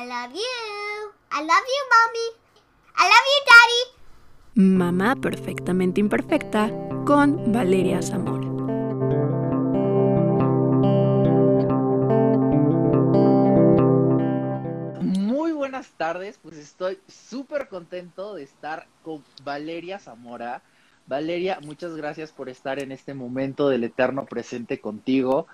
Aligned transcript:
I 0.00 0.06
love 0.06 0.34
you. 0.34 1.12
I 1.30 1.42
love 1.42 1.66
you, 1.68 1.82
mommy. 1.92 2.28
I 2.96 3.04
love 3.04 3.26
you, 3.32 3.40
daddy. 3.50 3.82
Mamá 4.54 5.14
perfectamente 5.16 6.00
imperfecta 6.00 6.70
con 7.04 7.52
Valeria 7.52 8.00
Zamora. 8.00 8.46
Muy 15.02 15.52
buenas 15.52 15.90
tardes, 15.98 16.38
pues 16.40 16.56
estoy 16.56 16.98
súper 17.06 17.68
contento 17.68 18.34
de 18.34 18.44
estar 18.44 18.86
con 19.02 19.22
Valeria 19.44 19.98
Zamora. 19.98 20.62
Valeria, 21.08 21.58
muchas 21.60 21.94
gracias 21.94 22.32
por 22.32 22.48
estar 22.48 22.82
en 22.82 22.90
este 22.90 23.12
momento 23.12 23.68
del 23.68 23.84
eterno 23.84 24.24
presente 24.24 24.80
contigo. 24.80 25.46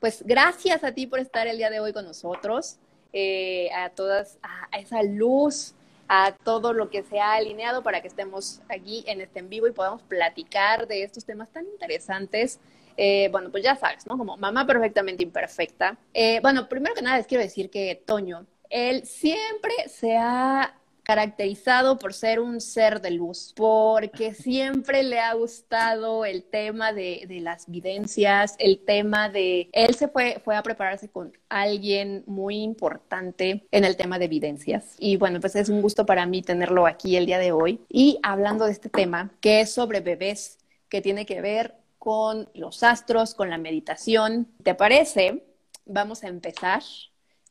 Pues 0.00 0.24
gracias 0.26 0.82
a 0.82 0.90
ti 0.92 1.06
por 1.06 1.20
estar 1.20 1.46
el 1.46 1.56
día 1.56 1.70
de 1.70 1.78
hoy 1.78 1.92
con 1.92 2.04
nosotros, 2.04 2.80
eh, 3.12 3.70
a 3.72 3.90
todas, 3.90 4.38
a, 4.42 4.78
esa 4.78 5.02
luz, 5.02 5.74
a 6.08 6.32
todo 6.32 6.72
lo 6.72 6.90
que 6.90 7.02
se 7.02 7.20
ha 7.20 7.34
alineado 7.34 7.82
para 7.82 8.00
que 8.00 8.08
estemos 8.08 8.60
aquí 8.68 9.04
en 9.06 9.20
este 9.20 9.40
en 9.40 9.48
vivo 9.48 9.66
y 9.66 9.72
podamos 9.72 10.02
platicar 10.02 10.86
de 10.86 11.02
estos 11.02 11.24
temas 11.24 11.50
tan 11.50 11.66
interesantes. 11.66 12.60
Eh, 12.96 13.28
bueno, 13.30 13.50
pues 13.50 13.62
ya 13.62 13.76
sabes, 13.76 14.06
¿no? 14.06 14.16
Como 14.16 14.36
mamá 14.36 14.66
perfectamente 14.66 15.22
imperfecta. 15.22 15.98
Eh, 16.14 16.40
bueno, 16.40 16.68
primero 16.68 16.94
que 16.94 17.02
nada 17.02 17.18
les 17.18 17.26
quiero 17.26 17.42
decir 17.42 17.70
que 17.70 18.02
Toño, 18.06 18.46
él 18.70 19.04
siempre 19.06 19.72
se 19.88 20.16
ha 20.16 20.74
caracterizado 21.06 21.98
por 21.98 22.12
ser 22.12 22.40
un 22.40 22.60
ser 22.60 23.00
de 23.00 23.12
luz, 23.12 23.52
porque 23.54 24.34
siempre 24.34 25.04
le 25.04 25.20
ha 25.20 25.32
gustado 25.34 26.24
el 26.24 26.42
tema 26.42 26.92
de, 26.92 27.26
de, 27.28 27.40
las 27.40 27.70
videncias, 27.70 28.56
el 28.58 28.84
tema 28.84 29.28
de... 29.28 29.70
Él 29.72 29.94
se 29.94 30.08
fue, 30.08 30.40
fue 30.44 30.56
a 30.56 30.64
prepararse 30.64 31.08
con 31.08 31.32
alguien 31.48 32.24
muy 32.26 32.56
importante 32.56 33.64
en 33.70 33.84
el 33.84 33.96
tema 33.96 34.18
de 34.18 34.24
evidencias. 34.24 34.96
Y 34.98 35.16
bueno, 35.16 35.40
pues 35.40 35.54
es 35.54 35.68
un 35.68 35.80
gusto 35.80 36.04
para 36.04 36.26
mí 36.26 36.42
tenerlo 36.42 36.88
aquí 36.88 37.16
el 37.16 37.26
día 37.26 37.38
de 37.38 37.52
hoy. 37.52 37.80
Y 37.88 38.18
hablando 38.24 38.64
de 38.64 38.72
este 38.72 38.88
tema, 38.88 39.30
que 39.40 39.60
es 39.60 39.72
sobre 39.72 40.00
bebés, 40.00 40.58
que 40.88 41.00
tiene 41.00 41.24
que 41.24 41.40
ver 41.40 41.76
con 41.98 42.48
los 42.54 42.82
astros, 42.82 43.34
con 43.34 43.48
la 43.48 43.58
meditación. 43.58 44.48
¿Te 44.64 44.74
parece? 44.74 45.44
Vamos 45.84 46.24
a 46.24 46.28
empezar 46.28 46.82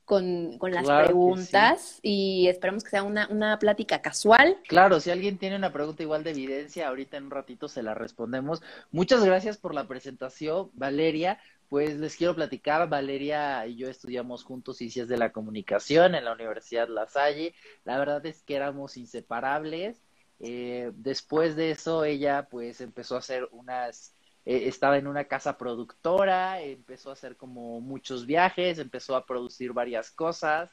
con, 0.05 0.57
con 0.57 0.71
las 0.71 0.85
preguntas 0.85 1.99
y 2.01 2.47
esperamos 2.47 2.83
que 2.83 2.91
sea 2.91 3.03
una, 3.03 3.27
una 3.29 3.59
plática 3.59 4.01
casual. 4.01 4.57
Claro, 4.67 4.99
si 4.99 5.11
alguien 5.11 5.37
tiene 5.37 5.55
una 5.55 5.73
pregunta 5.73 6.03
igual 6.03 6.23
de 6.23 6.31
evidencia, 6.31 6.87
ahorita 6.87 7.17
en 7.17 7.25
un 7.25 7.31
ratito 7.31 7.67
se 7.67 7.83
la 7.83 7.93
respondemos. 7.93 8.61
Muchas 8.91 9.25
gracias 9.25 9.57
por 9.57 9.73
la 9.73 9.87
presentación, 9.87 10.69
Valeria. 10.73 11.39
Pues 11.69 11.97
les 11.97 12.15
quiero 12.15 12.35
platicar, 12.35 12.87
Valeria 12.87 13.65
y 13.65 13.75
yo 13.75 13.89
estudiamos 13.89 14.43
juntos 14.43 14.77
Ciencias 14.77 15.07
de 15.07 15.17
la 15.17 15.31
Comunicación 15.31 16.13
en 16.13 16.23
la 16.23 16.33
Universidad 16.33 16.87
La 16.87 17.07
Salle. 17.07 17.55
La 17.83 17.97
verdad 17.97 18.23
es 18.25 18.43
que 18.43 18.55
éramos 18.55 18.97
inseparables. 18.97 19.99
Eh, 20.39 20.91
después 20.95 21.55
de 21.55 21.71
eso, 21.71 22.03
ella 22.03 22.47
pues 22.51 22.81
empezó 22.81 23.15
a 23.15 23.19
hacer 23.19 23.47
unas 23.51 24.14
eh, 24.45 24.67
estaba 24.67 24.97
en 24.97 25.07
una 25.07 25.25
casa 25.25 25.57
productora, 25.57 26.61
empezó 26.61 27.09
a 27.09 27.13
hacer 27.13 27.35
como 27.35 27.81
muchos 27.81 28.25
viajes, 28.25 28.79
empezó 28.79 29.15
a 29.15 29.25
producir 29.25 29.73
varias 29.73 30.11
cosas 30.11 30.71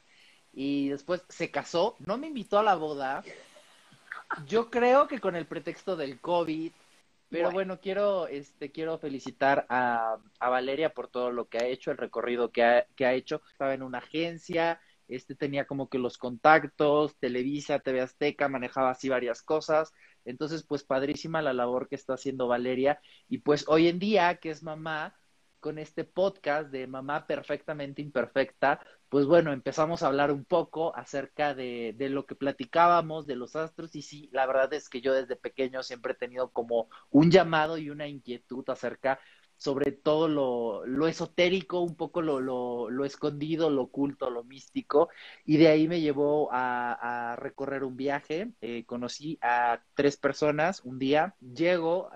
y 0.53 0.89
después 0.89 1.23
se 1.29 1.49
casó, 1.51 1.95
no 1.99 2.17
me 2.17 2.27
invitó 2.27 2.59
a 2.59 2.63
la 2.63 2.75
boda, 2.75 3.23
yo 4.47 4.69
creo 4.69 5.07
que 5.07 5.19
con 5.19 5.35
el 5.35 5.47
pretexto 5.47 5.95
del 5.95 6.19
COVID, 6.19 6.71
pero 7.29 7.49
bueno, 7.49 7.79
quiero, 7.79 8.27
este, 8.27 8.71
quiero 8.71 8.99
felicitar 8.99 9.65
a, 9.67 10.17
a, 10.39 10.49
Valeria 10.49 10.93
por 10.93 11.07
todo 11.07 11.31
lo 11.31 11.49
que 11.49 11.57
ha 11.57 11.65
hecho, 11.65 11.89
el 11.89 11.97
recorrido 11.97 12.51
que 12.51 12.63
ha, 12.63 12.85
que 12.95 13.07
ha 13.07 13.13
hecho, 13.13 13.41
estaba 13.51 13.73
en 13.73 13.81
una 13.81 13.97
agencia, 13.97 14.79
este 15.07 15.33
tenía 15.33 15.65
como 15.65 15.89
que 15.89 15.97
los 15.97 16.19
contactos, 16.19 17.15
Televisa, 17.17 17.79
TV 17.79 18.01
Azteca, 18.01 18.47
manejaba 18.49 18.91
así 18.91 19.09
varias 19.09 19.41
cosas, 19.41 19.93
entonces, 20.25 20.63
pues 20.63 20.83
padrísima 20.83 21.41
la 21.41 21.53
labor 21.53 21.87
que 21.87 21.95
está 21.95 22.13
haciendo 22.13 22.47
Valeria. 22.47 22.99
Y 23.29 23.39
pues 23.39 23.65
hoy 23.67 23.87
en 23.87 23.99
día, 23.99 24.35
que 24.37 24.49
es 24.49 24.63
mamá, 24.63 25.15
con 25.63 25.79
este 25.79 26.03
podcast 26.03 26.71
de 26.71 26.87
Mamá 26.87 27.25
Perfectamente 27.25 28.01
Imperfecta, 28.01 28.81
pues 29.07 29.25
bueno, 29.25 29.53
empezamos 29.53 30.03
a 30.03 30.07
hablar 30.07 30.29
un 30.31 30.43
poco 30.43 30.93
acerca 30.93 31.55
de, 31.55 31.95
de, 31.97 32.09
lo 32.09 32.25
que 32.25 32.35
platicábamos, 32.35 33.25
de 33.27 33.37
los 33.37 33.55
astros, 33.55 33.95
y 33.95 34.01
sí, 34.01 34.29
la 34.33 34.45
verdad 34.45 34.73
es 34.73 34.89
que 34.89 34.99
yo 34.99 35.13
desde 35.13 35.37
pequeño 35.37 35.81
siempre 35.81 36.13
he 36.13 36.15
tenido 36.15 36.51
como 36.51 36.89
un 37.11 37.31
llamado 37.31 37.77
y 37.77 37.89
una 37.89 38.07
inquietud 38.07 38.65
acerca 38.67 39.21
sobre 39.63 39.93
todo 39.93 40.27
lo, 40.27 40.85
lo 40.85 41.07
esotérico, 41.07 41.79
un 41.79 41.95
poco 41.95 42.21
lo, 42.21 42.41
lo, 42.41 42.89
lo, 42.89 43.05
escondido, 43.05 43.69
lo 43.69 43.83
oculto, 43.83 44.29
lo 44.29 44.43
místico, 44.43 45.07
y 45.45 45.55
de 45.55 45.69
ahí 45.69 45.87
me 45.87 46.01
llevó 46.01 46.49
a, 46.51 47.37
recorrer 47.37 47.85
un 47.85 47.95
viaje. 47.95 48.51
Eh, 48.59 48.83
conocí 48.85 49.39
a 49.41 49.81
tres 49.95 50.17
personas 50.17 50.81
un 50.83 50.99
día, 50.99 51.35
llego, 51.39 52.09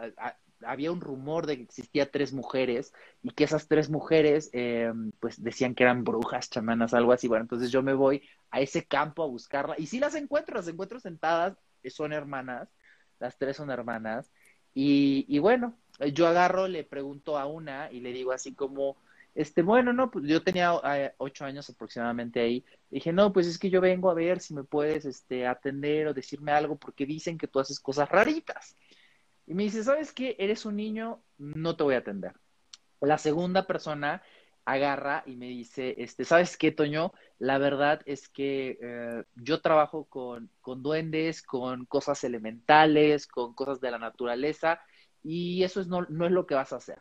había 0.65 0.91
un 0.91 0.99
rumor 0.99 1.45
de 1.45 1.55
que 1.55 1.63
existía 1.63 2.11
tres 2.11 2.33
mujeres 2.33 2.91
y 3.23 3.29
que 3.29 3.45
esas 3.45 3.69
tres 3.69 3.89
mujeres 3.89 4.49
eh, 4.51 4.91
pues 5.21 5.41
decían 5.41 5.73
que 5.73 5.83
eran 5.83 6.03
brujas, 6.03 6.49
chamanas, 6.49 6.93
algo 6.93 7.13
así. 7.13 7.29
Bueno, 7.29 7.43
entonces 7.43 7.71
yo 7.71 7.81
me 7.81 7.93
voy 7.93 8.23
a 8.51 8.59
ese 8.59 8.85
campo 8.85 9.23
a 9.23 9.27
buscarla 9.27 9.75
y 9.77 9.87
sí 9.87 9.99
las 10.01 10.15
encuentro, 10.15 10.57
las 10.57 10.67
encuentro 10.67 10.99
sentadas, 10.99 11.57
son 11.89 12.11
hermanas, 12.11 12.67
las 13.19 13.37
tres 13.37 13.55
son 13.55 13.71
hermanas. 13.71 14.33
Y, 14.73 15.25
y 15.29 15.39
bueno, 15.39 15.77
yo 16.13 16.27
agarro, 16.27 16.67
le 16.67 16.83
pregunto 16.83 17.37
a 17.37 17.45
una 17.45 17.91
y 17.91 17.99
le 18.01 18.11
digo 18.11 18.31
así 18.31 18.53
como, 18.53 18.97
este, 19.35 19.61
bueno, 19.61 19.93
no, 19.93 20.09
pues 20.09 20.25
yo 20.27 20.43
tenía 20.43 20.73
eh, 20.95 21.13
ocho 21.17 21.45
años 21.45 21.69
aproximadamente 21.69 22.39
ahí. 22.39 22.65
Dije, 22.89 23.13
no, 23.13 23.31
pues 23.33 23.47
es 23.47 23.59
que 23.59 23.69
yo 23.69 23.81
vengo 23.81 24.09
a 24.09 24.15
ver 24.15 24.39
si 24.39 24.53
me 24.53 24.63
puedes, 24.63 25.05
este, 25.05 25.45
atender 25.47 26.07
o 26.07 26.13
decirme 26.13 26.51
algo 26.51 26.75
porque 26.77 27.05
dicen 27.05 27.37
que 27.37 27.47
tú 27.47 27.59
haces 27.59 27.79
cosas 27.79 28.09
raritas. 28.09 28.75
Y 29.45 29.53
me 29.53 29.63
dice, 29.63 29.83
¿sabes 29.83 30.11
qué? 30.11 30.35
Eres 30.39 30.65
un 30.65 30.75
niño, 30.75 31.21
no 31.37 31.75
te 31.75 31.83
voy 31.83 31.95
a 31.95 31.99
atender. 31.99 32.33
La 32.99 33.17
segunda 33.17 33.67
persona 33.67 34.23
agarra 34.65 35.23
y 35.25 35.35
me 35.35 35.47
dice, 35.47 35.95
este, 35.99 36.25
¿sabes 36.25 36.57
qué, 36.57 36.71
Toño? 36.71 37.13
La 37.39 37.57
verdad 37.57 38.01
es 38.05 38.27
que 38.29 38.79
eh, 38.81 39.23
yo 39.35 39.61
trabajo 39.61 40.05
con, 40.05 40.49
con 40.61 40.83
duendes, 40.83 41.41
con 41.43 41.85
cosas 41.85 42.23
elementales, 42.23 43.27
con 43.27 43.53
cosas 43.53 43.79
de 43.81 43.91
la 43.91 43.99
naturaleza 43.99 44.81
y 45.27 45.63
eso 45.63 45.81
es 45.81 45.87
no, 45.87 46.03
no 46.09 46.25
es 46.25 46.31
lo 46.31 46.47
que 46.47 46.55
vas 46.55 46.73
a 46.73 46.77
hacer. 46.77 46.99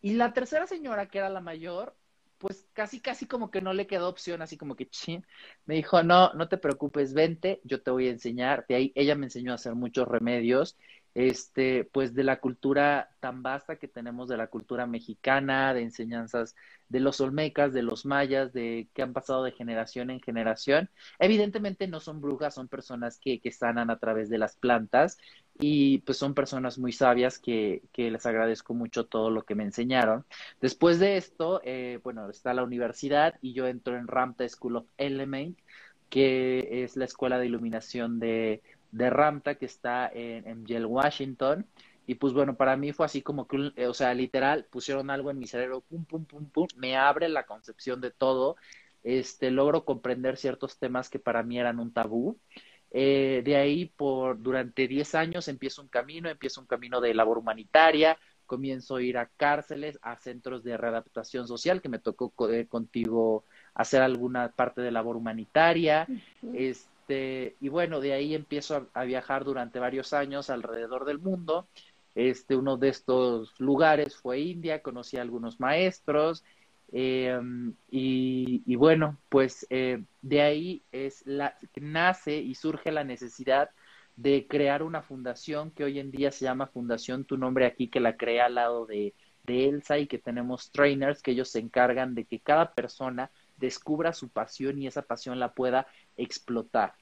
Y 0.00 0.14
la 0.14 0.32
tercera 0.32 0.66
señora, 0.66 1.08
que 1.08 1.18
era 1.18 1.28
la 1.28 1.40
mayor, 1.40 1.96
pues 2.38 2.66
casi, 2.72 3.00
casi 3.00 3.26
como 3.26 3.50
que 3.50 3.60
no 3.60 3.72
le 3.74 3.86
quedó 3.86 4.08
opción, 4.08 4.40
así 4.40 4.56
como 4.56 4.76
que, 4.76 4.88
chin, 4.88 5.26
me 5.66 5.74
dijo, 5.74 6.02
no, 6.02 6.32
no 6.34 6.48
te 6.48 6.56
preocupes, 6.56 7.12
vente, 7.12 7.60
yo 7.64 7.82
te 7.82 7.90
voy 7.90 8.06
a 8.08 8.12
enseñar. 8.12 8.64
Ahí 8.70 8.92
ella 8.94 9.14
me 9.14 9.26
enseñó 9.26 9.52
a 9.52 9.56
hacer 9.56 9.74
muchos 9.74 10.08
remedios 10.08 10.76
este, 11.14 11.84
pues 11.84 12.14
de 12.14 12.24
la 12.24 12.40
cultura 12.40 13.10
tan 13.20 13.42
vasta 13.42 13.76
que 13.76 13.88
tenemos 13.88 14.28
de 14.28 14.36
la 14.36 14.46
cultura 14.46 14.86
mexicana, 14.86 15.74
de 15.74 15.82
enseñanzas 15.82 16.54
de 16.88 17.00
los 17.00 17.20
olmecas, 17.20 17.72
de 17.72 17.82
los 17.82 18.06
mayas, 18.06 18.52
de 18.52 18.88
que 18.94 19.02
han 19.02 19.12
pasado 19.12 19.44
de 19.44 19.52
generación 19.52 20.10
en 20.10 20.20
generación. 20.20 20.90
Evidentemente 21.18 21.88
no 21.88 22.00
son 22.00 22.20
brujas, 22.20 22.54
son 22.54 22.68
personas 22.68 23.18
que, 23.18 23.40
que 23.40 23.52
sanan 23.52 23.90
a 23.90 23.98
través 23.98 24.28
de 24.28 24.38
las 24.38 24.56
plantas 24.56 25.18
y 25.60 25.98
pues 25.98 26.18
son 26.18 26.34
personas 26.34 26.78
muy 26.78 26.92
sabias 26.92 27.38
que, 27.38 27.82
que 27.92 28.10
les 28.10 28.26
agradezco 28.26 28.74
mucho 28.74 29.06
todo 29.06 29.30
lo 29.30 29.42
que 29.44 29.54
me 29.54 29.64
enseñaron. 29.64 30.24
Después 30.60 30.98
de 30.98 31.16
esto, 31.16 31.60
eh, 31.64 32.00
bueno, 32.02 32.28
está 32.30 32.54
la 32.54 32.64
universidad 32.64 33.34
y 33.42 33.52
yo 33.52 33.66
entro 33.66 33.96
en 33.96 34.08
Ramta 34.08 34.48
School 34.48 34.76
of 34.76 34.86
Element, 34.96 35.58
que 36.08 36.84
es 36.84 36.96
la 36.96 37.04
escuela 37.04 37.38
de 37.38 37.46
iluminación 37.46 38.18
de 38.18 38.62
de 38.92 39.10
Ramta 39.10 39.54
que 39.56 39.66
está 39.66 40.10
en, 40.12 40.46
en 40.48 40.66
Yale, 40.66 40.86
Washington. 40.86 41.66
Y 42.06 42.16
pues 42.16 42.32
bueno, 42.32 42.56
para 42.56 42.76
mí 42.76 42.92
fue 42.92 43.06
así 43.06 43.22
como 43.22 43.46
que, 43.46 43.72
eh, 43.76 43.86
o 43.86 43.94
sea, 43.94 44.12
literal, 44.14 44.66
pusieron 44.70 45.10
algo 45.10 45.30
en 45.30 45.38
mi 45.38 45.46
cerebro, 45.46 45.82
pum, 45.82 46.04
pum, 46.04 46.24
pum, 46.24 46.46
pum, 46.46 46.66
me 46.76 46.96
abre 46.96 47.28
la 47.28 47.46
concepción 47.46 48.00
de 48.00 48.10
todo. 48.10 48.56
Este, 49.02 49.50
logro 49.50 49.84
comprender 49.84 50.36
ciertos 50.36 50.78
temas 50.78 51.08
que 51.08 51.18
para 51.18 51.42
mí 51.42 51.58
eran 51.58 51.78
un 51.78 51.92
tabú. 51.92 52.38
Eh, 52.90 53.42
de 53.44 53.56
ahí, 53.56 53.86
por 53.86 54.40
durante 54.40 54.88
10 54.88 55.14
años, 55.14 55.48
empiezo 55.48 55.82
un 55.82 55.88
camino, 55.88 56.28
empiezo 56.28 56.60
un 56.60 56.66
camino 56.66 57.00
de 57.00 57.14
labor 57.14 57.38
humanitaria, 57.38 58.18
comienzo 58.46 58.96
a 58.96 59.02
ir 59.02 59.16
a 59.16 59.26
cárceles, 59.26 59.98
a 60.02 60.16
centros 60.16 60.64
de 60.64 60.76
readaptación 60.76 61.46
social, 61.46 61.80
que 61.80 61.88
me 61.88 62.00
tocó 62.00 62.32
eh, 62.50 62.66
contigo 62.66 63.44
hacer 63.74 64.02
alguna 64.02 64.48
parte 64.48 64.80
de 64.80 64.90
labor 64.90 65.16
humanitaria. 65.16 66.06
Uh 66.08 66.12
-huh. 66.12 66.54
este, 66.56 66.90
este, 67.10 67.56
y 67.60 67.68
bueno, 67.68 68.00
de 68.00 68.12
ahí 68.12 68.34
empiezo 68.36 68.76
a, 68.76 69.00
a, 69.00 69.04
viajar 69.04 69.44
durante 69.44 69.80
varios 69.80 70.12
años 70.12 70.48
alrededor 70.48 71.04
del 71.04 71.18
mundo. 71.18 71.66
Este, 72.14 72.54
uno 72.54 72.76
de 72.76 72.88
estos 72.88 73.58
lugares 73.58 74.16
fue 74.16 74.38
India, 74.40 74.80
conocí 74.80 75.16
a 75.16 75.22
algunos 75.22 75.58
maestros. 75.58 76.44
Eh, 76.92 77.40
y, 77.90 78.62
y, 78.66 78.76
bueno, 78.76 79.18
pues 79.28 79.66
eh, 79.70 80.02
de 80.22 80.42
ahí 80.42 80.82
es 80.92 81.24
la, 81.26 81.56
nace 81.76 82.36
y 82.38 82.54
surge 82.54 82.90
la 82.90 83.04
necesidad 83.04 83.70
de 84.16 84.46
crear 84.48 84.82
una 84.82 85.02
fundación 85.02 85.70
que 85.70 85.84
hoy 85.84 85.98
en 85.98 86.10
día 86.10 86.30
se 86.30 86.44
llama 86.44 86.66
Fundación 86.66 87.24
Tu 87.24 87.38
Nombre 87.38 87.66
Aquí, 87.66 87.88
que 87.88 88.00
la 88.00 88.16
crea 88.16 88.46
al 88.46 88.56
lado 88.56 88.86
de, 88.86 89.14
de 89.44 89.68
Elsa 89.68 89.98
y 89.98 90.06
que 90.06 90.18
tenemos 90.18 90.70
trainers 90.72 91.22
que 91.22 91.30
ellos 91.30 91.48
se 91.50 91.60
encargan 91.60 92.14
de 92.14 92.24
que 92.24 92.40
cada 92.40 92.72
persona 92.72 93.30
descubra 93.56 94.12
su 94.12 94.28
pasión 94.28 94.78
y 94.78 94.86
esa 94.86 95.02
pasión 95.02 95.38
la 95.38 95.54
pueda 95.54 95.86
explotar. 96.16 96.94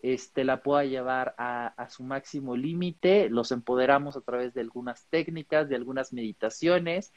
Este, 0.00 0.44
la 0.44 0.62
pueda 0.62 0.84
llevar 0.84 1.34
a, 1.38 1.68
a 1.68 1.88
su 1.88 2.02
máximo 2.02 2.56
límite, 2.56 3.28
los 3.28 3.52
empoderamos 3.52 4.16
a 4.16 4.20
través 4.20 4.52
de 4.52 4.60
algunas 4.60 5.06
técnicas, 5.06 5.68
de 5.68 5.76
algunas 5.76 6.12
meditaciones, 6.12 7.12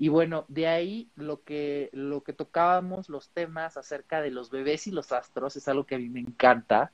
y 0.00 0.08
bueno, 0.08 0.44
de 0.46 0.68
ahí 0.68 1.10
lo 1.16 1.42
que, 1.42 1.90
lo 1.92 2.22
que 2.22 2.32
tocábamos, 2.32 3.08
los 3.08 3.30
temas 3.30 3.76
acerca 3.76 4.22
de 4.22 4.30
los 4.30 4.48
bebés 4.48 4.86
y 4.86 4.92
los 4.92 5.10
astros, 5.10 5.56
es 5.56 5.66
algo 5.66 5.86
que 5.86 5.96
a 5.96 5.98
mí 5.98 6.08
me 6.08 6.20
encanta, 6.20 6.92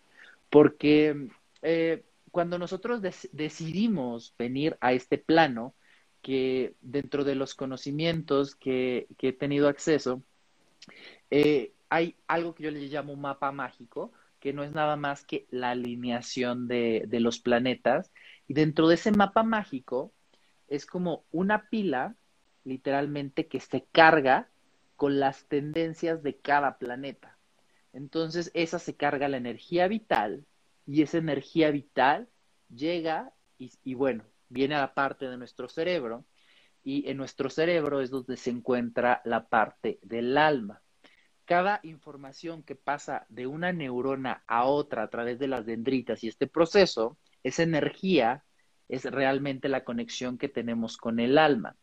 porque 0.48 1.28
eh, 1.60 2.02
cuando 2.30 2.58
nosotros 2.58 3.02
decidimos 3.02 4.34
venir 4.38 4.78
a 4.80 4.94
este 4.94 5.18
plano, 5.18 5.74
que 6.22 6.76
dentro 6.80 7.24
de 7.24 7.34
los 7.34 7.54
conocimientos 7.54 8.54
que, 8.54 9.06
que 9.18 9.28
he 9.28 9.32
tenido 9.34 9.68
acceso, 9.68 10.22
eh, 11.30 11.74
hay 11.90 12.16
algo 12.26 12.54
que 12.54 12.62
yo 12.62 12.70
le 12.70 12.80
llamo 12.88 13.16
mapa 13.16 13.52
mágico, 13.52 14.12
que 14.40 14.54
no 14.54 14.64
es 14.64 14.72
nada 14.72 14.96
más 14.96 15.26
que 15.26 15.46
la 15.50 15.72
alineación 15.72 16.68
de, 16.68 17.04
de 17.06 17.20
los 17.20 17.38
planetas. 17.38 18.10
Y 18.48 18.54
dentro 18.54 18.88
de 18.88 18.94
ese 18.94 19.12
mapa 19.12 19.42
mágico 19.42 20.10
es 20.68 20.86
como 20.86 21.26
una 21.30 21.68
pila, 21.68 22.16
literalmente, 22.64 23.46
que 23.46 23.60
se 23.60 23.84
carga 23.92 24.48
con 24.96 25.20
las 25.20 25.46
tendencias 25.46 26.22
de 26.22 26.36
cada 26.36 26.78
planeta. 26.78 27.36
Entonces, 27.92 28.50
esa 28.54 28.78
se 28.78 28.96
carga 28.96 29.28
la 29.28 29.36
energía 29.36 29.88
vital 29.88 30.44
y 30.86 31.02
esa 31.02 31.18
energía 31.18 31.70
vital 31.70 32.28
llega 32.74 33.32
y, 33.58 33.72
y, 33.84 33.94
bueno, 33.94 34.24
viene 34.48 34.74
a 34.74 34.80
la 34.80 34.94
parte 34.94 35.28
de 35.28 35.36
nuestro 35.36 35.68
cerebro 35.68 36.24
y 36.82 37.08
en 37.08 37.16
nuestro 37.16 37.50
cerebro 37.50 38.00
es 38.00 38.10
donde 38.10 38.36
se 38.36 38.50
encuentra 38.50 39.22
la 39.24 39.48
parte 39.48 39.98
del 40.02 40.36
alma 40.36 40.82
cada 41.44 41.80
información 41.82 42.62
que 42.62 42.74
pasa 42.74 43.26
de 43.28 43.46
una 43.46 43.72
neurona 43.72 44.42
a 44.46 44.64
otra 44.64 45.02
a 45.02 45.08
través 45.08 45.38
de 45.38 45.48
las 45.48 45.66
dendritas 45.66 46.24
y 46.24 46.28
este 46.28 46.46
proceso, 46.46 47.18
esa 47.42 47.62
energía 47.62 48.44
es 48.88 49.04
realmente 49.04 49.68
la 49.68 49.84
conexión 49.84 50.38
que 50.38 50.48
tenemos 50.48 50.96
con 50.96 51.20
el 51.20 51.38
alma. 51.38 51.76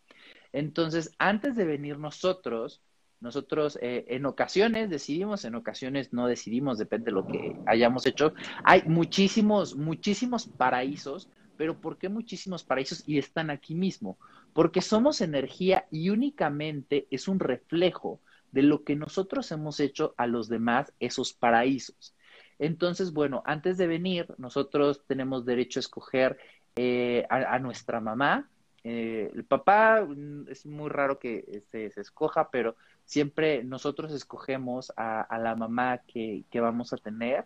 Entonces, 0.53 1.11
antes 1.17 1.55
de 1.55 1.65
venir 1.65 1.97
nosotros, 1.97 2.81
nosotros 3.21 3.77
eh, 3.81 4.05
en 4.09 4.25
ocasiones 4.25 4.89
decidimos, 4.89 5.45
en 5.45 5.55
ocasiones 5.55 6.11
no 6.11 6.27
decidimos, 6.27 6.77
depende 6.77 7.05
de 7.05 7.11
lo 7.11 7.27
que 7.27 7.55
hayamos 7.67 8.05
hecho. 8.05 8.33
Hay 8.63 8.81
muchísimos, 8.87 9.75
muchísimos 9.75 10.47
paraísos, 10.47 11.29
pero 11.55 11.79
¿por 11.79 11.97
qué 11.97 12.09
muchísimos 12.09 12.63
paraísos 12.63 13.03
y 13.07 13.19
están 13.19 13.51
aquí 13.51 13.75
mismo? 13.75 14.17
Porque 14.53 14.81
somos 14.81 15.21
energía 15.21 15.85
y 15.91 16.09
únicamente 16.09 17.07
es 17.11 17.27
un 17.27 17.39
reflejo 17.39 18.19
de 18.51 18.63
lo 18.63 18.83
que 18.83 18.95
nosotros 18.95 19.51
hemos 19.51 19.79
hecho 19.79 20.13
a 20.17 20.25
los 20.25 20.49
demás, 20.49 20.91
esos 20.99 21.33
paraísos. 21.33 22.15
Entonces, 22.57 23.13
bueno, 23.13 23.43
antes 23.45 23.77
de 23.77 23.87
venir, 23.87 24.27
nosotros 24.37 25.03
tenemos 25.07 25.45
derecho 25.45 25.79
a 25.79 25.81
escoger 25.81 26.37
eh, 26.75 27.25
a, 27.29 27.55
a, 27.55 27.59
nuestra 27.59 27.99
mamá. 27.99 28.49
Eh, 28.83 29.31
el 29.33 29.43
papá 29.43 30.01
mm, 30.01 30.47
es 30.49 30.65
muy 30.65 30.89
raro 30.89 31.19
que 31.19 31.63
se, 31.71 31.91
se, 31.91 32.01
escoja, 32.01 32.49
pero 32.49 32.75
siempre 33.05 33.63
nosotros 33.63 34.11
escogemos 34.11 34.91
a, 34.95 35.37
la 35.39 35.55
mamá 35.55 35.99
que, 36.07 36.43
vamos 36.53 36.93
a 36.93 36.97
tener. 36.97 37.45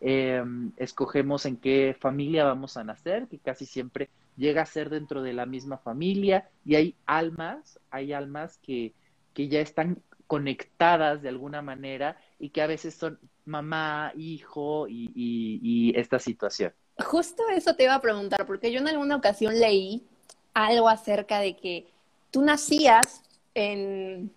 Eh, 0.00 0.42
escogemos 0.76 1.44
en 1.46 1.56
qué 1.56 1.96
familia 1.98 2.44
vamos 2.44 2.76
a 2.76 2.84
nacer, 2.84 3.26
que 3.28 3.38
casi 3.38 3.66
siempre 3.66 4.08
llega 4.36 4.62
a 4.62 4.66
ser 4.66 4.88
dentro 4.90 5.22
de 5.22 5.32
la 5.32 5.46
misma 5.46 5.78
familia, 5.78 6.48
y 6.64 6.74
hay 6.76 6.94
almas, 7.06 7.78
hay 7.90 8.12
almas 8.12 8.58
que, 8.62 8.92
ya 9.34 9.60
están 9.60 10.02
conectadas 10.26 11.22
de 11.22 11.30
alguna 11.30 11.62
manera 11.62 12.18
y 12.38 12.50
que 12.50 12.60
a 12.60 12.66
veces 12.66 12.94
son 12.94 13.18
mamá, 13.46 14.12
hijo 14.14 14.86
y, 14.86 15.10
y, 15.14 15.98
esta 15.98 16.18
situación. 16.18 16.74
Justo 16.98 17.42
eso 17.48 17.74
te 17.74 17.84
iba 17.84 17.94
a 17.94 18.02
preguntar, 18.02 18.46
porque 18.46 18.70
yo 18.70 18.80
en 18.80 18.88
alguna 18.88 19.16
ocasión 19.16 19.58
leí 19.58 20.06
algo 20.54 20.88
acerca 20.88 21.40
de 21.40 21.56
que 21.56 21.90
tú 22.30 22.42
nacías 22.42 23.22
en 23.54 24.32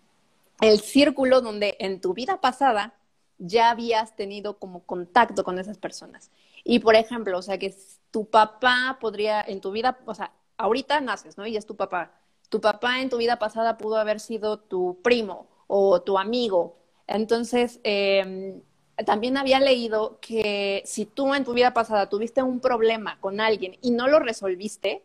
el 0.61 0.79
círculo 0.79 1.41
donde 1.41 1.75
en 1.79 2.01
tu 2.01 2.13
vida 2.13 2.39
pasada 2.41 2.93
ya 3.37 3.71
habías 3.71 4.15
tenido 4.15 4.57
como 4.57 4.83
contacto 4.83 5.43
con 5.43 5.59
esas 5.59 5.77
personas. 5.77 6.31
Y 6.63 6.79
por 6.79 6.95
ejemplo, 6.95 7.37
o 7.37 7.41
sea, 7.41 7.57
que 7.57 7.75
tu 8.11 8.25
papá 8.25 8.97
podría 9.01 9.41
en 9.41 9.59
tu 9.59 9.71
vida, 9.71 9.99
o 10.05 10.15
sea, 10.15 10.31
ahorita 10.57 11.01
naces, 11.01 11.37
¿no? 11.37 11.45
Y 11.45 11.57
es 11.57 11.65
tu 11.65 11.75
papá. 11.75 12.11
Tu 12.49 12.61
papá 12.61 13.01
en 13.01 13.09
tu 13.09 13.17
vida 13.17 13.39
pasada 13.39 13.77
pudo 13.77 13.97
haber 13.97 14.19
sido 14.19 14.59
tu 14.59 14.99
primo 15.03 15.47
o 15.67 16.01
tu 16.01 16.17
amigo. 16.17 16.77
Entonces, 17.07 17.79
eh, 17.83 18.61
también 19.05 19.37
había 19.37 19.59
leído 19.59 20.19
que 20.21 20.83
si 20.85 21.05
tú 21.05 21.33
en 21.33 21.43
tu 21.43 21.53
vida 21.53 21.73
pasada 21.73 22.09
tuviste 22.09 22.43
un 22.43 22.59
problema 22.59 23.19
con 23.19 23.41
alguien 23.41 23.77
y 23.81 23.91
no 23.91 24.07
lo 24.07 24.19
resolviste, 24.19 25.03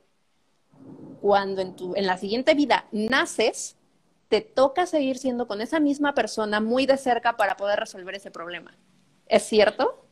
cuando 1.20 1.60
en, 1.60 1.76
tu, 1.76 1.94
en 1.94 2.06
la 2.06 2.18
siguiente 2.18 2.54
vida 2.54 2.86
naces, 2.92 3.76
te 4.28 4.40
toca 4.40 4.86
seguir 4.86 5.18
siendo 5.18 5.46
con 5.46 5.60
esa 5.60 5.80
misma 5.80 6.14
persona 6.14 6.60
muy 6.60 6.86
de 6.86 6.96
cerca 6.96 7.36
para 7.36 7.56
poder 7.56 7.80
resolver 7.80 8.14
ese 8.14 8.30
problema. 8.30 8.76
¿Es 9.26 9.44
cierto? 9.44 10.06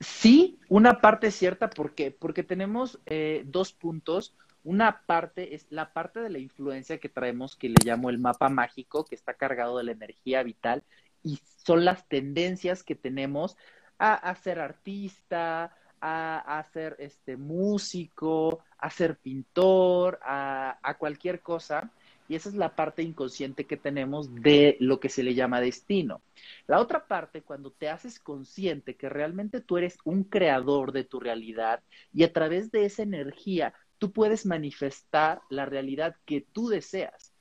Sí, 0.00 0.58
una 0.68 1.00
parte 1.00 1.28
es 1.28 1.34
cierta 1.34 1.70
porque, 1.70 2.10
porque 2.10 2.42
tenemos 2.42 3.00
eh, 3.06 3.42
dos 3.46 3.72
puntos. 3.72 4.34
Una 4.64 5.02
parte 5.06 5.54
es 5.54 5.66
la 5.70 5.92
parte 5.92 6.20
de 6.20 6.30
la 6.30 6.38
influencia 6.38 6.98
que 6.98 7.08
traemos, 7.08 7.56
que 7.56 7.68
le 7.68 7.76
llamo 7.84 8.10
el 8.10 8.18
mapa 8.18 8.48
mágico, 8.48 9.04
que 9.04 9.14
está 9.14 9.34
cargado 9.34 9.78
de 9.78 9.84
la 9.84 9.92
energía 9.92 10.42
vital, 10.42 10.82
y 11.22 11.40
son 11.64 11.84
las 11.84 12.06
tendencias 12.08 12.82
que 12.82 12.94
tenemos 12.94 13.56
a 13.98 14.32
ser 14.36 14.60
artista, 14.60 15.74
a, 16.00 16.58
a, 16.58 16.62
ser 16.64 16.96
este 16.98 17.36
músico, 17.36 18.60
a 18.78 18.90
ser 18.90 19.16
pintor, 19.16 20.18
a, 20.22 20.96
cualquier 20.98 21.40
cosa. 21.40 21.90
Y 22.28 22.34
esa 22.34 22.50
es 22.50 22.54
la 22.54 22.76
parte 22.76 23.02
inconsciente 23.02 23.64
que 23.64 23.78
tenemos 23.78 24.34
de 24.34 24.76
lo 24.80 25.00
que 25.00 25.08
se 25.08 25.22
le 25.22 25.34
llama 25.34 25.62
destino. 25.62 26.20
La 26.66 26.78
otra 26.78 27.06
parte, 27.06 27.40
cuando 27.40 27.70
te 27.70 27.88
haces 27.88 28.20
consciente 28.20 28.96
que 28.96 29.08
realmente 29.08 29.62
tú 29.62 29.78
eres 29.78 29.96
un 30.04 30.24
creador 30.24 30.92
de 30.92 31.04
tu 31.04 31.20
realidad 31.20 31.82
y 32.12 32.24
a 32.24 32.32
través 32.32 32.70
de 32.70 32.84
esa 32.84 33.02
energía 33.02 33.72
tú 33.96 34.12
puedes 34.12 34.44
manifestar 34.44 35.40
la 35.48 35.64
realidad 35.64 36.16
que 36.26 36.42
tú 36.52 36.68
deseas. 36.68 37.32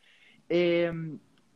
Eh, 0.47 0.91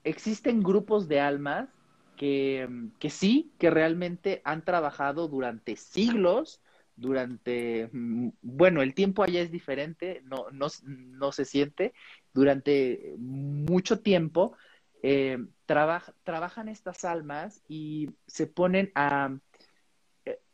existen 0.04 0.62
grupos 0.62 1.08
de 1.08 1.22
almas 1.22 1.70
que, 2.18 2.68
que, 3.00 3.10
sí, 3.10 3.52
que 3.58 3.70
realmente 3.70 4.42
han 4.44 4.64
trabajado 4.64 5.28
durante 5.28 5.76
siglos, 5.76 6.62
durante, 7.02 7.90
bueno, 7.92 8.82
el 8.82 8.94
tiempo 8.94 9.24
allá 9.24 9.42
es 9.42 9.52
diferente, 9.52 10.22
no, 10.24 10.46
no, 10.52 10.68
no 10.84 11.32
se 11.32 11.46
siente, 11.46 11.94
durante 12.34 13.16
mucho 13.18 14.00
tiempo 14.02 14.56
eh, 15.04 15.38
traba, 15.66 16.04
trabajan 16.24 16.70
estas 16.70 17.04
almas 17.04 17.64
y 17.68 18.12
se 18.28 18.48
ponen 18.48 18.92
a 18.96 19.36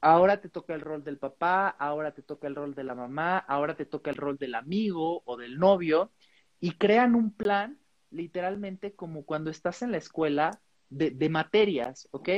ahora 0.01 0.41
te 0.41 0.49
toca 0.49 0.73
el 0.73 0.81
rol 0.81 1.03
del 1.03 1.17
papá, 1.17 1.69
ahora 1.69 2.13
te 2.13 2.21
toca 2.23 2.47
el 2.47 2.55
rol 2.55 2.73
de 2.75 2.83
la 2.83 2.95
mamá, 2.95 3.37
ahora 3.37 3.75
te 3.75 3.85
toca 3.85 4.09
el 4.09 4.15
rol 4.15 4.37
del 4.37 4.55
amigo 4.55 5.21
o 5.25 5.37
del 5.37 5.57
novio, 5.57 6.11
y 6.59 6.71
crean 6.77 7.15
un 7.15 7.33
plan 7.33 7.79
literalmente 8.09 8.95
como 8.95 9.25
cuando 9.25 9.49
estás 9.49 9.81
en 9.81 9.91
la 9.91 9.97
escuela 9.97 10.61
de, 10.89 11.11
de 11.11 11.29
materias, 11.29 12.07
¿ok? 12.11 12.29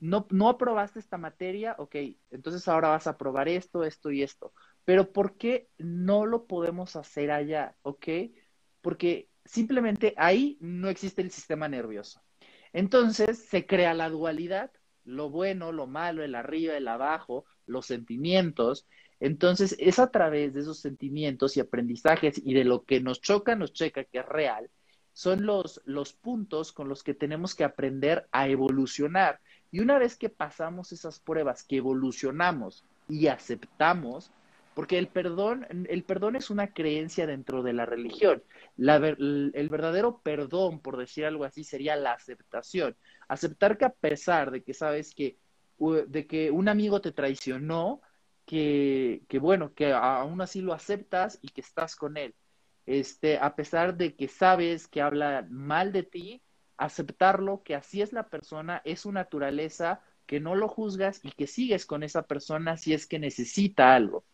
No, 0.00 0.26
no 0.30 0.48
aprobaste 0.48 0.98
esta 0.98 1.18
materia, 1.18 1.74
ok, 1.78 1.96
entonces 2.30 2.68
ahora 2.68 2.88
vas 2.88 3.06
a 3.06 3.10
aprobar 3.10 3.48
esto, 3.48 3.82
esto 3.84 4.10
y 4.10 4.22
esto. 4.22 4.52
Pero 4.84 5.12
¿por 5.12 5.36
qué 5.36 5.68
no 5.78 6.24
lo 6.24 6.46
podemos 6.46 6.96
hacer 6.96 7.30
allá, 7.30 7.76
ok? 7.82 8.06
Porque 8.80 9.28
simplemente 9.44 10.14
ahí 10.16 10.56
no 10.60 10.88
existe 10.88 11.22
el 11.22 11.30
sistema 11.30 11.68
nervioso. 11.68 12.22
Entonces 12.72 13.46
se 13.48 13.66
crea 13.66 13.94
la 13.94 14.08
dualidad 14.08 14.70
lo 15.08 15.30
bueno, 15.30 15.72
lo 15.72 15.86
malo, 15.86 16.22
el 16.22 16.34
arriba, 16.34 16.76
el 16.76 16.86
abajo, 16.86 17.46
los 17.66 17.86
sentimientos. 17.86 18.86
Entonces, 19.20 19.74
es 19.78 19.98
a 19.98 20.10
través 20.10 20.52
de 20.54 20.60
esos 20.60 20.80
sentimientos 20.80 21.56
y 21.56 21.60
aprendizajes 21.60 22.40
y 22.44 22.54
de 22.54 22.64
lo 22.64 22.84
que 22.84 23.00
nos 23.00 23.20
choca, 23.20 23.56
nos 23.56 23.72
checa, 23.72 24.04
que 24.04 24.18
es 24.18 24.26
real, 24.26 24.70
son 25.12 25.44
los, 25.46 25.80
los 25.84 26.12
puntos 26.12 26.72
con 26.72 26.88
los 26.88 27.02
que 27.02 27.14
tenemos 27.14 27.54
que 27.54 27.64
aprender 27.64 28.28
a 28.30 28.48
evolucionar. 28.48 29.40
Y 29.70 29.80
una 29.80 29.98
vez 29.98 30.16
que 30.16 30.28
pasamos 30.28 30.92
esas 30.92 31.20
pruebas, 31.20 31.62
que 31.62 31.76
evolucionamos 31.76 32.84
y 33.08 33.26
aceptamos, 33.26 34.30
porque 34.74 34.98
el 34.98 35.08
perdón, 35.08 35.66
el 35.88 36.04
perdón 36.04 36.36
es 36.36 36.50
una 36.50 36.72
creencia 36.72 37.26
dentro 37.26 37.62
de 37.62 37.72
la 37.72 37.84
religión. 37.84 38.42
La, 38.76 38.96
el 38.96 39.68
verdadero 39.68 40.20
perdón, 40.22 40.80
por 40.80 40.96
decir 40.96 41.24
algo 41.24 41.44
así, 41.44 41.64
sería 41.64 41.96
la 41.96 42.12
aceptación. 42.12 42.96
Aceptar 43.26 43.76
que 43.76 43.86
a 43.86 43.92
pesar 43.92 44.52
de 44.52 44.62
que 44.62 44.74
sabes 44.74 45.14
que, 45.14 45.36
de 45.78 46.26
que 46.26 46.50
un 46.52 46.68
amigo 46.68 47.00
te 47.00 47.10
traicionó, 47.12 48.00
que, 48.46 49.22
que 49.28 49.38
bueno, 49.38 49.74
que 49.74 49.92
aún 49.92 50.40
así 50.40 50.60
lo 50.60 50.72
aceptas 50.72 51.38
y 51.42 51.48
que 51.48 51.60
estás 51.60 51.96
con 51.96 52.16
él. 52.16 52.34
Este, 52.86 53.36
a 53.36 53.54
pesar 53.56 53.96
de 53.96 54.14
que 54.14 54.28
sabes 54.28 54.88
que 54.88 55.02
habla 55.02 55.46
mal 55.50 55.92
de 55.92 56.04
ti, 56.04 56.42
aceptarlo, 56.78 57.62
que 57.62 57.74
así 57.74 58.00
es 58.00 58.12
la 58.12 58.28
persona, 58.28 58.80
es 58.84 59.00
su 59.00 59.12
naturaleza, 59.12 60.00
que 60.26 60.40
no 60.40 60.54
lo 60.54 60.68
juzgas 60.68 61.20
y 61.22 61.32
que 61.32 61.46
sigues 61.46 61.86
con 61.86 62.02
esa 62.02 62.22
persona 62.22 62.76
si 62.76 62.94
es 62.94 63.06
que 63.06 63.18
necesita 63.18 63.94
algo. 63.94 64.24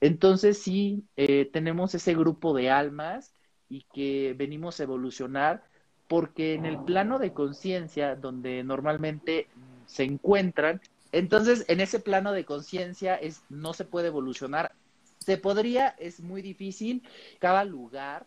Entonces 0.00 0.58
sí, 0.58 1.04
eh, 1.16 1.48
tenemos 1.52 1.94
ese 1.94 2.14
grupo 2.14 2.54
de 2.54 2.70
almas 2.70 3.34
y 3.68 3.86
que 3.92 4.34
venimos 4.36 4.80
a 4.80 4.82
evolucionar 4.82 5.64
porque 6.08 6.54
en 6.54 6.66
el 6.66 6.78
plano 6.84 7.18
de 7.18 7.32
conciencia, 7.32 8.14
donde 8.14 8.62
normalmente 8.62 9.48
se 9.86 10.04
encuentran, 10.04 10.80
entonces 11.12 11.64
en 11.68 11.80
ese 11.80 12.00
plano 12.00 12.32
de 12.32 12.44
conciencia 12.44 13.14
es 13.14 13.42
no 13.48 13.72
se 13.72 13.84
puede 13.84 14.08
evolucionar. 14.08 14.72
Se 15.18 15.38
podría, 15.38 15.88
es 15.98 16.20
muy 16.20 16.42
difícil. 16.42 17.02
Cada 17.38 17.64
lugar, 17.64 18.26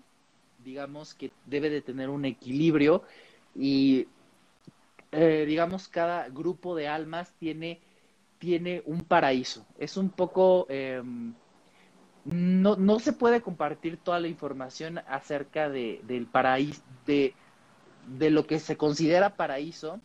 digamos 0.64 1.14
que 1.14 1.32
debe 1.46 1.70
de 1.70 1.82
tener 1.82 2.10
un 2.10 2.26
equilibrio 2.26 3.04
y 3.58 4.08
eh, 5.12 5.46
digamos, 5.48 5.88
cada 5.88 6.30
grupo 6.30 6.76
de 6.76 6.88
almas 6.88 7.34
tiene, 7.40 7.82
tiene 8.40 8.84
un 8.86 9.04
paraíso. 9.04 9.66
Es 9.80 9.98
un 9.98 10.10
poco, 10.10 10.68
em, 10.70 11.34
no, 12.26 12.76
no, 12.76 13.00
se 13.00 13.14
puede 13.14 13.42
compartir 13.42 13.98
toda 13.98 14.20
la 14.20 14.28
información 14.28 15.00
acerca 15.08 15.70
de, 15.70 16.02
del 16.04 16.28
paraíso, 16.28 16.82
de, 17.06 17.34
de 18.18 18.30
lo 18.30 18.46
que 18.46 18.60
se 18.60 18.78
considera 18.78 19.36
paraíso, 19.36 20.00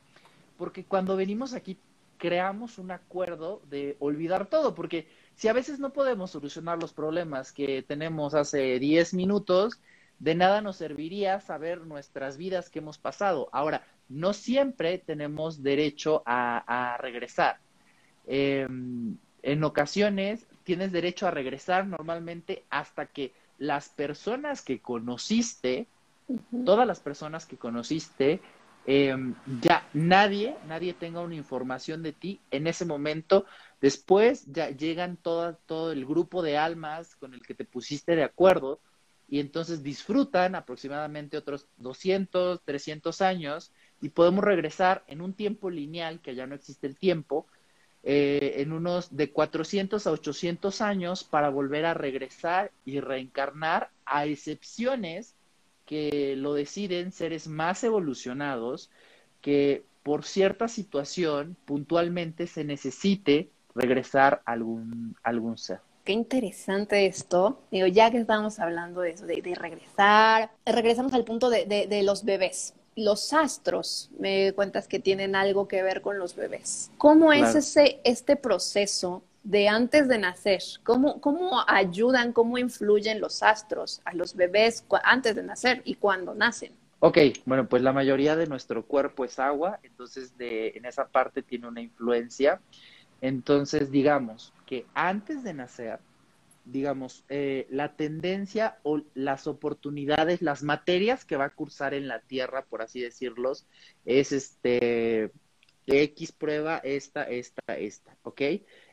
porque 0.57 0.85
cuando 0.85 1.17
venimos 1.17 1.55
aquí 1.55 1.79
creamos 2.19 2.79
un 2.79 2.93
acuerdo 2.93 3.61
de 3.69 3.97
olvidar 3.99 4.47
todo, 4.47 4.75
porque 4.77 5.09
si 5.35 5.49
a 5.49 5.53
veces 5.53 5.81
no 5.81 5.93
podemos 5.93 6.31
solucionar 6.31 6.81
los 6.81 6.93
problemas 6.93 7.53
que 7.53 7.83
tenemos 7.83 8.35
hace 8.35 8.79
10 8.79 9.15
minutos, 9.15 9.81
de 10.23 10.37
nada 10.37 10.61
nos 10.61 10.77
serviría 10.77 11.41
saber 11.41 11.81
nuestras 11.81 12.37
vidas 12.37 12.71
que 12.71 12.79
hemos 12.79 12.97
pasado. 12.97 13.49
Ahora, 13.51 13.85
no 14.09 14.33
siempre 14.33 14.99
tenemos 14.99 15.65
derecho 15.65 16.23
a, 16.25 16.97
regresar. 17.01 17.59
Em, 18.29 19.17
en 19.43 19.65
ocasiones 19.65 20.47
tienes 20.63 20.93
derecho 20.93 21.27
a 21.27 21.33
regresar 21.33 21.89
normalmente 21.89 22.63
hasta 22.71 23.07
que 23.07 23.33
las 23.59 23.89
personas 23.89 24.63
que 24.63 24.79
conociste, 24.79 25.89
todas 26.65 26.87
las 26.87 27.01
personas 27.01 27.45
que 27.45 27.57
conociste, 27.57 28.41
em, 28.87 29.35
ya 29.61 29.89
nadie, 29.93 30.55
nadie 30.69 30.95
tenga 30.95 31.21
una 31.21 31.35
información 31.35 32.05
de 32.05 32.13
ti 32.13 32.39
en 32.53 32.69
ese 32.69 32.85
momento. 32.85 33.45
Después 33.81 34.47
ya 34.53 34.71
llegan 34.71 35.17
todo 35.17 35.91
el 35.91 36.07
grupo 36.07 36.43
de 36.43 36.59
almas 36.59 37.17
con 37.17 37.35
el 37.35 37.43
que 37.43 37.55
te 37.55 37.65
pusiste 37.65 38.15
de 38.15 38.23
acuerdo 38.23 38.79
y 39.33 39.41
entonces 39.41 39.83
disfrutan 39.83 40.55
aproximadamente 40.55 41.39
otros 41.39 41.67
200, 41.79 42.61
300 42.67 43.23
años 43.23 43.73
y 44.03 44.11
podemos 44.11 44.45
regresar 44.45 45.05
en 45.07 45.23
un 45.23 45.33
tiempo 45.33 45.71
lineal, 45.71 46.21
que 46.21 46.35
ya 46.35 46.47
no 46.47 46.55
existe 46.55 46.87
el 46.87 46.99
tiempo, 46.99 47.47
eh, 48.03 48.57
en 48.59 48.73
unos 48.73 49.17
de 49.17 49.31
400 49.31 50.07
a 50.07 50.11
800 50.11 50.83
años 50.83 51.25
para 51.25 51.49
volver 51.49 51.87
a 51.87 51.95
regresar 51.95 52.73
y 52.85 53.01
reencarnar 53.01 53.89
a 54.05 54.27
excepciones 54.27 55.35
que 55.87 56.37
lo 56.37 56.53
deciden 56.53 57.11
seres 57.11 57.49
más 57.49 57.83
evolucionados 57.85 58.91
que 59.41 59.83
por 60.03 60.25
cierta 60.25 60.69
situación 60.69 61.57
puntualmente 61.65 62.47
se 62.47 62.65
necesite 62.65 63.49
regresar 63.75 64.43
a 64.45 64.53
algún, 64.53 65.17
algún 65.23 65.57
ser. 65.57 65.81
Qué 66.05 66.13
interesante 66.13 67.07
esto. 67.07 67.61
Digo, 67.71 67.87
ya 67.87 68.11
que 68.11 68.19
estamos 68.19 68.59
hablando 68.59 69.01
de 69.01 69.11
eso, 69.11 69.27
de, 69.27 69.41
regresar, 69.55 70.51
regresamos 70.67 71.13
al 71.13 71.25
punto 71.25 71.49
de, 71.49 71.67
de 71.67 72.03
los 72.03 72.25
bebés 72.25 72.75
los 72.97 73.33
astros, 73.33 74.11
me 74.19 74.53
cuentas 74.53 74.87
que 74.87 74.99
tienen 74.99 75.35
algo 75.35 75.69
que 75.69 75.83
ver 75.83 76.03
con 76.03 76.19
los 76.19 76.37
bebés. 76.37 76.91
¿Cómo 76.99 77.33
es 77.33 77.55
ese, 77.55 78.01
este 78.05 78.37
proceso 78.37 79.23
de 79.43 79.69
antes 79.69 80.09
de 80.09 80.19
nacer? 80.19 80.63
¿Cómo, 80.83 81.21
¿Cómo 81.21 81.65
ayudan, 81.67 82.33
cómo 82.33 82.59
influyen 82.59 83.21
los 83.21 83.43
astros 83.43 84.03
a 84.05 84.15
los 84.15 84.37
bebés 84.37 84.85
antes 85.05 85.35
de 85.35 85.43
nacer 85.43 85.83
y 85.85 85.95
cuando 85.95 86.35
nacen? 86.35 86.73
Ok, 87.01 87.19
bueno, 87.47 87.69
pues 87.69 87.83
la 87.83 87.93
mayoría 87.93 88.37
de 88.37 88.47
nuestro 88.47 88.85
cuerpo 88.85 89.25
es 89.25 89.39
agua, 89.41 89.81
entonces 89.83 90.37
de, 90.39 90.69
en 90.77 90.85
esa 90.85 91.09
parte 91.09 91.43
tiene 91.43 91.67
una 91.67 91.81
influencia. 91.81 92.61
Entonces, 93.23 93.93
digamos 93.93 94.53
que 94.67 94.85
antes 94.95 95.45
de 95.45 95.55
nacer, 95.55 96.01
digamos, 96.65 97.25
eh, 97.29 97.69
la 97.71 97.95
tendencia 97.95 98.79
o 98.83 99.01
las 99.15 99.47
oportunidades, 99.47 100.43
las 100.43 100.65
materias 100.65 101.25
que 101.25 101.37
va 101.37 101.47
a 101.47 101.55
cursar 101.55 101.95
en 101.95 102.09
la 102.09 102.21
Tierra, 102.21 102.65
por 102.67 102.83
así 102.83 103.01
decirlos, 103.01 103.65
es 104.05 104.33
este 104.33 105.31
X 105.87 106.33
prueba, 106.33 106.79
esta, 106.79 107.23
esta, 107.23 107.77
esta, 107.79 108.17
¿ok? 108.23 108.43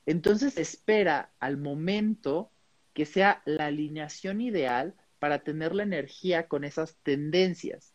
Entonces 0.05 0.57
espera 0.57 1.31
al 1.39 1.57
momento 1.57 2.51
que 2.93 3.05
sea 3.05 3.41
la 3.45 3.65
alineación 3.65 4.41
ideal 4.41 4.93
para 5.17 5.39
tener 5.39 5.74
la 5.74 5.83
energía 5.83 6.48
con 6.48 6.63
esas 6.63 6.98
tendencias. 7.01 7.93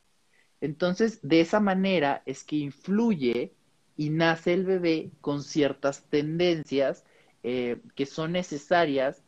Entonces, 0.61 1.21
de 1.23 1.41
esa 1.41 1.61
manera 1.61 2.23
es 2.27 2.43
que 2.43 2.57
influye 2.57 3.55
y 3.97 4.11
nace 4.11 4.53
el 4.53 4.65
bebé 4.65 5.11
con 5.21 5.43
ciertas 5.43 6.05
tendencias 6.05 7.05
eh, 7.43 7.81
que 7.95 8.07
son 8.07 8.33
necesarias 8.33 9.23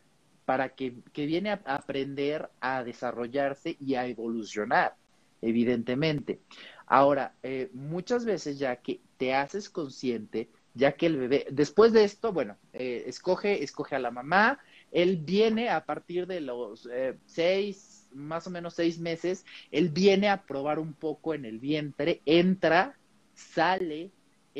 para 0.45 0.69
que, 0.69 0.95
viene 1.13 1.51
a 1.51 1.61
aprender 1.65 2.49
a 2.61 2.83
desarrollarse 2.83 3.77
y 3.79 3.95
a 3.95 4.07
evolucionar, 4.07 4.95
evidentemente. 5.41 6.39
Ahora, 6.85 7.35
eh, 7.43 7.69
muchas 7.73 8.25
veces 8.25 8.57
ya 8.57 8.77
que 8.77 9.01
te 9.17 9.33
haces 9.33 9.69
consciente, 9.69 10.49
ya 10.73 10.93
que 10.93 11.07
el 11.07 11.17
bebé, 11.17 11.47
después 11.51 11.91
de 11.91 12.05
esto, 12.05 12.31
bueno, 12.31 12.57
eh, 12.73 13.03
escoge, 13.07 13.63
escoge 13.63 13.95
a 13.95 13.99
la 13.99 14.11
mamá, 14.11 14.59
él 14.91 15.17
viene 15.17 15.69
a 15.69 15.85
partir 15.85 16.27
de 16.27 16.39
los 16.39 16.89
seis, 17.25 18.07
más 18.13 18.47
o 18.47 18.49
menos 18.49 18.73
seis 18.73 18.99
meses, 18.99 19.45
él 19.69 19.89
viene 19.89 20.29
a 20.29 20.43
probar 20.43 20.79
un 20.79 20.93
poco 20.93 21.33
en 21.33 21.45
el 21.45 21.59
vientre, 21.59 22.21
entra, 22.25 22.97
sale, 23.33 24.11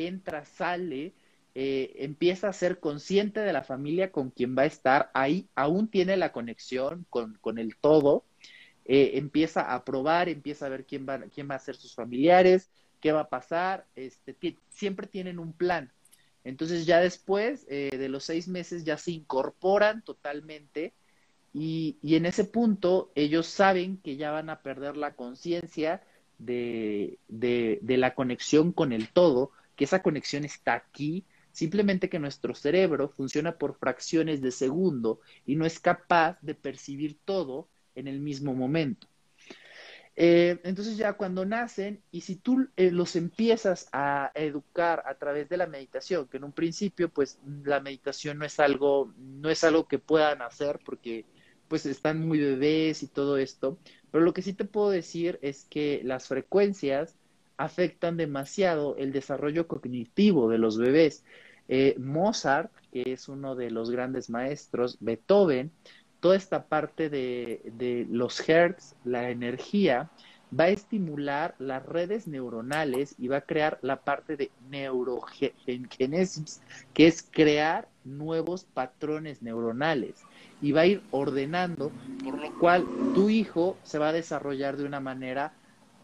entra, 0.05 0.45
sale, 0.45 1.13
eh, 1.55 1.95
empieza 1.97 2.49
a 2.49 2.53
ser 2.53 2.79
consciente 2.79 3.39
de 3.39 3.53
la 3.53 3.63
familia 3.63 4.11
con 4.11 4.29
quien 4.29 4.55
va 4.55 4.63
a 4.63 4.67
estar, 4.67 5.09
ahí 5.13 5.49
aún 5.55 5.89
tiene 5.89 6.15
la 6.15 6.31
conexión 6.31 7.05
con, 7.09 7.37
con 7.41 7.57
el 7.57 7.77
todo, 7.77 8.25
eh, 8.85 9.11
empieza 9.15 9.73
a 9.73 9.83
probar, 9.83 10.29
empieza 10.29 10.67
a 10.67 10.69
ver 10.69 10.85
quién 10.85 11.07
va, 11.07 11.19
quién 11.33 11.49
va 11.49 11.55
a 11.55 11.59
ser 11.59 11.75
sus 11.75 11.95
familiares, 11.95 12.69
qué 13.01 13.11
va 13.11 13.21
a 13.21 13.29
pasar, 13.29 13.85
este, 13.95 14.35
siempre 14.69 15.07
tienen 15.07 15.39
un 15.39 15.51
plan. 15.51 15.91
Entonces 16.43 16.85
ya 16.85 16.99
después 16.99 17.65
eh, 17.69 17.89
de 17.97 18.07
los 18.07 18.23
seis 18.23 18.47
meses 18.47 18.85
ya 18.85 18.97
se 18.97 19.11
incorporan 19.11 20.03
totalmente 20.03 20.93
y, 21.53 21.97
y, 22.01 22.15
en 22.15 22.25
ese 22.25 22.45
punto 22.45 23.11
ellos 23.15 23.47
saben 23.47 23.97
que 23.97 24.15
ya 24.15 24.31
van 24.31 24.49
a 24.49 24.61
perder 24.61 24.95
la 24.95 25.15
conciencia 25.15 26.03
de, 26.37 27.17
de, 27.27 27.79
de 27.81 27.97
la 27.97 28.13
conexión 28.13 28.71
con 28.71 28.93
el 28.93 29.09
todo, 29.09 29.51
que 29.77 29.86
esa 29.86 30.03
conexión 30.03 30.43
está 30.43 30.74
aquí, 30.74 31.25
Simplemente 31.57 32.07
que 32.07 32.19
nuestro 32.19 32.53
cerebro 32.53 33.10
funciona 33.10 33.57
por 33.57 33.79
fracciones 33.79 34.43
de 34.43 34.51
segundo 34.51 35.22
y 35.43 35.55
no 35.55 35.65
es 35.65 35.79
capaz 35.79 36.38
de 36.43 36.53
percibir 36.53 37.17
todo 37.25 37.67
en 37.96 38.07
el 38.07 38.19
mismo 38.19 38.53
momento. 38.53 39.07
Eh, 40.15 40.60
entonces 40.63 40.98
ya 40.98 41.13
cuando 41.13 41.46
nacen 41.46 42.03
y 42.12 42.22
si 42.22 42.36
tú 42.36 42.67
eh, 42.75 42.91
los 42.91 43.15
empiezas 43.15 43.89
a 43.91 44.31
educar 44.36 45.01
a 45.07 45.15
través 45.15 45.50
de 45.50 45.57
la 45.57 45.65
meditación, 45.65 46.27
que 46.27 46.38
en 46.38 46.43
un 46.43 46.51
principio 46.51 47.10
pues 47.10 47.39
la 47.63 47.79
meditación 47.79 48.38
no 48.38 48.46
es 48.46 48.60
algo, 48.60 49.12
no 49.17 49.50
es 49.50 49.63
algo 49.63 49.88
que 49.88 49.98
puedan 49.98 50.43
hacer 50.43 50.79
porque 50.86 51.25
pues 51.67 51.88
están 51.88 52.27
muy 52.27 52.39
bebés 52.39 53.01
y 53.01 53.07
todo 53.07 53.39
esto, 53.39 53.79
pero 54.12 54.24
lo 54.24 54.31
que 54.31 54.43
sí 54.43 54.53
te 54.53 54.65
puedo 54.65 54.91
decir 54.91 55.39
es 55.41 55.65
que 55.65 56.01
las 56.03 56.27
frecuencias 56.27 57.15
afectan 57.57 58.17
demasiado 58.17 58.95
el 58.97 59.11
desarrollo 59.11 59.67
cognitivo 59.67 60.49
de 60.49 60.57
los 60.57 60.77
bebés. 60.77 61.23
Eh, 61.67 61.95
Mozart, 61.99 62.71
que 62.91 63.03
es 63.13 63.27
uno 63.27 63.55
de 63.55 63.71
los 63.71 63.89
grandes 63.91 64.29
maestros, 64.29 64.97
Beethoven, 65.01 65.71
toda 66.19 66.35
esta 66.35 66.65
parte 66.65 67.09
de, 67.09 68.07
los 68.09 68.47
hertz, 68.47 68.95
la 69.03 69.29
energía, 69.29 70.09
va 70.57 70.65
a 70.65 70.69
estimular 70.69 71.55
las 71.59 71.85
redes 71.85 72.27
neuronales 72.27 73.15
y 73.17 73.27
va 73.27 73.37
a 73.37 73.41
crear 73.41 73.79
la 73.81 73.97
parte 74.01 74.37
de 74.37 74.49
neurogenesis, 74.69 76.61
que 76.93 77.07
es 77.07 77.27
crear 77.29 77.89
nuevos 78.05 78.63
patrones 78.63 79.41
neuronales 79.41 80.23
y 80.61 80.71
va 80.71 80.81
a 80.81 80.85
ir 80.85 81.01
ordenando, 81.11 81.91
por 82.23 82.39
lo 82.39 82.59
cual 82.59 82.85
tu 83.13 83.29
hijo 83.29 83.77
se 83.83 83.99
va 83.99 84.09
a 84.09 84.13
desarrollar 84.13 84.77
de 84.77 84.85
una 84.85 85.01
manera 85.01 85.53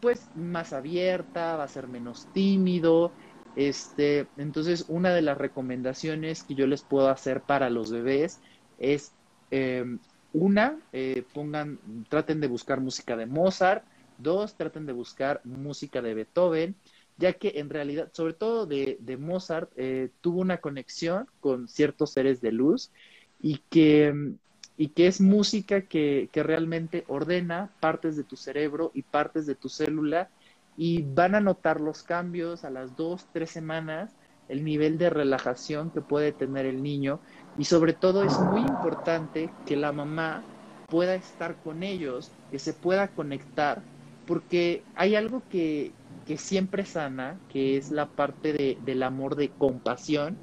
pues 0.04 0.30
más 0.34 0.72
abierta, 0.74 1.56
va 1.56 1.64
a 1.64 1.68
ser 1.68 1.88
menos 1.88 2.28
tímido, 2.30 3.16
este, 3.54 4.30
entonces, 4.36 4.84
una 4.88 5.14
de 5.14 5.22
las 5.22 5.38
recomendaciones 5.38 6.44
que 6.44 6.54
yo 6.54 6.66
les 6.66 6.84
puedo 6.84 7.08
hacer 7.08 7.44
para 7.44 7.70
los 7.70 7.90
bebés 7.90 8.42
es, 8.76 9.16
em, 9.50 10.00
una, 10.32 10.82
eh, 10.92 11.26
pongan, 11.32 11.80
traten 12.10 12.40
de 12.40 12.48
buscar 12.48 12.80
música 12.80 13.16
de 13.16 13.26
Mozart, 13.26 13.86
Dos, 14.16 14.56
traten 14.56 14.86
de 14.86 14.92
buscar 14.92 15.40
música 15.44 16.00
de 16.02 16.14
Beethoven, 16.14 16.78
ya 17.16 17.32
que 17.34 17.54
en 17.56 17.70
realidad, 17.70 18.10
sobre 18.12 18.34
todo 18.34 18.66
de, 18.66 18.98
de 19.00 19.16
Mozart, 19.16 19.72
eh, 19.76 20.10
tuvo 20.20 20.40
una 20.40 20.58
conexión 20.60 21.26
con 21.40 21.66
ciertos 21.68 22.12
seres 22.12 22.40
de 22.40 22.52
luz 22.52 22.92
y 23.38 23.58
que, 23.70 24.36
y 24.76 24.90
que 24.94 25.06
es 25.06 25.20
música 25.20 25.86
que, 25.86 26.30
que 26.32 26.42
realmente 26.42 27.04
ordena 27.08 27.74
partes 27.80 28.16
de 28.16 28.24
tu 28.24 28.36
cerebro 28.36 28.90
y 28.94 29.02
partes 29.04 29.46
de 29.46 29.54
tu 29.56 29.68
célula 29.68 30.30
y 30.76 31.02
van 31.02 31.34
a 31.34 31.40
notar 31.40 31.80
los 31.80 32.02
cambios 32.02 32.64
a 32.64 32.70
las 32.70 32.94
dos, 32.96 33.28
tres 33.32 33.50
semanas, 33.50 34.16
el 34.48 34.64
nivel 34.64 34.98
de 34.98 35.10
relajación 35.10 35.90
que 35.92 36.00
puede 36.02 36.32
tener 36.32 36.66
el 36.66 36.82
niño 36.82 37.22
y 37.54 37.64
sobre 37.66 37.92
todo 37.94 38.24
es 38.24 38.40
muy 38.40 38.62
importante 38.66 39.56
que 39.64 39.76
la 39.76 39.92
mamá 39.92 40.48
pueda 40.88 41.14
estar 41.14 41.60
con 41.60 41.82
ellos, 41.82 42.36
que 42.50 42.58
se 42.58 42.74
pueda 42.74 43.14
conectar, 43.14 43.86
porque 44.24 44.88
hay 44.94 45.14
algo 45.16 45.46
que, 45.48 45.96
que 46.24 46.36
siempre 46.38 46.84
sana, 46.84 47.42
que 47.48 47.76
es 47.76 47.90
la 47.90 48.14
parte 48.14 48.52
de, 48.52 48.78
del 48.80 49.02
amor 49.02 49.36
de 49.36 49.54
compasión. 49.56 50.40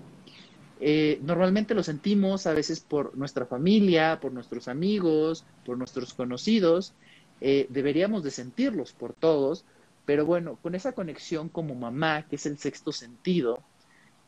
Eh, 0.84 1.20
normalmente 1.22 1.76
lo 1.76 1.84
sentimos 1.84 2.48
a 2.48 2.54
veces 2.54 2.80
por 2.80 3.16
nuestra 3.16 3.46
familia, 3.46 4.20
por 4.20 4.34
nuestros 4.34 4.68
amigos, 4.68 5.46
por 5.64 5.78
nuestros 5.78 6.14
conocidos. 6.16 6.94
Eh, 7.40 7.68
deberíamos 7.70 8.24
de 8.24 8.32
sentirlos 8.32 8.92
por 8.92 9.14
todos, 9.14 9.64
pero 10.06 10.26
bueno, 10.26 10.58
con 10.62 10.74
esa 10.74 10.94
conexión 10.94 11.50
como 11.50 11.76
mamá, 11.76 12.26
que 12.28 12.36
es 12.36 12.46
el 12.48 12.58
sexto 12.58 12.92
sentido, 12.92 13.60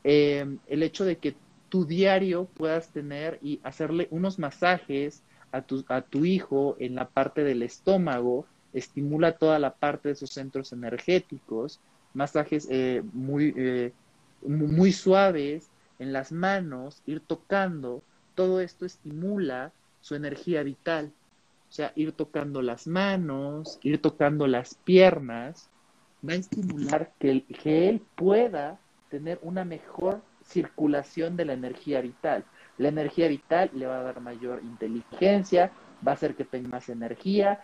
eh, 0.03 0.45
el 0.67 0.83
hecho 0.83 1.05
de 1.05 1.17
que 1.17 1.35
tu 1.69 1.85
diario 1.85 2.45
puedas 2.45 2.89
tener 2.89 3.39
y 3.41 3.59
hacerle 3.63 4.07
unos 4.11 4.37
masajes 4.37 5.23
a 5.51 5.63
tu, 5.63 5.83
a 5.87 6.01
tu 6.01 6.23
hijo 6.23 6.75
en 6.79 6.93
la 6.93 7.07
parte 7.07 7.43
del 7.43 7.63
estómago, 7.63 8.45
estimula 8.73 9.37
toda 9.37 9.57
la 9.57 9.73
parte 9.73 10.09
de 10.09 10.15
sus 10.15 10.29
centros 10.29 10.71
energéticos, 10.71 11.79
masajes 12.13 12.67
eh, 12.69 13.01
muy, 13.11 13.53
eh, 13.57 13.91
muy 14.45 14.91
suaves 14.91 15.69
en 16.03 16.13
las 16.13 16.31
manos, 16.31 17.01
ir 17.05 17.21
tocando, 17.21 18.03
todo 18.35 18.59
esto 18.59 18.85
estimula 18.85 19.71
su 20.01 20.15
energía 20.15 20.61
vital. 20.61 21.11
O 21.69 21.71
sea, 21.73 21.91
ir 21.95 22.11
tocando 22.11 22.61
las 22.61 22.85
manos, 22.85 23.79
ir 23.81 23.99
tocando 23.99 24.45
las 24.45 24.75
piernas, 24.75 25.69
va 26.27 26.33
a 26.33 26.35
estimular 26.35 27.11
que, 27.19 27.43
que 27.45 27.89
él 27.89 28.01
pueda 28.15 28.77
tener 29.09 29.39
una 29.41 29.65
mejor 29.65 30.21
circulación 30.43 31.35
de 31.35 31.45
la 31.45 31.53
energía 31.53 32.01
vital. 32.01 32.43
La 32.77 32.89
energía 32.89 33.27
vital 33.27 33.71
le 33.73 33.87
va 33.87 33.99
a 33.99 34.03
dar 34.03 34.21
mayor 34.21 34.61
inteligencia, 34.63 35.71
va 36.05 36.11
a 36.11 36.15
hacer 36.15 36.35
que 36.35 36.43
tenga 36.43 36.69
más 36.69 36.89
energía, 36.89 37.61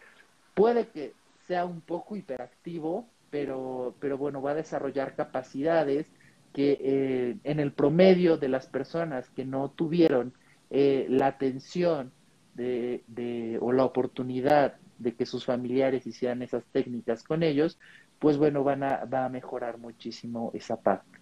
puede 0.53 0.87
que 0.87 1.13
sea 1.47 1.65
un 1.65 1.81
poco 1.81 2.15
hiperactivo, 2.15 3.05
pero, 3.29 3.93
pero 3.99 4.17
bueno, 4.17 4.41
va 4.41 4.51
a 4.51 4.55
desarrollar 4.55 5.15
capacidades 5.15 6.07
que 6.53 6.77
eh, 6.81 7.37
en 7.43 7.59
el 7.59 7.71
promedio 7.71 8.37
de 8.37 8.49
las 8.49 8.67
personas 8.67 9.29
que 9.29 9.45
no 9.45 9.69
tuvieron 9.69 10.33
eh, 10.69 11.05
la 11.09 11.27
atención 11.27 12.11
de, 12.55 13.03
de, 13.07 13.57
o 13.61 13.71
la 13.71 13.85
oportunidad 13.85 14.75
de 14.97 15.15
que 15.15 15.25
sus 15.25 15.45
familiares 15.45 16.05
hicieran 16.05 16.41
esas 16.41 16.63
técnicas 16.71 17.23
con 17.23 17.43
ellos, 17.43 17.79
pues 18.19 18.37
bueno, 18.37 18.63
van 18.63 18.83
a, 18.83 19.05
va 19.05 19.25
a 19.25 19.29
mejorar 19.29 19.77
muchísimo 19.77 20.51
esa 20.53 20.75
parte. 20.75 21.19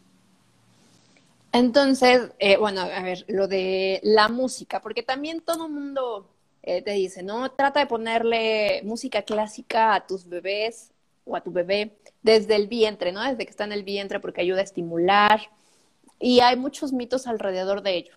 Entonces, 1.52 2.32
eh, 2.40 2.58
bueno, 2.58 2.82
a 2.82 3.02
ver, 3.02 3.24
lo 3.28 3.48
de 3.48 4.00
la 4.04 4.28
música, 4.28 4.82
porque 4.82 5.04
también 5.04 5.42
todo 5.42 5.68
el 5.68 5.74
mundo 5.74 6.30
eh, 6.64 6.82
te 6.82 6.92
dice, 6.92 7.24
¿no? 7.24 7.50
Trata 7.52 7.80
de 7.80 7.88
ponerle 7.88 8.82
música 8.84 9.22
clásica 9.22 9.96
a 9.96 10.06
tus 10.06 10.28
bebés 10.28 10.92
o 11.28 11.36
a 11.36 11.42
tu 11.42 11.52
bebé 11.52 11.98
desde 12.22 12.56
el 12.56 12.68
vientre, 12.68 13.12
¿no? 13.12 13.22
Desde 13.22 13.46
que 13.46 13.52
está 13.52 13.64
en 13.64 13.72
el 13.72 13.84
vientre 13.84 14.20
porque 14.20 14.42
ayuda 14.42 14.60
a 14.60 14.64
estimular. 14.64 15.42
Y 16.20 16.40
hay 16.40 16.56
muchos 16.56 16.94
mitos 16.94 17.28
alrededor 17.28 17.82
de 17.84 17.96
ello. 17.96 18.14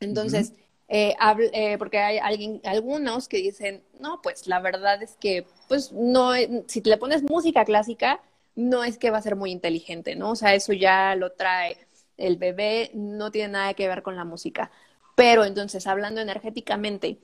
Entonces, 0.00 0.50
uh 0.50 0.54
-huh. 0.54 0.58
eh, 0.88 1.16
eh, 1.52 1.78
porque 1.78 1.98
hay 1.98 2.18
alguien, 2.18 2.60
algunos 2.64 3.28
que 3.28 3.38
dicen, 3.38 3.82
no, 4.00 4.20
pues 4.22 4.46
la 4.46 4.60
verdad 4.60 5.02
es 5.02 5.16
que, 5.16 5.46
pues 5.68 5.92
no, 5.92 6.32
si 6.66 6.80
le 6.82 6.96
pones 6.98 7.22
música 7.22 7.64
clásica, 7.64 8.20
no 8.54 8.84
es 8.84 8.98
que 8.98 9.10
va 9.10 9.18
a 9.18 9.22
ser 9.22 9.36
muy 9.36 9.50
inteligente, 9.50 10.16
¿no? 10.16 10.30
O 10.32 10.36
sea, 10.36 10.54
eso 10.54 10.72
ya 10.72 11.14
lo 11.14 11.32
trae 11.32 11.76
el 12.16 12.36
bebé, 12.36 12.90
no 12.94 13.30
tiene 13.30 13.52
nada 13.52 13.74
que 13.74 13.88
ver 13.88 14.02
con 14.02 14.16
la 14.16 14.24
música. 14.24 14.70
Pero 15.14 15.44
entonces, 15.44 15.86
hablando 15.86 16.20
energéticamente, 16.20 17.18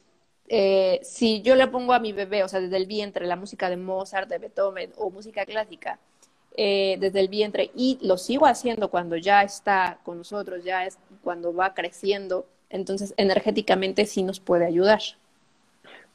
eh, 0.55 1.01
si 1.03 1.41
yo 1.41 1.57
le 1.57 1.67
pongo 1.67 1.95
a 1.95 1.99
mi 1.99 2.13
bebé, 2.13 2.45
o 2.45 2.49
sea, 2.49 2.61
desde 2.61 2.77
el 2.77 2.85
vientre, 2.85 3.27
la 3.27 3.37
música 3.37 3.71
de 3.71 3.79
Mozart, 3.79 4.29
de 4.29 4.37
Beethoven 4.37 4.93
o 4.99 5.09
música 5.09 5.47
clásica, 5.47 5.99
eh, 6.59 6.99
desde 7.01 7.21
el 7.21 7.29
vientre, 7.29 7.71
y 7.75 7.99
lo 8.03 8.19
sigo 8.19 8.45
haciendo 8.45 8.91
cuando 8.91 9.17
ya 9.17 9.43
está 9.45 9.99
con 10.05 10.19
nosotros, 10.19 10.63
ya 10.63 10.85
es 10.85 10.99
cuando 11.25 11.55
va 11.55 11.73
creciendo, 11.73 12.45
entonces 12.69 13.15
energéticamente 13.17 14.05
sí 14.05 14.23
nos 14.23 14.41
puede 14.41 14.67
ayudar. 14.67 15.01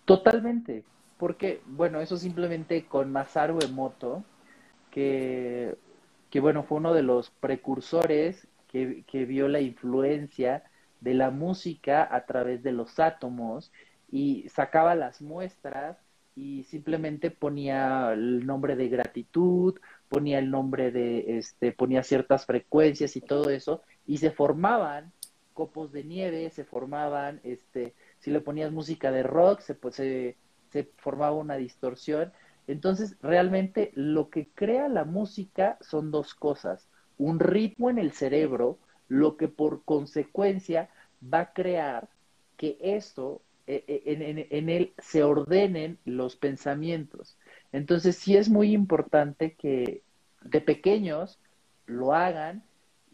Totalmente, 0.05 0.83
porque, 1.17 1.59
bueno, 1.65 1.99
eso 1.99 2.15
simplemente 2.15 2.85
con 2.85 3.11
Masaru 3.11 3.57
Emoto, 3.63 4.23
que, 4.91 5.73
que 6.29 6.39
bueno, 6.41 6.61
fue 6.61 6.77
uno 6.77 6.93
de 6.93 7.01
los 7.01 7.31
precursores 7.31 8.47
que, 8.67 9.03
que 9.07 9.25
vio 9.25 9.47
la 9.47 9.61
influencia 9.61 10.63
de 11.01 11.15
la 11.15 11.31
música 11.31 12.07
a 12.11 12.27
través 12.27 12.61
de 12.61 12.71
los 12.71 12.99
átomos 12.99 13.71
y 14.09 14.47
sacaba 14.49 14.95
las 14.95 15.21
muestras 15.21 15.97
y 16.35 16.63
simplemente 16.65 17.31
ponía 17.31 18.13
el 18.13 18.45
nombre 18.45 18.75
de 18.75 18.89
gratitud, 18.89 19.79
ponía 20.07 20.39
el 20.39 20.51
nombre 20.51 20.91
de, 20.91 21.37
este, 21.37 21.71
ponía 21.71 22.03
ciertas 22.03 22.45
frecuencias 22.45 23.15
y 23.15 23.21
todo 23.21 23.49
eso, 23.49 23.81
y 24.05 24.17
se 24.17 24.31
formaban 24.31 25.11
copos 25.53 25.91
de 25.91 26.03
nieve, 26.03 26.51
se 26.51 26.63
formaban, 26.63 27.41
este, 27.43 27.95
si 28.19 28.29
le 28.29 28.41
ponías 28.41 28.71
música 28.71 29.11
de 29.11 29.23
rock, 29.23 29.61
se, 29.61 29.73
pues, 29.73 29.95
se, 29.95 30.37
se 30.69 30.83
formaba 30.97 31.35
una 31.35 31.57
distorsión. 31.57 32.31
Entonces, 32.67 33.17
realmente 33.21 33.91
lo 33.95 34.29
que 34.29 34.47
crea 34.53 34.87
la 34.89 35.05
música 35.05 35.79
son 35.81 36.11
dos 36.11 36.35
cosas, 36.35 36.87
un 37.17 37.39
ritmo 37.39 37.89
en 37.89 37.97
el 37.97 38.11
cerebro, 38.11 38.77
lo 39.07 39.37
que 39.37 39.47
por 39.47 39.83
consecuencia 39.83 40.89
va 41.21 41.39
a 41.39 41.53
crear 41.53 42.07
que 42.57 42.77
esto 42.79 43.41
en, 43.67 44.21
en, 44.21 44.47
en, 44.49 44.69
él 44.69 44.93
se 44.97 45.23
ordenen 45.23 45.99
los 46.05 46.35
pensamientos. 46.35 47.37
Entonces 47.71 48.15
sí 48.15 48.37
es 48.37 48.49
muy 48.49 48.73
importante 48.73 49.55
que 49.55 50.03
de 50.41 50.61
pequeños 50.61 51.39
lo 51.85 52.13
hagan 52.13 52.63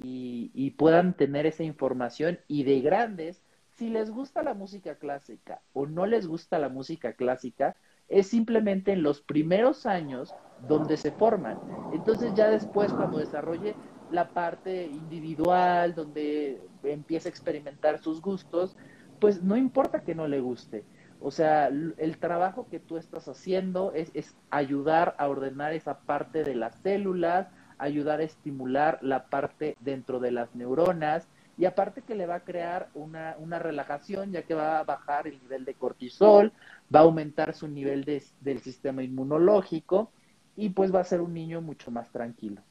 y, 0.01 0.51
y, 0.53 0.71
puedan 0.71 1.15
tener 1.15 1.45
esa 1.45 1.63
información 1.63 2.39
y 2.47 2.63
de 2.63 2.81
grandes, 2.81 3.41
si 3.75 3.89
les 3.89 4.11
gusta 4.11 4.43
la 4.43 4.53
música 4.53 4.95
clásica 4.95 5.61
o 5.73 5.85
no 5.85 6.05
les 6.05 6.27
gusta 6.27 6.59
la 6.59 6.69
música 6.69 7.13
clásica, 7.13 7.75
es 8.07 8.27
simplemente 8.27 8.91
en 8.91 9.03
los 9.03 9.21
primeros 9.21 9.85
años 9.85 10.33
donde 10.67 10.97
se 10.97 11.11
forman. 11.11 11.57
Entonces 11.93 12.33
ya 12.35 12.49
después 12.49 12.91
cuando 12.91 13.17
desarrolle 13.17 13.75
la 14.11 14.29
parte 14.29 14.85
individual, 14.85 15.95
donde 15.95 16.61
empieza 16.83 17.27
a 17.27 17.31
experimentar 17.31 17.99
sus 17.99 18.21
gustos, 18.21 18.75
pues 19.23 19.41
no 19.41 19.55
importa 19.55 20.01
que 20.01 20.15
no 20.15 20.27
le 20.27 20.41
guste. 20.41 20.83
O 21.21 21.31
sea, 21.31 21.67
el 21.67 22.17
trabajo 22.19 22.67
que 22.69 22.81
tú 22.81 22.97
estás 22.97 23.29
haciendo 23.29 23.93
es, 23.93 24.11
es, 24.13 24.35
ayudar 24.49 25.15
a 25.17 25.29
ordenar 25.29 25.71
esa 25.71 25.99
parte 25.99 26.43
de 26.43 26.55
las 26.55 26.75
células, 26.81 27.47
ayudar 27.77 28.19
a 28.19 28.23
estimular 28.23 28.99
la 29.01 29.27
parte 29.27 29.77
dentro 29.79 30.19
de 30.19 30.31
las 30.31 30.53
neuronas 30.55 31.29
y 31.57 31.63
aparte 31.63 32.01
que 32.01 32.15
le 32.15 32.25
va 32.25 32.35
a 32.35 32.43
crear 32.43 32.89
una, 32.95 33.37
una 33.39 33.59
relajación 33.59 34.33
ya 34.33 34.43
que 34.43 34.55
va 34.55 34.79
a 34.79 34.83
bajar 34.83 35.25
el 35.25 35.39
nivel 35.41 35.63
de 35.63 35.75
cortisol, 35.75 36.51
va 36.93 36.99
a 36.99 37.03
aumentar 37.03 37.53
su 37.53 37.69
nivel 37.69 38.03
de, 38.03 38.21
del 38.41 38.59
sistema 38.59 39.03
inmunológico 39.03 40.11
y 40.57 40.67
pues 40.71 40.93
va 40.93 40.99
a 40.99 41.05
ser 41.05 41.21
un 41.21 41.33
niño 41.33 41.61
mucho 41.61 41.91
más 41.91 42.11
tranquilo. 42.11 42.61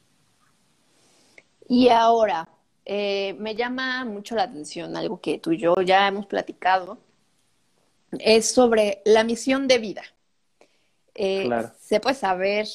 Y 1.67 1.89
ahora, 1.89 2.47
eh, 2.85 3.37
me 3.39 3.55
llama 3.55 4.05
mucho 4.05 4.35
la 4.35 4.45
atención 4.45 4.97
algo 4.97 5.21
que 5.21 5.39
tú 5.39 5.53
y 5.53 5.59
yo 5.59 5.75
ya 5.83 6.09
hemos 6.09 6.27
platicado, 6.27 6.99
es 8.19 8.51
sobre 8.51 9.03
la 9.05 9.25
misión 9.25 9.69
de 9.69 9.79
vida. 9.79 10.03
Eh, 11.15 11.45
claro. 11.45 11.71
¿Se 11.79 12.01
puede 12.01 12.17
saber 12.17 12.67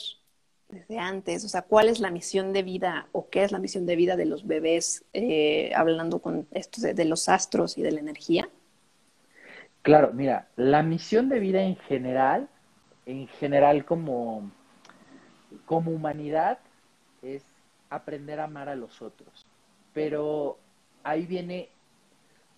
desde 0.70 0.98
antes, 1.00 1.44
o 1.46 1.50
sea, 1.50 1.62
cuál 1.62 1.90
es 1.90 2.00
la 2.00 2.12
misión 2.12 2.54
de 2.54 2.64
vida 2.64 3.08
o 3.12 3.30
qué 3.30 3.44
es 3.44 3.52
la 3.52 3.60
misión 3.60 3.86
de 3.86 3.96
vida 3.96 4.16
de 4.16 4.26
los 4.26 4.46
bebés, 4.46 5.06
eh, 5.14 5.72
hablando 5.76 6.20
con 6.20 6.48
esto 6.52 6.82
de, 6.82 6.94
de, 6.94 7.06
los 7.06 7.30
astros 7.30 7.78
y 7.78 7.82
de 7.82 7.92
la 7.92 8.00
energía? 8.00 8.50
Claro, 9.82 10.12
mira, 10.14 10.50
la 10.56 10.84
misión 10.84 11.30
de 11.30 11.40
vida 11.40 11.62
en 11.62 11.78
general, 11.78 12.50
en 13.06 13.28
general 13.28 13.86
como, 13.86 14.52
como 15.66 15.92
humanidad, 15.92 16.60
es 17.22 17.44
aprender 17.90 18.42
a 18.42 18.46
amar 18.46 18.68
a 18.68 18.76
los 18.76 19.02
otros 19.02 19.47
pero 19.98 20.60
ahí 21.04 21.26
viene 21.26 21.72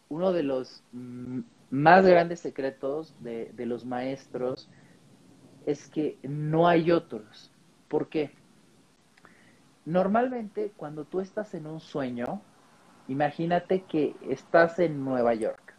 uno 0.10 0.34
de 0.34 0.44
los 0.44 0.84
más 0.92 2.06
grandes 2.06 2.42
secretos 2.42 3.16
de, 3.22 3.54
los 3.66 3.86
maestros 3.86 4.70
es 5.66 5.88
que 5.88 6.18
no 6.22 6.68
hay 6.68 6.92
otros. 6.92 7.50
¿Por 7.88 8.10
qué? 8.10 8.32
Normalmente 9.86 10.74
cuando 10.76 11.06
tú 11.06 11.22
estás 11.22 11.54
en 11.54 11.66
un 11.66 11.80
sueño, 11.80 12.42
imagínate 13.08 13.84
que 13.84 14.18
estás 14.28 14.78
en 14.80 15.06
Nueva 15.06 15.34
York. 15.34 15.76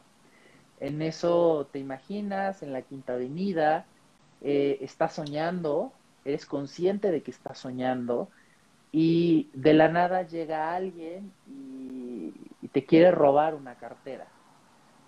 En 0.79 1.03
eso 1.03 1.68
te 1.70 1.79
imaginas, 1.79 2.62
en 2.62 2.73
la 2.73 2.81
Quinta 2.81 3.12
Avenida, 3.12 3.85
eh, 4.40 4.79
estás 4.81 5.12
soñando, 5.12 5.92
eres 6.25 6.46
consciente 6.46 7.11
de 7.11 7.23
que 7.23 7.33
estás 7.33 7.59
soñando 7.59 8.31
y 8.92 9.50
de 9.55 9.74
la 9.74 9.88
nada 9.88 10.22
llega 10.26 10.74
alguien 10.74 11.37
y, 11.44 12.57
y 12.61 12.68
te 12.70 12.87
quiere 12.87 13.11
robar 13.12 13.55
una 13.55 13.76
cartera. 13.76 14.35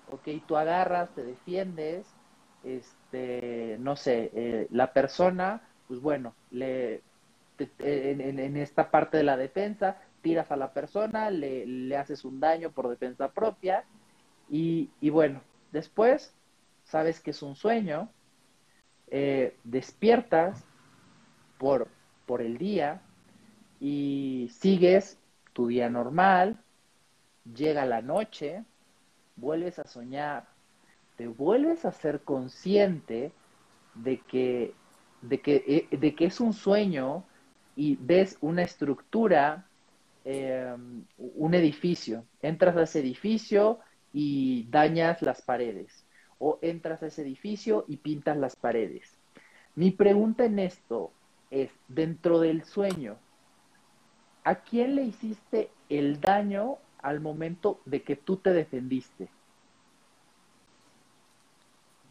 Ok, 0.04 0.28
tú 0.46 0.56
agarras, 0.56 1.14
te 1.14 1.24
defiendes, 1.24 2.18
este, 2.62 3.76
no 3.80 3.96
sé, 3.96 4.30
eh, 4.34 4.68
la 4.70 4.92
persona, 4.92 5.68
pues 5.86 6.00
bueno, 6.00 6.36
le, 6.50 7.04
te- 7.56 7.74
en, 8.12 8.56
esta 8.56 8.90
parte 8.90 9.18
de 9.18 9.24
la 9.24 9.36
defensa, 9.36 10.00
tiras 10.20 10.50
a 10.52 10.56
la 10.56 10.72
persona, 10.74 11.30
le, 11.30 11.66
le 11.66 11.96
haces 11.96 12.24
un 12.24 12.40
daño 12.40 12.72
por 12.72 12.88
defensa 12.88 13.32
propia 13.32 13.88
y, 14.48 14.96
y 15.00 15.10
bueno, 15.10 15.44
después 15.70 16.38
sabes 16.84 17.20
que 17.20 17.30
es 17.32 17.42
un 17.42 17.56
sueño, 17.56 18.14
eh, 19.08 19.60
despiertas 19.64 20.68
por, 21.58 21.96
por 22.26 22.42
el 22.42 22.58
día 22.58 23.08
y 23.84 24.48
sigues 24.60 25.18
tu 25.52 25.66
día 25.66 25.90
normal, 25.90 26.56
llega 27.52 27.84
la 27.84 28.00
noche, 28.00 28.62
vuelves 29.34 29.80
a 29.80 29.84
soñar, 29.88 30.46
te 31.16 31.26
vuelves 31.26 31.84
a 31.84 31.90
ser 31.90 32.20
consciente 32.20 33.32
de 33.96 34.20
que, 34.20 34.72
de 35.20 35.40
que, 35.40 35.64
eh, 35.66 35.96
de 35.96 36.14
que 36.14 36.26
es 36.26 36.38
un 36.38 36.52
sueño 36.52 37.24
y 37.74 37.96
ves 37.96 38.38
una 38.40 38.62
estructura, 38.62 39.66
eh, 40.24 40.76
un 41.18 41.54
edificio. 41.54 42.24
Entras 42.40 42.76
a 42.76 42.84
ese 42.84 43.00
edificio 43.00 43.80
y 44.12 44.68
dañas 44.70 45.22
las 45.22 45.42
paredes. 45.42 46.06
O 46.38 46.60
entras 46.62 47.02
a 47.02 47.06
ese 47.06 47.22
edificio 47.22 47.84
y 47.88 47.96
pintas 47.96 48.36
las 48.36 48.54
paredes. 48.54 49.18
Mi 49.74 49.90
pregunta 49.90 50.44
en 50.44 50.60
esto 50.60 51.10
es, 51.50 51.72
dentro 51.88 52.38
del 52.38 52.62
sueño, 52.62 53.18
¿a 54.44 54.56
quién 54.56 54.96
le 54.96 55.02
hiciste 55.02 55.70
el 55.88 56.20
daño 56.20 56.78
al 57.00 57.20
momento 57.20 57.80
de 57.84 58.02
que 58.02 58.16
tú 58.16 58.36
te 58.36 58.52
defendiste? 58.52 59.28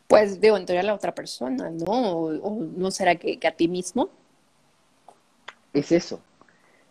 Pues 0.07 0.41
digo, 0.41 0.57
en 0.57 0.65
teoría 0.65 0.81
a 0.81 0.85
la 0.85 0.93
otra 0.93 1.15
persona, 1.15 1.69
¿no? 1.69 2.11
O, 2.11 2.37
o 2.41 2.63
no 2.63 2.91
será 2.91 3.15
que, 3.15 3.39
que 3.39 3.47
a 3.47 3.55
ti 3.55 3.67
mismo. 3.67 4.09
Es 5.73 5.91
eso. 5.91 6.21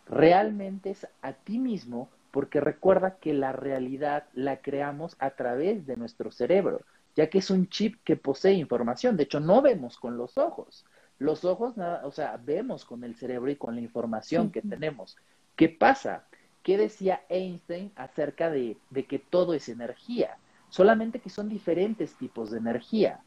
Realmente 0.07 0.91
es 0.91 1.07
a 1.21 1.33
ti 1.35 1.59
mismo 1.59 2.09
porque 2.31 2.61
recuerda 2.61 3.17
que 3.17 3.35
la 3.35 3.53
realidad 3.53 4.25
la 4.33 4.59
creamos 4.59 5.17
a 5.19 5.31
través 5.31 5.87
de 5.87 5.97
nuestro 5.97 6.31
cerebro, 6.31 6.81
ya 7.17 7.29
que 7.29 7.39
es 7.39 7.51
un 7.51 7.69
chip 7.69 7.97
que 8.05 8.17
posee 8.17 8.55
información. 8.55 9.17
De 9.17 9.25
hecho, 9.25 9.41
no 9.41 9.63
vemos 9.63 9.99
con 9.99 10.17
los 10.17 10.39
ojos. 10.39 10.85
Los 11.21 11.45
ojos, 11.45 11.77
nada, 11.77 12.01
o 12.05 12.11
sea, 12.11 12.41
vemos 12.43 12.85
con 12.85 13.05
el 13.05 13.15
cerebro 13.15 13.51
y 13.51 13.57
con 13.57 13.75
la 13.77 13.83
información 13.83 14.51
que 14.51 14.63
tenemos. 14.63 15.17
¿Qué 15.55 15.69
pasa? 15.69 16.25
¿Qué 16.63 16.79
decía 16.79 17.23
Einstein 17.29 17.93
acerca 17.95 18.51
de, 18.51 18.79
de 18.89 19.05
que 19.05 19.19
todo 19.19 19.55
es 19.55 19.69
energía? 19.69 20.39
Solamente 20.71 21.21
que 21.21 21.29
son 21.31 21.49
diferentes 21.49 22.15
tipos 22.15 22.51
de 22.51 22.59
energía. 22.59 23.21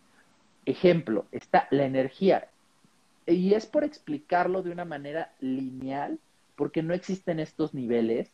Ejemplo, 0.65 1.27
está 1.31 1.67
la 1.69 1.85
energía 1.85 2.49
y 3.27 3.53
es 3.53 3.67
por 3.67 3.83
explicarlo 3.83 4.63
de 4.63 4.71
una 4.71 4.85
manera 4.85 5.31
lineal, 5.39 6.19
porque 6.55 6.83
no 6.83 6.93
existen 6.93 7.39
estos 7.39 7.73
niveles. 7.73 8.31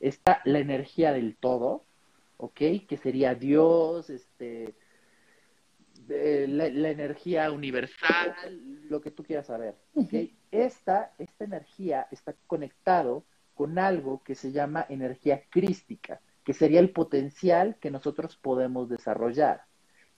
Está 0.00 0.40
la 0.44 0.58
energía 0.58 1.12
del 1.12 1.34
todo, 1.34 1.82
¿ok? 2.36 2.60
Que 2.86 2.98
sería 3.02 3.34
Dios, 3.34 4.10
este, 4.10 4.74
eh, 6.08 6.46
la, 6.48 6.68
la 6.68 6.90
energía 6.90 7.50
universal, 7.50 8.34
lo 8.88 9.00
que 9.00 9.10
tú 9.10 9.22
quieras 9.22 9.46
saber. 9.46 9.76
Esta, 10.50 11.12
esta 11.18 11.44
energía 11.44 12.08
está 12.10 12.34
conectado 12.46 13.24
con 13.54 13.78
algo 13.78 14.22
que 14.22 14.34
se 14.34 14.52
llama 14.52 14.86
energía 14.88 15.42
crística, 15.50 16.20
que 16.44 16.54
sería 16.54 16.80
el 16.80 16.90
potencial 16.90 17.76
que 17.80 17.90
nosotros 17.90 18.36
podemos 18.36 18.88
desarrollar. 18.88 19.64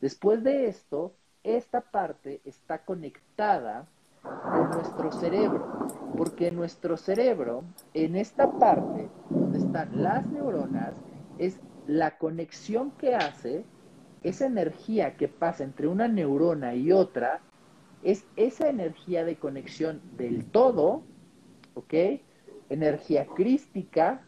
Después 0.00 0.42
de 0.44 0.66
esto, 0.66 1.16
esta 1.42 1.81
parte 1.81 2.40
está 2.44 2.85
conectada 2.85 3.88
con 4.22 4.70
nuestro 4.70 5.11
cerebro, 5.12 5.88
porque 6.16 6.50
nuestro 6.50 6.96
cerebro, 6.96 7.64
en 7.94 8.16
esta 8.16 8.50
parte 8.59 9.09
donde 9.31 9.59
están 9.59 10.03
las 10.03 10.26
neuronas, 10.26 10.94
es 11.38 11.59
la 11.87 12.18
conexión 12.18 12.90
que 12.92 13.14
hace, 13.14 13.64
esa 14.23 14.47
energía 14.47 15.17
que 15.17 15.29
pasa 15.29 15.65
entre 15.65 15.87
una 15.87 16.09
neurona 16.09 16.75
y 16.75 16.93
otra, 16.93 17.41
es 18.03 18.25
esa 18.37 18.69
energía 18.69 19.25
de 19.25 19.37
conexión 19.37 20.01
del 20.17 20.47
todo, 20.47 21.03
¿ok? 21.75 21.95
Energía 22.69 23.27
crística, 23.27 24.23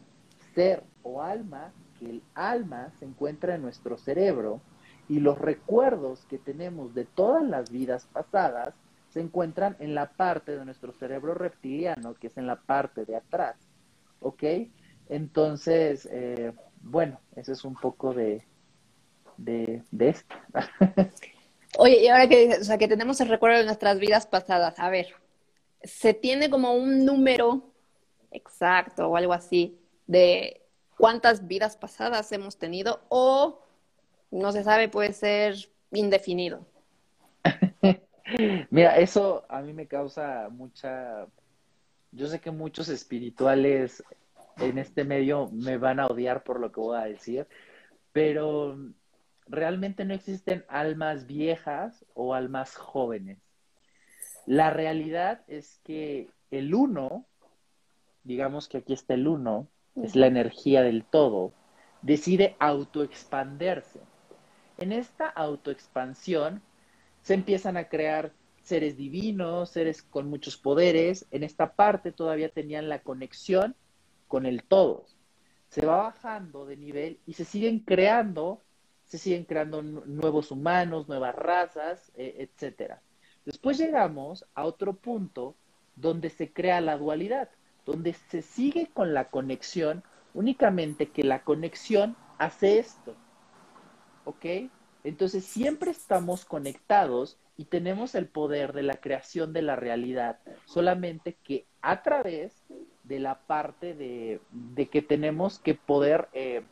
ser 0.53 0.83
o 1.01 1.21
alma, 1.21 1.73
que 1.99 2.09
el 2.09 2.23
alma 2.33 2.91
se 2.99 3.05
encuentra 3.05 3.55
en 3.55 3.61
nuestro 3.61 3.97
cerebro 3.97 4.61
y 5.09 5.19
los 5.19 5.37
recuerdos 5.37 6.25
que 6.25 6.37
tenemos 6.37 6.93
de 6.93 7.05
todas 7.05 7.43
las 7.43 7.71
vidas 7.71 8.07
pasadas 8.11 8.73
se 9.09 9.21
encuentran 9.21 9.75
en 9.79 9.93
la 9.93 10.11
parte 10.11 10.57
de 10.57 10.65
nuestro 10.65 10.91
cerebro 10.93 11.35
reptiliano, 11.35 12.15
que 12.15 12.27
es 12.27 12.37
en 12.37 12.47
la 12.47 12.55
parte 12.61 13.05
de 13.05 13.15
atrás. 13.15 13.55
¿Ok? 14.19 14.43
Entonces, 15.09 16.07
eh, 16.11 16.53
bueno, 16.81 17.19
eso 17.35 17.51
es 17.51 17.63
un 17.63 17.75
poco 17.75 18.13
de, 18.13 18.43
de, 19.37 19.83
de 19.91 20.09
esto. 20.09 20.35
Oye, 21.77 22.03
y 22.03 22.07
ahora 22.07 22.27
que 22.27 22.45
dices, 22.45 22.61
o 22.61 22.65
sea, 22.65 22.77
que 22.77 22.87
tenemos 22.87 23.19
el 23.21 23.29
recuerdo 23.29 23.57
de 23.57 23.65
nuestras 23.65 23.99
vidas 23.99 24.27
pasadas, 24.27 24.77
a 24.77 24.89
ver, 24.89 25.07
¿se 25.83 26.13
tiene 26.13 26.49
como 26.49 26.73
un 26.73 27.05
número 27.05 27.63
exacto 28.31 29.07
o 29.07 29.17
algo 29.17 29.33
así 29.33 29.79
de 30.05 30.61
cuántas 30.97 31.47
vidas 31.47 31.75
pasadas 31.75 32.31
hemos 32.31 32.57
tenido 32.57 33.01
o 33.09 33.59
no 34.31 34.51
se 34.51 34.63
sabe, 34.63 34.87
puede 34.87 35.13
ser 35.13 35.55
indefinido? 35.91 36.65
Mira, 38.69 38.97
eso 38.97 39.45
a 39.49 39.61
mí 39.61 39.73
me 39.73 39.87
causa 39.87 40.49
mucha... 40.49 41.27
Yo 42.11 42.27
sé 42.27 42.39
que 42.39 42.51
muchos 42.51 42.89
espirituales 42.89 44.03
en 44.57 44.77
este 44.77 45.03
medio 45.03 45.49
me 45.51 45.77
van 45.77 45.99
a 45.99 46.05
odiar 46.05 46.43
por 46.43 46.59
lo 46.59 46.71
que 46.71 46.79
voy 46.79 46.97
a 46.97 47.05
decir, 47.05 47.47
pero 48.11 48.77
realmente 49.53 50.05
no 50.05 50.13
existen 50.13 50.65
almas 50.67 51.27
viejas 51.27 52.05
o 52.13 52.33
almas 52.33 52.75
jóvenes. 52.75 53.39
La 54.45 54.69
realidad 54.69 55.41
es 55.47 55.79
que 55.83 56.29
el 56.51 56.75
uno, 56.75 57.25
digamos 58.23 58.67
que 58.67 58.79
aquí 58.79 58.93
está 58.93 59.13
el 59.13 59.27
uno, 59.27 59.67
es 59.95 60.15
la 60.15 60.27
energía 60.27 60.81
del 60.81 61.05
todo, 61.05 61.53
decide 62.01 62.55
autoexpanderse. 62.59 64.01
En 64.77 64.91
esta 64.91 65.27
autoexpansión 65.27 66.61
se 67.21 67.35
empiezan 67.35 67.77
a 67.77 67.87
crear 67.87 68.33
seres 68.63 68.97
divinos, 68.97 69.69
seres 69.69 70.01
con 70.01 70.29
muchos 70.29 70.57
poderes. 70.57 71.25
En 71.31 71.43
esta 71.43 71.75
parte 71.75 72.11
todavía 72.11 72.49
tenían 72.49 72.89
la 72.89 72.99
conexión 72.99 73.75
con 74.27 74.45
el 74.45 74.63
todo. 74.63 75.05
Se 75.69 75.85
va 75.85 75.97
bajando 75.97 76.65
de 76.65 76.77
nivel 76.77 77.19
y 77.25 77.33
se 77.33 77.45
siguen 77.45 77.79
creando, 77.79 78.61
se 79.05 79.17
siguen 79.17 79.45
creando 79.45 79.81
nuevos 79.81 80.51
humanos, 80.51 81.07
nuevas 81.07 81.35
razas, 81.35 82.11
eh, 82.15 82.35
etcétera. 82.39 83.01
Después 83.45 83.77
llegamos 83.77 84.45
a 84.55 84.65
otro 84.65 84.93
punto 84.93 85.55
donde 85.95 86.29
se 86.29 86.51
crea 86.51 86.81
la 86.81 86.97
dualidad, 86.97 87.49
donde 87.85 88.13
se 88.13 88.41
sigue 88.41 88.89
con 88.93 89.13
la 89.13 89.29
conexión, 89.29 90.03
únicamente 90.33 91.09
que 91.09 91.23
la 91.23 91.43
conexión 91.43 92.15
hace 92.37 92.79
esto. 92.79 93.15
¿Ok? 94.25 94.45
Entonces 95.03 95.43
siempre 95.43 95.91
estamos 95.91 96.45
conectados 96.45 97.37
y 97.57 97.65
tenemos 97.65 98.15
el 98.15 98.27
poder 98.27 98.73
de 98.73 98.83
la 98.83 98.95
creación 98.95 99.53
de 99.53 99.61
la 99.61 99.75
realidad, 99.75 100.39
solamente 100.65 101.37
que 101.43 101.67
a 101.81 102.01
través 102.01 102.63
de 103.03 103.19
la 103.19 103.39
parte 103.41 103.93
de, 103.93 104.39
de 104.51 104.87
que 104.87 105.01
tenemos 105.01 105.59
que 105.59 105.75
poder 105.75 106.29
eh, 106.33 106.63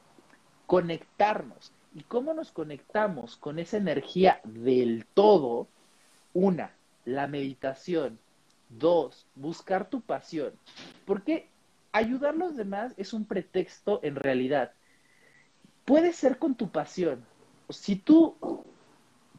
conectarnos. 0.65 1.73
¿Y 1.93 2.03
cómo 2.03 2.33
nos 2.33 2.51
conectamos 2.51 3.35
con 3.35 3.59
esa 3.59 3.77
energía 3.77 4.39
del 4.43 5.05
todo? 5.13 5.67
Una, 6.33 6.71
la 7.05 7.27
meditación. 7.27 8.19
Dos, 8.69 9.27
buscar 9.35 9.89
tu 9.89 10.01
pasión. 10.01 10.53
Porque 11.05 11.49
ayudar 11.91 12.33
a 12.33 12.37
los 12.37 12.55
demás 12.55 12.93
es 12.97 13.13
un 13.13 13.25
pretexto 13.25 13.99
en 14.03 14.15
realidad. 14.15 14.71
Puede 15.83 16.13
ser 16.13 16.37
con 16.37 16.55
tu 16.55 16.69
pasión, 16.69 17.25
si 17.69 17.95
tú 17.95 18.35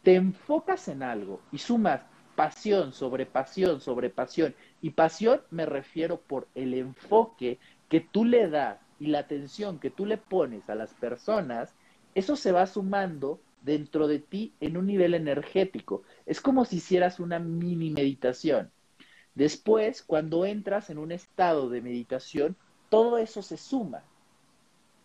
te 0.03 0.17
enfocas 0.17 0.89
en 0.89 1.03
algo 1.03 1.41
y 1.53 1.59
sumas 1.59 2.03
pasión 2.35 2.93
sobre 2.93 3.27
pasión 3.27 3.81
sobre 3.81 4.11
pasión. 4.11 4.55
Y 4.81 4.91
pasión 4.91 5.41
me 5.51 5.67
refiero 5.67 6.21
por 6.21 6.49
el 6.55 6.75
enfoque 6.75 7.59
que 7.89 8.01
tú 8.01 8.25
le 8.25 8.49
das 8.49 8.79
y 8.99 9.07
la 9.07 9.21
atención 9.21 9.79
que 9.79 9.91
tú 9.91 10.07
le 10.07 10.17
pones 10.17 10.71
a 10.71 10.75
las 10.75 10.95
personas, 10.95 11.75
eso 12.15 12.37
se 12.37 12.53
va 12.53 12.67
sumando 12.67 13.41
dentro 13.63 14.09
de 14.09 14.19
ti 14.19 14.53
en 14.61 14.77
un 14.77 14.87
nivel 14.87 15.15
energético. 15.15 16.03
Es 16.27 16.41
como 16.41 16.65
si 16.65 16.77
hicieras 16.77 17.21
una 17.21 17.39
mini 17.39 17.91
meditación. 17.91 18.71
Después, 19.35 20.03
cuando 20.03 20.45
entras 20.45 20.91
en 20.91 20.99
un 20.99 21.13
estado 21.13 21.71
de 21.71 21.81
meditación, 21.81 22.57
todo 22.91 23.19
eso 23.19 23.43
se 23.43 23.57
suma. 23.57 24.05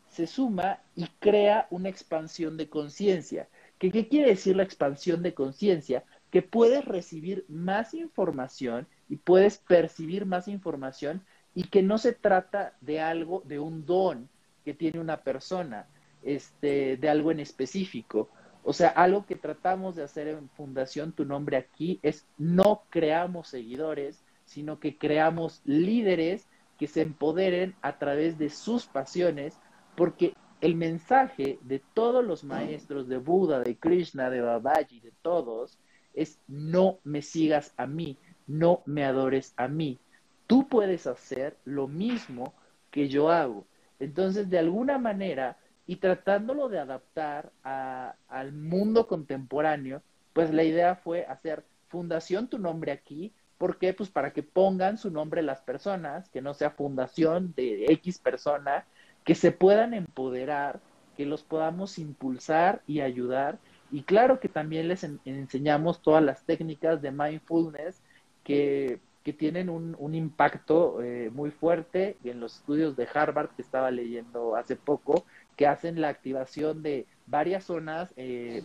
Se 0.10 0.28
suma 0.28 0.80
y 0.96 1.06
crea 1.20 1.68
una 1.70 1.90
expansión 1.90 2.58
de 2.58 2.70
conciencia. 2.70 3.48
¿Qué, 3.78 3.92
¿Qué 3.92 4.08
quiere 4.08 4.30
decir 4.32 4.56
la 4.56 4.64
expansión 4.64 5.22
de 5.22 5.34
conciencia? 5.34 6.04
Que 6.32 6.42
puedes 6.42 6.84
recibir 6.84 7.46
más 7.48 7.94
información 7.94 8.88
y 9.08 9.18
puedes 9.18 9.60
percibir 9.60 10.26
más 10.26 10.48
información 10.48 11.24
y 11.56 11.64
que 11.64 11.82
no 11.82 11.98
se 11.98 12.14
trata 12.14 12.76
de 12.82 13.00
algo, 13.00 13.44
de 13.46 13.60
un 13.60 13.86
don 13.86 14.30
que 14.66 14.74
tiene 14.74 15.00
una 15.00 15.24
persona, 15.24 15.88
este, 16.24 16.98
de 16.98 17.10
algo 17.10 17.32
en 17.32 17.40
específico. 17.40 18.30
O 18.64 18.74
sea, 18.74 18.90
algo 18.90 19.26
que 19.26 19.36
tratamos 19.36 19.96
de 19.96 20.04
hacer 20.04 20.28
en 20.28 20.50
Fundación 20.50 21.14
Tu 21.14 21.26
Nombre 21.26 21.58
aquí 21.58 22.00
es 22.04 22.28
no 22.38 22.84
creamos 22.90 23.48
seguidores, 23.48 24.24
sino 24.46 24.80
que 24.80 24.98
creamos 24.98 25.62
líderes 25.66 26.48
que 26.78 26.88
se 26.88 27.02
empoderen 27.02 27.76
a 27.82 27.98
través 27.98 28.38
de 28.38 28.50
sus 28.50 28.86
pasiones, 28.86 29.58
porque 29.96 30.34
el 30.62 30.76
mensaje 30.76 31.60
de 31.62 31.82
todos 31.94 32.26
los 32.26 32.44
maestros 32.44 33.08
de 33.08 33.18
Buda, 33.18 33.60
de 33.62 33.78
Krishna, 33.78 34.30
de 34.30 34.42
Babaji, 34.42 35.00
de 35.00 35.12
todos, 35.22 35.80
es 36.14 36.40
no 36.48 37.00
me 37.04 37.22
sigas 37.22 37.74
a 37.78 37.88
mí, 37.88 38.18
no 38.48 38.82
me 38.86 39.06
adores 39.06 39.54
a 39.56 39.68
mí. 39.68 40.00
Tú 40.48 40.68
puedes 40.68 41.08
hacer 41.08 41.58
lo 41.66 41.88
mismo 41.88 42.54
que 42.92 43.08
yo 43.08 43.30
hago. 43.30 43.66
Entonces, 44.00 44.50
de 44.50 44.60
alguna 44.60 44.98
manera, 44.98 45.58
y 45.88 45.96
tratándolo 45.96 46.68
de 46.68 46.80
adaptar 46.80 47.52
al 47.64 48.52
mundo 48.52 49.08
contemporáneo, 49.08 50.02
pues 50.34 50.54
la 50.54 50.64
idea 50.64 50.96
fue 50.96 51.26
hacer 51.26 51.64
Fundación 51.88 52.50
Tu 52.50 52.60
Nombre 52.60 52.92
aquí. 52.92 53.34
¿Por 53.58 53.78
qué? 53.78 53.94
Pues 53.94 54.10
para 54.10 54.34
que 54.34 54.44
pongan 54.44 54.98
su 54.98 55.10
nombre 55.10 55.42
las 55.42 55.62
personas, 55.62 56.30
que 56.30 56.42
no 56.42 56.54
sea 56.54 56.72
fundación 56.72 57.54
de 57.56 57.86
X 57.86 58.20
persona, 58.20 58.86
que 59.24 59.34
se 59.34 59.52
puedan 59.52 59.94
empoderar, 59.94 60.80
que 61.16 61.26
los 61.26 61.42
podamos 61.42 61.98
impulsar 61.98 62.82
y 62.86 63.00
ayudar. 63.00 63.58
Y 63.90 64.04
claro 64.04 64.40
que 64.42 64.50
también 64.50 64.90
les 64.90 65.04
enseñamos 65.26 66.02
todas 66.02 66.24
las 66.24 66.44
técnicas 66.44 67.02
de 67.02 67.12
mindfulness 67.12 68.02
que, 68.44 69.00
que 69.24 69.34
tienen 69.34 69.70
un, 69.70 69.96
un 69.98 70.14
impacto 70.14 71.02
eh, 71.02 71.32
muy 71.34 71.52
fuerte 71.52 72.18
en 72.24 72.42
los 72.42 72.58
estudios 72.58 72.96
de 72.96 73.08
Harvard 73.14 73.50
que 73.56 73.62
estaba 73.62 73.90
leyendo 73.90 74.56
hace 74.56 74.76
poco, 74.76 75.26
que 75.58 75.68
hacen 75.68 76.00
la 76.00 76.10
activación 76.10 76.84
de 76.84 77.08
varias 77.26 77.66
zonas 77.66 78.14
eh, 78.16 78.64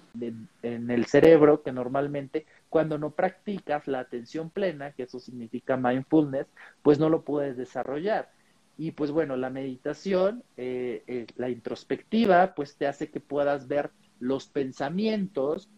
en 0.62 0.90
el 0.90 1.06
cerebro 1.06 1.62
que 1.62 1.72
normalmente 1.72 2.46
cuando 2.68 2.98
no 2.98 3.10
practicas 3.10 3.88
la 3.88 4.00
atención 4.00 4.50
plena, 4.50 4.92
que 4.92 5.04
eso 5.04 5.18
significa 5.18 5.76
mindfulness, 5.76 6.46
pues 6.82 6.98
no 6.98 7.08
lo 7.08 7.22
puedes 7.22 7.56
desarrollar. 7.56 8.30
Y 8.78 8.92
pues 8.92 9.10
bueno, 9.10 9.36
la 9.36 9.50
meditación, 9.50 10.44
eh, 10.56 11.02
eh, 11.06 11.26
la 11.36 11.48
introspectiva, 11.48 12.54
pues 12.54 12.76
te 12.76 12.86
hace 12.86 13.10
que 13.10 13.20
puedas 13.20 13.68
ver 13.68 13.90
los 14.20 14.46
pensamientos 14.46 15.68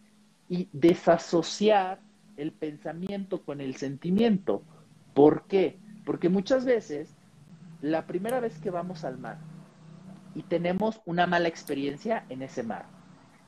y 0.49 0.69
desasociar 0.73 1.99
el 2.37 2.51
pensamiento 2.51 3.41
con 3.41 3.61
el 3.61 3.75
sentimiento. 3.75 4.63
¿Por 5.13 5.43
qué? 5.47 5.77
Porque 6.05 6.29
muchas 6.29 6.65
veces, 6.65 7.15
la 7.81 8.05
primera 8.05 8.39
vez 8.39 8.59
que 8.59 8.69
vamos 8.69 9.03
al 9.05 9.17
mar, 9.17 9.37
y 10.35 10.43
tenemos 10.43 11.01
una 11.05 11.25
mala 11.25 11.47
experiencia 11.47 12.25
en 12.29 12.41
ese 12.41 12.61
mar. 12.61 12.85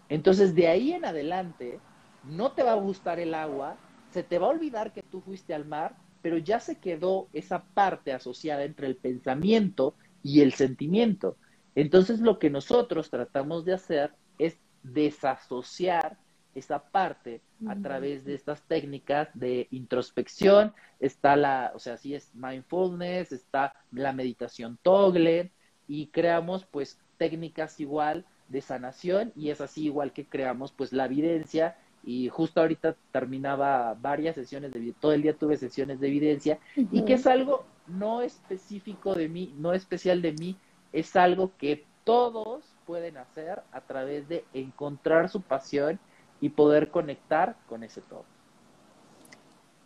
Entonces, 0.09 0.55
de 0.55 0.69
ahí 0.69 0.93
en 0.93 1.05
adelante, 1.05 1.79
no 2.23 2.53
te 2.53 2.63
va 2.63 2.71
a 2.71 2.75
gustar 2.75 3.19
el 3.19 3.33
agua, 3.33 3.77
se 4.11 4.23
te 4.23 4.39
va 4.39 4.47
a 4.47 4.51
olvidar 4.51 4.93
que 4.93 5.03
tú 5.03 5.21
fuiste 5.21 5.53
al 5.53 5.65
mar, 5.65 5.95
pero 6.21 6.37
ya 6.37 6.59
se 6.59 6.79
quedó 6.79 7.27
esa 7.33 7.63
parte 7.73 8.13
asociada 8.13 8.63
entre 8.63 8.87
el 8.87 8.95
pensamiento 8.95 9.95
y 10.23 10.41
el 10.41 10.53
sentimiento. 10.53 11.37
Entonces, 11.75 12.21
lo 12.21 12.39
que 12.39 12.49
nosotros 12.49 13.09
tratamos 13.09 13.65
de 13.65 13.73
hacer 13.73 14.13
es 14.39 14.57
desasociar 14.81 16.17
esa 16.55 16.79
parte 16.89 17.41
a 17.67 17.75
través 17.75 18.25
de 18.25 18.33
estas 18.33 18.63
técnicas 18.63 19.29
de 19.33 19.67
introspección. 19.71 20.73
Está 20.99 21.35
la, 21.35 21.71
o 21.75 21.79
sea, 21.79 21.97
sí 21.97 22.15
es 22.15 22.33
mindfulness, 22.33 23.31
está 23.31 23.73
la 23.91 24.11
meditación 24.11 24.79
Togle, 24.81 25.51
y 25.87 26.07
creamos 26.07 26.65
pues 26.65 26.99
técnicas 27.17 27.79
igual 27.79 28.25
de 28.49 28.61
sanación 28.61 29.31
y 29.35 29.49
es 29.49 29.61
así 29.61 29.85
igual 29.85 30.13
que 30.13 30.25
creamos 30.25 30.71
pues 30.71 30.93
la 30.93 31.05
evidencia 31.05 31.77
y 32.03 32.29
justo 32.29 32.61
ahorita 32.61 32.95
terminaba 33.11 33.93
varias 33.95 34.35
sesiones 34.35 34.71
de 34.71 34.93
todo 34.99 35.11
el 35.13 35.21
día 35.21 35.35
tuve 35.35 35.57
sesiones 35.57 35.99
de 35.99 36.07
evidencia 36.07 36.59
y 36.75 37.03
que 37.03 37.13
es 37.13 37.27
algo 37.27 37.65
no 37.87 38.21
específico 38.21 39.15
de 39.15 39.29
mí, 39.29 39.53
no 39.57 39.73
especial 39.73 40.21
de 40.21 40.33
mí, 40.33 40.57
es 40.93 41.15
algo 41.15 41.51
que 41.57 41.85
todos 42.03 42.63
pueden 42.85 43.17
hacer 43.17 43.61
a 43.71 43.81
través 43.81 44.29
de 44.29 44.45
encontrar 44.53 45.29
su 45.29 45.41
pasión 45.41 45.99
y 46.39 46.49
poder 46.49 46.91
conectar 46.91 47.57
con 47.67 47.83
ese 47.83 48.01
todo. 48.01 48.25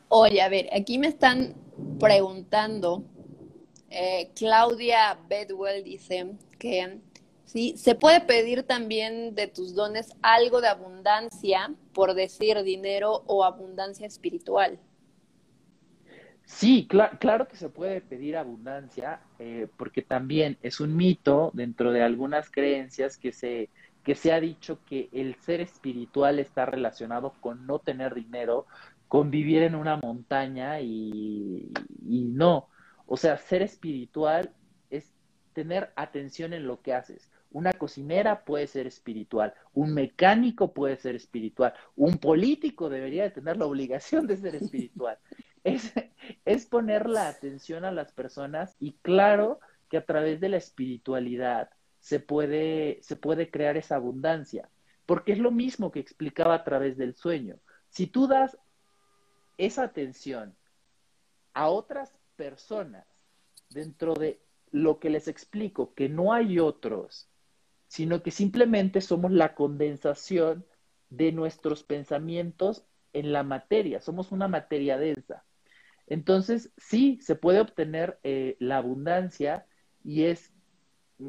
Oye, 0.09 0.41
a 0.41 0.49
ver, 0.49 0.67
aquí 0.73 0.99
me 0.99 1.07
están 1.07 1.55
preguntando 1.99 3.03
eh, 3.91 4.31
Claudia 4.35 5.19
Bedwell 5.27 5.83
dice 5.83 6.31
que 6.57 6.99
sí, 7.43 7.75
se 7.77 7.93
puede 7.93 8.21
pedir 8.21 8.63
también 8.63 9.35
de 9.35 9.47
tus 9.47 9.75
dones 9.75 10.13
algo 10.21 10.61
de 10.61 10.69
abundancia, 10.69 11.73
por 11.93 12.13
decir 12.13 12.63
dinero 12.63 13.23
o 13.27 13.43
abundancia 13.43 14.07
espiritual. 14.07 14.79
Sí, 16.45 16.87
claro 16.87 17.47
que 17.47 17.57
se 17.57 17.69
puede 17.69 18.01
pedir 18.01 18.37
abundancia, 18.37 19.21
eh, 19.39 19.67
porque 19.77 20.01
también 20.01 20.57
es 20.61 20.79
un 20.79 20.95
mito 20.95 21.51
dentro 21.53 21.91
de 21.91 22.01
algunas 22.01 22.49
creencias 22.49 23.17
que 23.17 23.33
se, 23.33 23.69
que 24.03 24.15
se 24.15 24.31
ha 24.31 24.39
dicho 24.39 24.79
que 24.85 25.09
el 25.11 25.35
ser 25.35 25.59
espiritual 25.59 26.39
está 26.39 26.65
relacionado 26.65 27.33
con 27.41 27.67
no 27.67 27.79
tener 27.79 28.15
dinero, 28.15 28.67
con 29.09 29.31
vivir 29.31 29.63
en 29.63 29.75
una 29.75 29.97
montaña 29.97 30.79
y, 30.79 31.71
y 32.07 32.21
no. 32.21 32.67
O 33.13 33.17
sea, 33.17 33.35
ser 33.35 33.61
espiritual 33.61 34.55
es 34.89 35.11
tener 35.51 35.91
atención 35.97 36.53
en 36.53 36.65
lo 36.65 36.81
que 36.81 36.93
haces. 36.93 37.29
Una 37.51 37.73
cocinera 37.73 38.45
puede 38.45 38.67
ser 38.67 38.87
espiritual, 38.87 39.53
un 39.73 39.93
mecánico 39.93 40.73
puede 40.73 40.95
ser 40.95 41.15
espiritual, 41.15 41.73
un 41.97 42.19
político 42.19 42.89
debería 42.89 43.23
de 43.23 43.31
tener 43.31 43.57
la 43.57 43.65
obligación 43.65 44.27
de 44.27 44.37
ser 44.37 44.55
espiritual. 44.55 45.17
Es, 45.63 45.93
es 46.45 46.65
poner 46.65 47.07
la 47.07 47.27
atención 47.27 47.83
a 47.85 47.91
las 47.91 48.13
personas 48.13 48.77
y 48.79 48.93
claro 49.03 49.59
que 49.89 49.97
a 49.97 50.05
través 50.05 50.39
de 50.39 50.49
la 50.49 50.57
espiritualidad 50.57 51.69
se 51.99 52.19
puede, 52.21 52.97
se 53.03 53.17
puede 53.17 53.51
crear 53.51 53.75
esa 53.75 53.97
abundancia, 53.97 54.69
porque 55.05 55.33
es 55.33 55.37
lo 55.37 55.51
mismo 55.51 55.91
que 55.91 55.99
explicaba 55.99 56.55
a 56.55 56.63
través 56.63 56.97
del 56.97 57.13
sueño. 57.13 57.57
Si 57.89 58.07
tú 58.07 58.25
das 58.25 58.57
esa 59.57 59.83
atención 59.83 60.55
a 61.53 61.67
otras 61.67 62.11
personas 62.41 63.05
dentro 63.69 64.15
de 64.15 64.41
lo 64.71 64.99
que 64.99 65.11
les 65.11 65.27
explico, 65.27 65.93
que 65.93 66.09
no 66.09 66.33
hay 66.33 66.57
otros, 66.57 67.29
sino 67.87 68.23
que 68.23 68.31
simplemente 68.31 68.99
somos 68.99 69.31
la 69.31 69.53
condensación 69.53 70.65
de 71.11 71.31
nuestros 71.31 71.83
pensamientos 71.83 72.87
en 73.13 73.31
la 73.31 73.43
materia, 73.43 74.01
somos 74.01 74.31
una 74.31 74.47
materia 74.47 74.97
densa. 74.97 75.43
Entonces, 76.07 76.73
sí, 76.77 77.19
se 77.21 77.35
puede 77.35 77.59
obtener 77.59 78.17
eh, 78.23 78.57
la 78.59 78.77
abundancia 78.77 79.67
y 80.03 80.23
es, 80.23 80.51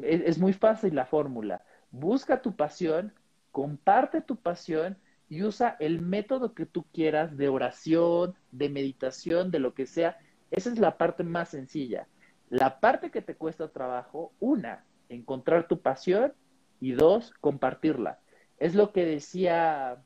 es 0.01 0.39
muy 0.39 0.53
fácil 0.53 0.95
la 0.95 1.05
fórmula. 1.05 1.63
Busca 1.91 2.41
tu 2.41 2.55
pasión, 2.55 3.13
comparte 3.51 4.21
tu 4.21 4.37
pasión 4.37 4.97
y 5.29 5.43
usa 5.43 5.77
el 5.79 6.01
método 6.01 6.55
que 6.55 6.65
tú 6.65 6.85
quieras 6.91 7.37
de 7.37 7.49
oración, 7.49 8.33
de 8.51 8.69
meditación, 8.69 9.51
de 9.51 9.59
lo 9.59 9.75
que 9.75 9.85
sea, 9.85 10.17
esa 10.53 10.69
es 10.69 10.79
la 10.79 10.97
parte 10.97 11.23
más 11.23 11.49
sencilla. 11.49 12.07
La 12.49 12.79
parte 12.79 13.09
que 13.09 13.23
te 13.23 13.35
cuesta 13.35 13.69
trabajo, 13.69 14.31
una, 14.39 14.85
encontrar 15.09 15.67
tu 15.67 15.81
pasión 15.81 16.33
y 16.79 16.91
dos, 16.91 17.33
compartirla. 17.41 18.19
Es 18.59 18.75
lo 18.75 18.93
que 18.93 19.03
decía 19.03 19.97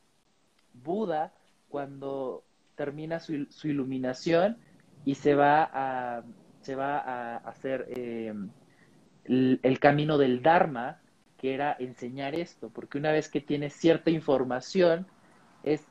Buda 0.74 1.34
cuando 1.68 2.46
termina 2.76 3.20
su, 3.20 3.48
iluminación 3.64 4.58
y 5.04 5.16
se 5.16 5.36
va 5.36 5.70
a, 5.74 6.24
se 6.62 6.76
va 6.76 6.98
a 6.98 7.38
hacer 7.38 7.86
eh, 7.90 8.34
el, 9.26 9.80
camino 9.82 10.18
del 10.18 10.42
Dharma, 10.42 11.02
que 11.38 11.54
era 11.54 11.76
enseñar 11.78 12.36
esto, 12.36 12.70
porque 12.70 12.98
una 12.98 13.12
vez 13.12 13.28
que 13.28 13.42
tienes 13.42 13.74
cierta 13.74 14.12
información, 14.12 15.08
es 15.64 15.86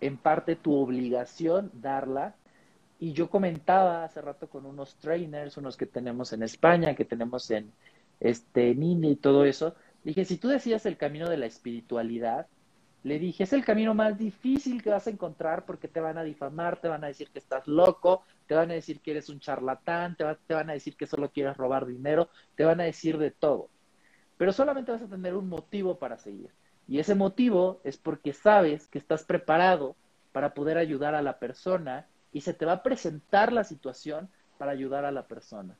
en 0.00 0.18
parte 0.18 0.54
tu 0.54 0.74
obligación 0.74 1.70
darla. 1.72 2.34
Y 2.98 3.12
yo 3.12 3.28
comentaba 3.28 4.04
hace 4.04 4.20
rato 4.22 4.48
con 4.48 4.64
unos 4.64 4.96
trainers, 4.96 5.56
unos 5.56 5.76
que 5.76 5.86
tenemos 5.86 6.32
en 6.32 6.42
España, 6.42 6.94
que 6.94 7.04
tenemos 7.04 7.50
en 7.50 7.72
este 8.20 8.74
Nini 8.74 9.12
y 9.12 9.16
todo 9.16 9.44
eso. 9.44 9.74
Dije, 10.02 10.24
si 10.24 10.38
tú 10.38 10.48
decías 10.48 10.86
el 10.86 10.96
camino 10.96 11.28
de 11.28 11.36
la 11.36 11.46
espiritualidad, 11.46 12.46
le 13.02 13.18
dije, 13.18 13.44
es 13.44 13.52
el 13.52 13.64
camino 13.64 13.94
más 13.94 14.18
difícil 14.18 14.82
que 14.82 14.90
vas 14.90 15.06
a 15.06 15.10
encontrar 15.10 15.64
porque 15.64 15.88
te 15.88 16.00
van 16.00 16.18
a 16.18 16.24
difamar, 16.24 16.80
te 16.80 16.88
van 16.88 17.04
a 17.04 17.08
decir 17.08 17.28
que 17.30 17.38
estás 17.38 17.68
loco, 17.68 18.24
te 18.46 18.54
van 18.54 18.70
a 18.70 18.74
decir 18.74 19.00
que 19.00 19.12
eres 19.12 19.28
un 19.28 19.40
charlatán, 19.40 20.16
te, 20.16 20.24
te 20.46 20.54
van 20.54 20.70
a 20.70 20.72
decir 20.72 20.96
que 20.96 21.06
solo 21.06 21.30
quieres 21.30 21.56
robar 21.56 21.86
dinero, 21.86 22.30
te 22.56 22.64
van 22.64 22.80
a 22.80 22.84
decir 22.84 23.18
de 23.18 23.30
todo. 23.30 23.68
Pero 24.36 24.52
solamente 24.52 24.92
vas 24.92 25.02
a 25.02 25.08
tener 25.08 25.34
un 25.34 25.48
motivo 25.48 25.98
para 25.98 26.18
seguir. 26.18 26.50
Y 26.88 26.98
ese 26.98 27.14
motivo 27.14 27.80
es 27.84 27.96
porque 27.96 28.32
sabes 28.32 28.88
que 28.88 28.98
estás 28.98 29.24
preparado 29.24 29.96
para 30.32 30.54
poder 30.54 30.78
ayudar 30.78 31.14
a 31.14 31.22
la 31.22 31.38
persona 31.38 32.06
y 32.32 32.40
se 32.42 32.54
te 32.54 32.66
va 32.66 32.72
a 32.72 32.82
presentar 32.82 33.52
la 33.52 33.64
situación 33.64 34.28
para 34.58 34.72
ayudar 34.72 35.04
a 35.04 35.12
la 35.12 35.26
persona. 35.26 35.76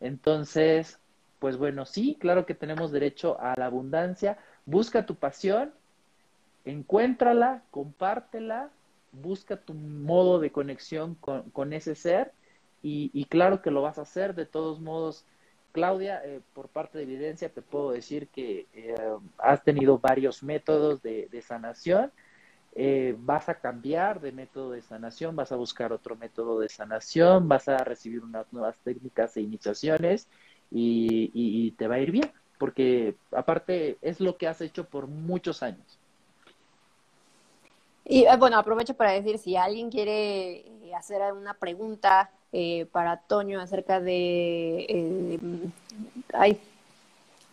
Entonces, 0.00 0.98
pues 1.38 1.56
bueno, 1.56 1.84
sí, 1.86 2.16
claro 2.18 2.46
que 2.46 2.54
tenemos 2.54 2.90
derecho 2.90 3.38
a 3.40 3.54
la 3.56 3.66
abundancia. 3.66 4.38
Busca 4.66 5.06
tu 5.06 5.14
pasión, 5.14 5.72
encuéntrala, 6.64 7.62
compártela, 7.70 8.70
busca 9.12 9.56
tu 9.56 9.74
modo 9.74 10.40
de 10.40 10.50
conexión 10.50 11.16
con, 11.16 11.72
ese 11.72 11.94
ser 11.94 12.32
y, 12.82 13.24
claro 13.26 13.62
que 13.62 13.70
lo 13.70 13.82
vas 13.82 13.98
a 13.98 14.02
hacer. 14.02 14.34
De 14.34 14.46
todos 14.46 14.80
modos, 14.80 15.24
Claudia, 15.72 16.22
eh, 16.24 16.40
por 16.54 16.68
parte 16.68 16.98
de 16.98 17.04
evidencia 17.04 17.48
te 17.48 17.62
puedo 17.62 17.92
decir 17.92 18.28
que 18.28 18.66
eh, 18.74 18.94
has 19.38 19.62
tenido 19.64 19.98
varios 19.98 20.42
métodos 20.42 21.02
de, 21.02 21.42
sanación. 21.46 22.12
Eh, 22.76 23.14
vas 23.18 23.48
a 23.48 23.54
cambiar 23.54 24.20
de 24.20 24.32
método 24.32 24.72
de 24.72 24.82
sanación, 24.82 25.36
vas 25.36 25.52
a 25.52 25.56
buscar 25.56 25.92
otro 25.92 26.16
método 26.16 26.58
de 26.58 26.68
sanación, 26.68 27.48
vas 27.48 27.68
a 27.68 27.78
recibir 27.78 28.22
unas 28.22 28.52
nuevas 28.52 28.76
técnicas 28.78 29.36
e 29.36 29.42
iniciaciones 29.42 30.26
y, 30.70 31.70
te 31.72 31.86
va 31.86 31.96
a 31.96 32.00
ir 32.00 32.10
bien, 32.10 32.32
porque 32.58 33.14
aparte 33.30 33.96
es 34.02 34.20
lo 34.20 34.36
que 34.36 34.48
has 34.48 34.60
hecho 34.60 34.84
por 34.84 35.06
muchos 35.06 35.62
años. 35.62 35.98
Y 38.04 38.26
bueno, 38.38 38.58
aprovecho 38.58 38.94
para 38.94 39.12
decir, 39.12 39.38
si 39.38 39.56
alguien 39.56 39.90
quiere 39.90 40.64
hacer 40.96 41.32
una 41.32 41.54
pregunta 41.54 42.30
eh, 42.52 42.86
para 42.92 43.16
Toño 43.16 43.60
acerca 43.60 44.00
de, 44.00 44.86
eh, 44.88 45.38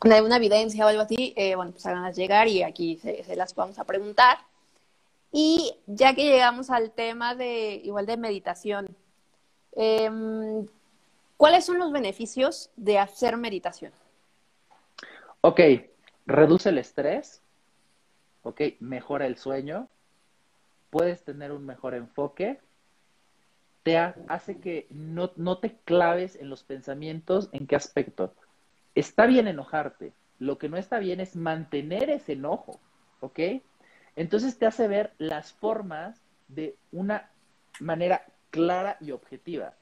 de 0.09 0.21
una 0.21 0.35
evidencia 0.35 0.85
o 0.85 0.89
algo 0.89 1.01
así, 1.01 1.33
eh, 1.35 1.55
bueno, 1.55 1.71
pues 1.71 1.85
háganlas 1.85 2.15
llegar 2.15 2.47
y 2.47 2.63
aquí 2.63 2.97
se, 2.97 3.35
las 3.35 3.55
vamos 3.55 3.79
a 3.79 3.83
preguntar. 3.83 4.37
Y 5.31 5.75
ya 5.87 6.13
que 6.13 6.25
llegamos 6.25 6.69
al 6.69 6.91
tema 6.91 7.35
de 7.35 7.81
igual 7.83 8.05
de 8.05 8.17
meditación, 8.17 8.95
em, 9.73 10.65
¿cuáles 11.37 11.65
son 11.65 11.79
los 11.79 11.91
beneficios 11.91 12.69
de 12.75 12.99
hacer 12.99 13.37
meditación? 13.37 13.93
Ok, 15.39 15.61
reduce 16.25 16.69
el 16.69 16.77
estrés, 16.77 17.41
ok, 18.43 18.61
mejora 18.79 19.25
el 19.25 19.37
sueño, 19.37 19.87
puedes 20.89 21.23
tener 21.23 21.51
un 21.53 21.65
mejor 21.65 21.95
enfoque, 21.95 22.59
te 23.83 23.97
hace 23.97 24.59
que 24.59 24.85
no, 24.91 25.31
no 25.37 25.57
te 25.57 25.77
claves 25.85 26.35
en 26.35 26.49
los 26.49 26.63
pensamientos, 26.63 27.49
¿en 27.53 27.65
qué 27.65 27.75
aspecto? 27.75 28.33
Está 28.93 29.25
bien 29.25 29.47
enojarte, 29.47 30.13
lo 30.37 30.57
que 30.57 30.69
no 30.69 30.77
está 30.77 30.99
bien 30.99 31.19
es 31.19 31.35
mantener 31.35 32.09
ese 32.09 32.33
enojo, 32.33 32.79
¿ok? 33.21 33.39
Entonces 34.15 34.57
te 34.57 34.65
hace 34.65 34.87
ver 34.87 35.13
las 35.17 35.53
formas 35.53 36.21
de 36.47 36.75
una 36.91 37.29
manera 37.79 38.25
clara 38.49 38.97
y 38.99 39.11
objetiva. 39.11 39.73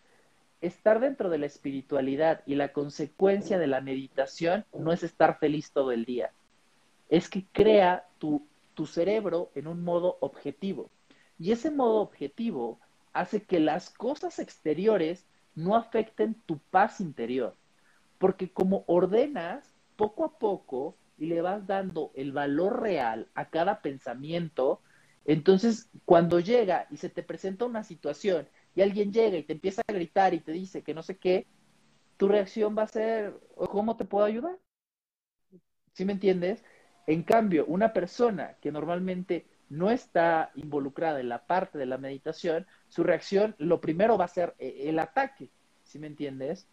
Estar 0.62 1.00
dentro 1.00 1.30
de 1.30 1.38
la 1.38 1.46
espiritualidad 1.46 2.42
y 2.46 2.56
la 2.56 2.74
consecuencia 2.74 3.58
de 3.58 3.68
la 3.68 3.82
meditación 3.82 4.66
no 4.74 4.92
es 4.92 5.04
estar 5.04 5.40
feliz 5.40 5.72
todo 5.72 5.92
el 5.92 6.06
día, 6.06 6.32
es 7.10 7.30
que 7.30 7.46
crea 7.52 8.08
tu, 8.20 8.46
tu 8.74 8.86
cerebro 8.86 9.52
en 9.56 9.68
un 9.68 9.84
modo 9.84 10.18
objetivo. 10.20 10.90
Y 11.40 11.54
ese 11.54 11.72
modo 11.72 12.02
objetivo 12.02 12.80
hace 13.14 13.44
que 13.44 13.60
las 13.60 13.90
cosas 13.90 14.40
exteriores 14.40 15.26
no 15.56 15.76
afecten 15.76 16.36
tu 16.46 16.60
paz 16.70 17.00
interior. 17.00 17.56
Porque 18.18 18.52
como 18.52 18.84
ordenas 18.88 19.74
poco 19.96 20.26
a 20.26 20.38
poco 20.38 20.96
y 21.20 21.28
le 21.28 21.42
vas 21.42 21.68
dando 21.68 22.12
el 22.16 22.32
valor 22.32 22.82
real 22.82 23.30
a 23.36 23.50
cada 23.50 23.82
pensamiento, 23.82 24.82
entonces 25.26 25.90
cuando 26.06 26.40
llega 26.40 26.88
y 26.90 26.98
se 26.98 27.10
te 27.10 27.24
presenta 27.24 27.66
una 27.66 27.84
situación 27.84 28.48
y 28.76 28.82
alguien 28.82 29.12
llega 29.14 29.38
y 29.38 29.44
te 29.44 29.54
empieza 29.54 29.82
a 29.88 29.94
gritar 29.94 30.34
y 30.34 30.40
te 30.40 30.52
dice 30.52 30.84
que 30.84 30.94
no 30.94 31.04
sé 31.04 31.18
qué, 31.18 31.48
tu 32.18 32.28
reacción 32.28 32.76
va 32.78 32.84
a 32.84 32.88
ser, 32.88 33.34
¿cómo 33.56 33.98
te 33.98 34.06
puedo 34.06 34.26
ayudar? 34.26 34.58
¿Sí 35.94 36.06
me 36.06 36.14
entiendes? 36.14 36.64
En 37.08 37.24
cambio, 37.24 37.66
una 37.68 37.94
persona 37.94 38.56
que 38.62 38.72
normalmente 38.72 39.48
no 39.70 39.92
está 39.92 40.52
involucrada 40.56 41.20
en 41.20 41.30
la 41.30 41.46
parte 41.46 41.78
de 41.78 41.86
la 41.86 41.98
meditación, 41.98 42.66
su 42.88 43.04
reacción, 43.04 43.56
lo 43.58 43.82
primero 43.82 44.18
va 44.18 44.26
a 44.26 44.30
ser 44.30 44.56
eh, 44.60 44.84
el 44.86 45.00
ataque, 45.00 45.52
¿sí 45.84 46.00
me 46.00 46.08
entiendes? 46.08 46.68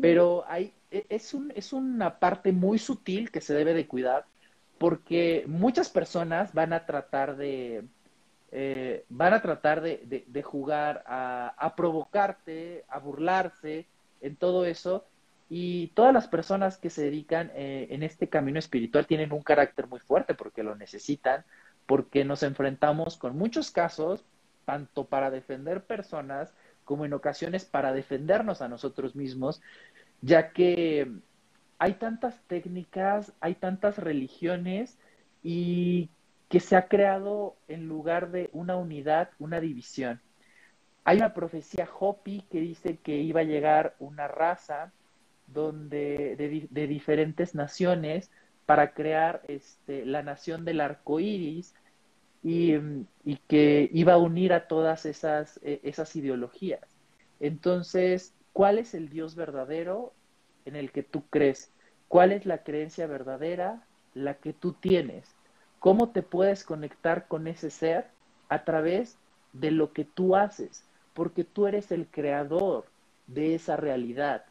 Pero 0.00 0.44
hay, 0.48 0.72
e, 0.90 1.06
es, 1.08 1.34
un, 1.34 1.52
es 1.54 1.72
una 1.72 2.18
parte 2.18 2.52
muy 2.52 2.78
sutil 2.78 3.30
que 3.30 3.40
se 3.40 3.54
debe 3.54 3.74
de 3.74 3.86
cuidar 3.86 4.24
porque 4.78 5.44
muchas 5.46 5.90
personas 5.90 6.54
van 6.54 6.72
a 6.72 6.86
tratar 6.86 7.36
de, 7.36 7.84
eh, 8.50 9.04
van 9.10 9.34
a 9.34 9.42
tratar 9.42 9.82
de, 9.82 10.42
jugar 10.42 11.04
a, 11.06 11.54
a, 11.58 11.76
provocarte, 11.76 12.84
a 12.88 12.98
burlarse, 12.98 13.86
en 14.20 14.36
todo 14.36 14.64
eso. 14.64 15.04
Y 15.48 15.88
todas 15.88 16.14
las 16.14 16.28
personas 16.28 16.78
que 16.78 16.90
se 16.90 17.02
dedican 17.02 17.50
eh, 17.54 17.88
en 17.90 18.02
este 18.02 18.28
camino 18.28 18.58
espiritual 18.58 19.06
tienen 19.06 19.32
un 19.32 19.42
carácter 19.42 19.88
muy 19.88 19.98
fuerte 20.00 20.34
porque 20.34 20.62
lo 20.62 20.76
necesitan, 20.76 21.44
porque 21.86 22.24
nos 22.24 22.42
enfrentamos 22.42 23.16
con 23.16 23.36
muchos 23.36 23.70
casos, 23.70 24.24
tanto 24.64 25.06
para 25.06 25.30
defender 25.30 25.82
personas 25.84 26.54
como 26.90 27.04
en 27.04 27.12
ocasiones 27.12 27.64
para 27.64 27.92
defendernos 27.92 28.62
a 28.62 28.68
nosotros 28.68 29.14
mismos, 29.14 29.62
ya 30.22 30.50
que 30.50 31.08
hay 31.78 31.94
tantas 31.94 32.42
técnicas, 32.48 33.32
hay 33.38 33.54
tantas 33.54 33.96
religiones 33.96 34.98
y 35.40 36.10
que 36.48 36.58
se 36.58 36.74
ha 36.74 36.88
creado 36.88 37.54
en 37.68 37.86
lugar 37.86 38.32
de 38.32 38.50
una 38.52 38.74
unidad, 38.74 39.30
una 39.38 39.60
división. 39.60 40.20
Hay 41.04 41.18
una 41.18 41.32
profecía 41.32 41.88
Hopi 41.96 42.42
que 42.50 42.58
dice 42.58 42.96
que 42.96 43.18
iba 43.18 43.42
a 43.42 43.44
llegar 43.44 43.94
una 44.00 44.26
raza 44.26 44.90
donde 45.46 46.34
de, 46.68 46.86
diferentes 46.88 47.54
naciones 47.54 48.32
para 48.66 48.94
crear 48.94 49.42
este, 49.46 50.04
la 50.04 50.24
nación 50.24 50.64
del 50.64 50.80
arco 50.80 51.20
iris 51.20 51.72
y, 52.42 52.74
y, 53.24 53.36
que 53.48 53.90
iba 53.92 54.14
a 54.14 54.18
unir 54.18 54.52
a 54.52 54.66
todas 54.66 55.04
esas, 55.06 55.60
e, 55.62 55.80
esas 55.84 56.14
ideologías. 56.16 56.80
Entonces, 57.38 58.34
¿cuál 58.52 58.78
es 58.78 58.94
el 58.94 59.08
Dios 59.08 59.34
verdadero 59.34 60.12
en 60.64 60.76
el 60.76 60.90
que 60.90 61.02
tú 61.02 61.22
crees? 61.28 61.72
¿Cuál 62.08 62.32
es 62.32 62.46
la 62.46 62.62
creencia 62.62 63.06
verdadera, 63.06 63.84
la 64.14 64.34
que 64.34 64.52
tú 64.52 64.72
tienes? 64.72 65.34
¿Cómo 65.78 66.10
te 66.10 66.22
puedes 66.22 66.64
conectar 66.64 67.28
con 67.28 67.46
ese 67.46 67.70
ser? 67.70 68.08
A 68.48 68.64
través 68.64 69.18
de 69.52 69.70
lo 69.70 69.92
que 69.92 70.04
tú 70.04 70.36
haces, 70.36 70.84
porque 71.14 71.44
tú 71.44 71.66
eres 71.66 71.92
el 71.92 72.06
creador 72.06 72.86
de 73.26 73.54
esa 73.54 73.76
realidad 73.76 74.44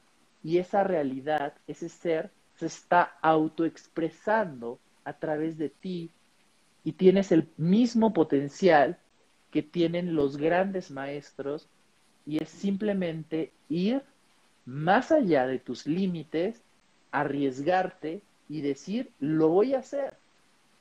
y 0.44 0.58
esa 0.58 0.84
realidad, 0.84 1.54
ese 1.68 1.90
ser, 1.90 2.32
se 2.56 2.66
está 2.66 3.18
autoexpresando 3.22 4.80
a 5.04 5.14
través 5.14 5.58
de 5.58 5.70
ti 5.70 6.12
y 6.84 6.94
tienes 6.94 7.32
el 7.32 7.48
mismo 7.58 8.14
potencial 8.14 8.98
que 9.52 9.64
tienen 9.64 10.16
los 10.16 10.38
grandes 10.38 10.92
maestros 10.92 11.68
y 12.26 12.42
es 12.42 12.50
simplemente 12.50 13.52
ir 13.70 14.04
más 14.66 15.12
allá 15.12 15.48
de 15.48 15.60
tus 15.60 15.88
límites, 15.88 16.62
arriesgarte 17.12 18.22
y 18.48 18.62
decir, 18.62 19.12
lo 19.20 19.50
voy 19.50 19.74
a 19.74 19.80
hacer. 19.80 20.14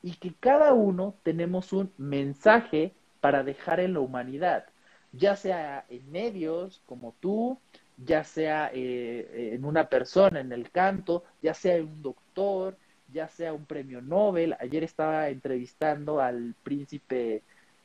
Y 0.03 0.12
que 0.16 0.34
cada 0.38 0.74
uno 0.74 1.14
tenemos 1.22 1.72
un 1.72 1.90
mensaje 1.96 2.92
para 3.20 3.42
dejar 3.42 3.80
en 3.80 3.94
la 3.94 4.01
humanidad, 4.01 4.66
ya 5.12 5.36
sea 5.36 5.84
en 5.88 6.11
medios 6.12 6.82
como 6.86 7.14
tú, 7.20 7.59
ya 7.96 8.24
sea 8.24 8.70
eh, 8.72 9.53
en 9.55 9.64
una 9.64 9.88
persona, 9.88 10.40
en 10.40 10.53
el 10.53 10.70
canto, 10.70 11.24
ya 11.42 11.55
sea 11.55 11.76
en 11.76 11.86
un 11.88 12.03
doctor, 12.03 12.76
ya 13.12 13.28
sea 13.28 13.52
un 13.52 13.64
premio 13.64 14.00
Nobel. 14.00 14.56
Ayer 14.61 14.84
estaba 14.84 15.28
entrevistando 15.28 16.20
al 16.20 16.54
príncipe, 16.62 17.42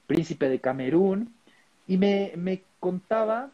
príncipe 0.08 0.50
de 0.50 0.60
Camerún 0.60 1.34
y 1.88 1.98
me, 1.98 2.34
me 2.36 2.64
contaba 2.80 3.52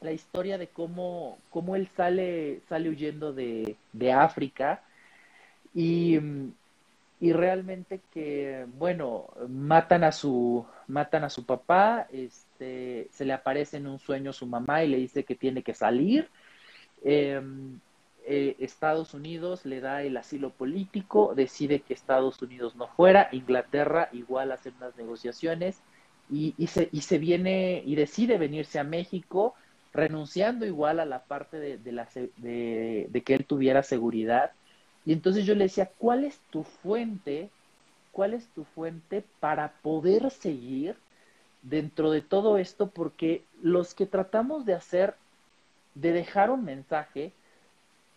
la 0.00 0.12
historia 0.12 0.58
de 0.58 0.68
cómo, 0.68 1.38
cómo 1.50 1.76
él 1.76 1.88
sale, 1.96 2.60
sale 2.68 2.88
huyendo 2.88 3.32
de, 3.32 3.76
de 3.92 4.12
África 4.12 4.82
y, 5.74 6.18
y, 7.20 7.32
realmente 7.32 8.00
que, 8.12 8.66
bueno, 8.78 9.28
matan 9.48 10.04
a 10.04 10.12
su, 10.12 10.66
matan 10.88 11.24
a 11.24 11.30
su 11.30 11.46
papá, 11.46 12.08
este, 12.12 13.08
se 13.12 13.24
le 13.24 13.32
aparece 13.32 13.78
en 13.78 13.86
un 13.86 13.98
sueño 13.98 14.32
su 14.32 14.46
mamá 14.46 14.84
y 14.84 14.88
le 14.88 14.98
dice 14.98 15.24
que 15.24 15.34
tiene 15.34 15.62
que 15.62 15.72
salir. 15.72 16.28
Em, 17.04 17.80
eh, 18.26 18.56
Estados 18.60 19.14
Unidos 19.14 19.64
le 19.66 19.80
da 19.80 20.02
el 20.02 20.16
asilo 20.16 20.50
político, 20.50 21.34
decide 21.34 21.80
que 21.80 21.94
Estados 21.94 22.40
Unidos 22.42 22.76
no 22.76 22.88
fuera, 22.88 23.28
Inglaterra 23.32 24.08
igual 24.12 24.52
hace 24.52 24.70
unas 24.70 24.96
negociaciones 24.96 25.82
y, 26.30 26.54
se, 26.66 26.88
y 26.92 27.02
se 27.02 27.18
viene 27.18 27.82
y 27.84 27.94
decide 27.94 28.38
venirse 28.38 28.78
a 28.78 28.84
México 28.84 29.54
renunciando 29.92 30.64
igual 30.64 31.00
a 31.00 31.04
la 31.04 31.24
parte 31.24 31.58
de, 31.58 31.92
la, 31.92 32.08
de, 32.38 33.06
de 33.10 33.22
que 33.22 33.34
él 33.34 33.44
tuviera 33.44 33.82
seguridad. 33.82 34.52
Y 35.04 35.12
entonces 35.12 35.44
yo 35.44 35.54
le 35.54 35.64
decía, 35.64 35.90
¿cuál 35.98 36.24
es 36.24 36.40
tu 36.50 36.64
fuente? 36.64 37.50
¿Cuál 38.10 38.34
es 38.34 38.48
tu 38.48 38.64
fuente 38.64 39.24
para 39.40 39.72
poder 39.82 40.30
seguir 40.30 40.96
dentro 41.62 42.10
de 42.10 42.22
todo 42.22 42.56
esto? 42.58 42.90
Porque 42.90 43.44
los 43.60 43.94
que 43.94 44.06
tratamos 44.06 44.64
de 44.64 44.74
hacer, 44.74 45.16
de 45.94 46.12
dejar 46.12 46.50
un 46.50 46.64
mensaje, 46.64 47.32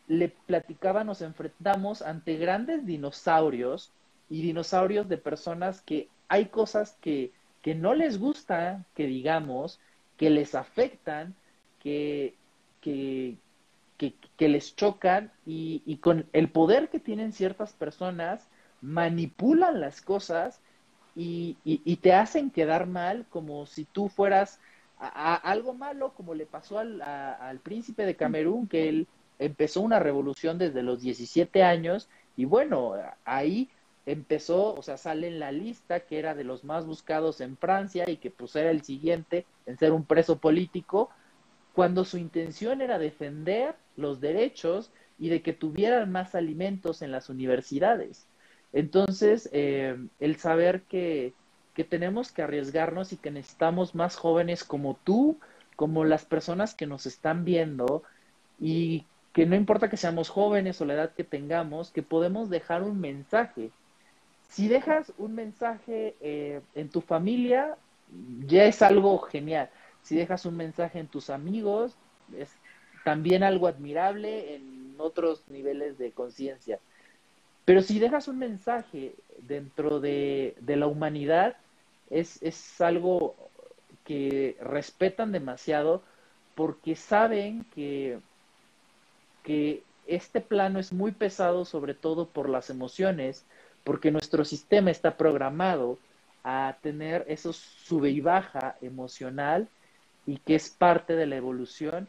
le 0.07 0.29
platicaba, 0.29 1.03
nos 1.03 1.21
enfrentamos 1.21 2.01
ante 2.01 2.37
grandes 2.37 2.85
dinosaurios 2.85 3.91
y 4.29 4.41
dinosaurios 4.41 5.09
de 5.09 5.17
personas 5.17 5.81
que 5.81 6.09
hay 6.27 6.45
cosas 6.47 6.97
que, 7.01 7.31
que 7.61 7.75
no 7.75 7.93
les 7.93 8.19
gusta 8.19 8.85
que 8.95 9.07
digamos, 9.07 9.79
que 10.17 10.29
les 10.29 10.55
afectan, 10.55 11.35
que, 11.79 12.35
que, 12.81 13.35
que, 13.97 14.47
les 14.47 14.75
chocan 14.75 15.31
y, 15.45 15.81
y, 15.85 15.97
con 15.97 16.27
el 16.33 16.49
poder 16.49 16.89
que 16.89 16.99
tienen 16.99 17.31
ciertas 17.31 17.73
personas 17.73 18.47
manipulan 18.81 19.79
las 19.79 20.01
cosas 20.01 20.61
y, 21.15 21.57
y 21.63 21.95
te 21.97 22.13
hacen 22.13 22.51
quedar 22.51 22.87
mal 22.87 23.25
como 23.29 23.65
si 23.65 23.85
tú 23.85 24.09
fueras 24.09 24.59
a, 24.99 25.33
a 25.33 25.35
algo 25.35 25.73
malo 25.73 26.13
como 26.13 26.33
le 26.33 26.45
pasó 26.45 26.79
al, 26.79 27.01
a, 27.01 27.33
al 27.33 27.59
príncipe 27.59 28.05
de 28.05 28.15
Camerún 28.15 28.67
que 28.67 28.89
él 28.89 29.07
empezó 29.39 29.81
una 29.81 29.99
revolución 29.99 30.57
desde 30.57 30.83
los 30.83 31.01
17 31.01 31.63
años 31.63 32.09
y 32.37 32.45
bueno, 32.45 32.93
ahí 33.23 33.69
empezó, 34.05 34.75
o 34.75 34.81
sea, 34.81 34.97
sale 34.97 35.27
en 35.27 35.39
la 35.39 35.51
lista 35.51 36.01
que 36.01 36.19
era 36.19 36.35
de 36.35 36.43
los 36.43 36.63
más 36.63 36.85
buscados 36.85 37.41
en 37.41 37.57
Francia 37.57 38.09
y 38.09 38.17
que 38.17 38.29
pues 38.29 38.55
era 38.55 38.69
el 38.71 38.83
siguiente 38.83 39.45
en 39.65 39.77
ser 39.77 39.91
un 39.91 40.05
preso 40.05 40.37
político, 40.37 41.09
cuando 41.73 42.05
su 42.05 42.17
intención 42.17 42.81
era 42.81 42.99
defender 42.99 43.75
los 43.97 44.21
derechos 44.21 44.91
y 45.17 45.29
de 45.29 45.41
que 45.41 45.53
tuvieran 45.53 46.11
más 46.11 46.35
alimentos 46.35 47.01
en 47.01 47.11
las 47.11 47.29
universidades. 47.29 48.27
Entonces, 48.73 49.49
eh, 49.53 49.97
el 50.19 50.35
saber 50.37 50.83
que, 50.83 51.33
que 51.73 51.83
tenemos 51.83 52.31
que 52.31 52.41
arriesgarnos 52.43 53.13
y 53.13 53.17
que 53.17 53.31
necesitamos 53.31 53.95
más 53.95 54.15
jóvenes 54.15 54.63
como 54.63 54.97
tú, 55.03 55.39
como 55.75 56.05
las 56.05 56.25
personas 56.25 56.75
que 56.75 56.87
nos 56.87 57.05
están 57.05 57.43
viendo 57.43 58.03
y 58.59 59.05
que 59.35 59.45
no 59.45 59.57
importa 59.57 59.89
que 59.89 59.97
seamos 59.97 60.29
jóvenes 60.29 60.79
o 60.79 60.85
la 60.85 60.93
edad 60.93 61.13
que 61.13 61.25
tengamos, 61.25 61.91
que 61.91 62.01
podemos 62.01 62.49
dejar 62.49 62.83
un 62.83 63.01
mensaje. 63.01 63.69
Si 64.47 64.69
dejas 64.69 65.11
un 65.17 65.35
mensaje 65.35 66.15
eh, 66.21 66.61
en 66.73 66.87
tu 66.87 67.01
familia, 67.01 67.75
ya 68.47 68.63
es 68.63 68.81
algo 68.81 69.19
genial. 69.19 69.69
Si 70.03 70.15
dejas 70.15 70.45
un 70.45 70.55
mensaje 70.55 70.99
en 70.99 71.07
tus 71.07 71.29
amigos, 71.29 71.97
es 72.37 72.49
también 73.03 73.43
algo 73.43 73.67
admirable 73.67 74.55
en 74.55 74.95
otros 74.99 75.43
niveles 75.49 75.97
de 75.97 76.13
conciencia. 76.13 76.79
Pero 77.65 77.81
si 77.81 77.99
dejas 77.99 78.29
un 78.29 78.39
mensaje 78.39 79.15
dentro 79.39 79.99
de, 79.99 80.55
de 80.61 80.77
la 80.77 80.87
humanidad, 80.87 81.57
es, 82.09 82.41
es 82.41 82.79
algo 82.79 83.35
que 84.05 84.55
respetan 84.61 85.33
demasiado 85.33 86.03
porque 86.55 86.95
saben 86.95 87.65
que 87.75 88.21
que 89.45 89.83
este 90.07 90.41
plano 90.41 90.79
es 90.79 90.91
muy 90.91 91.11
pesado 91.11 91.63
sobre 91.63 91.93
todo 91.93 92.27
por 92.27 92.49
las 92.49 92.69
emociones, 92.69 93.45
porque 93.83 94.11
nuestro 94.11 94.43
sistema 94.43 94.91
está 94.91 95.15
programado 95.15 95.97
a 96.43 96.77
tener 96.81 97.25
eso 97.27 97.53
sube 97.53 98.09
y 98.09 98.21
baja 98.21 98.75
emocional 98.81 99.69
y 100.25 100.37
que 100.37 100.55
es 100.55 100.69
parte 100.69 101.15
de 101.15 101.27
la 101.27 101.37
evolución 101.37 102.07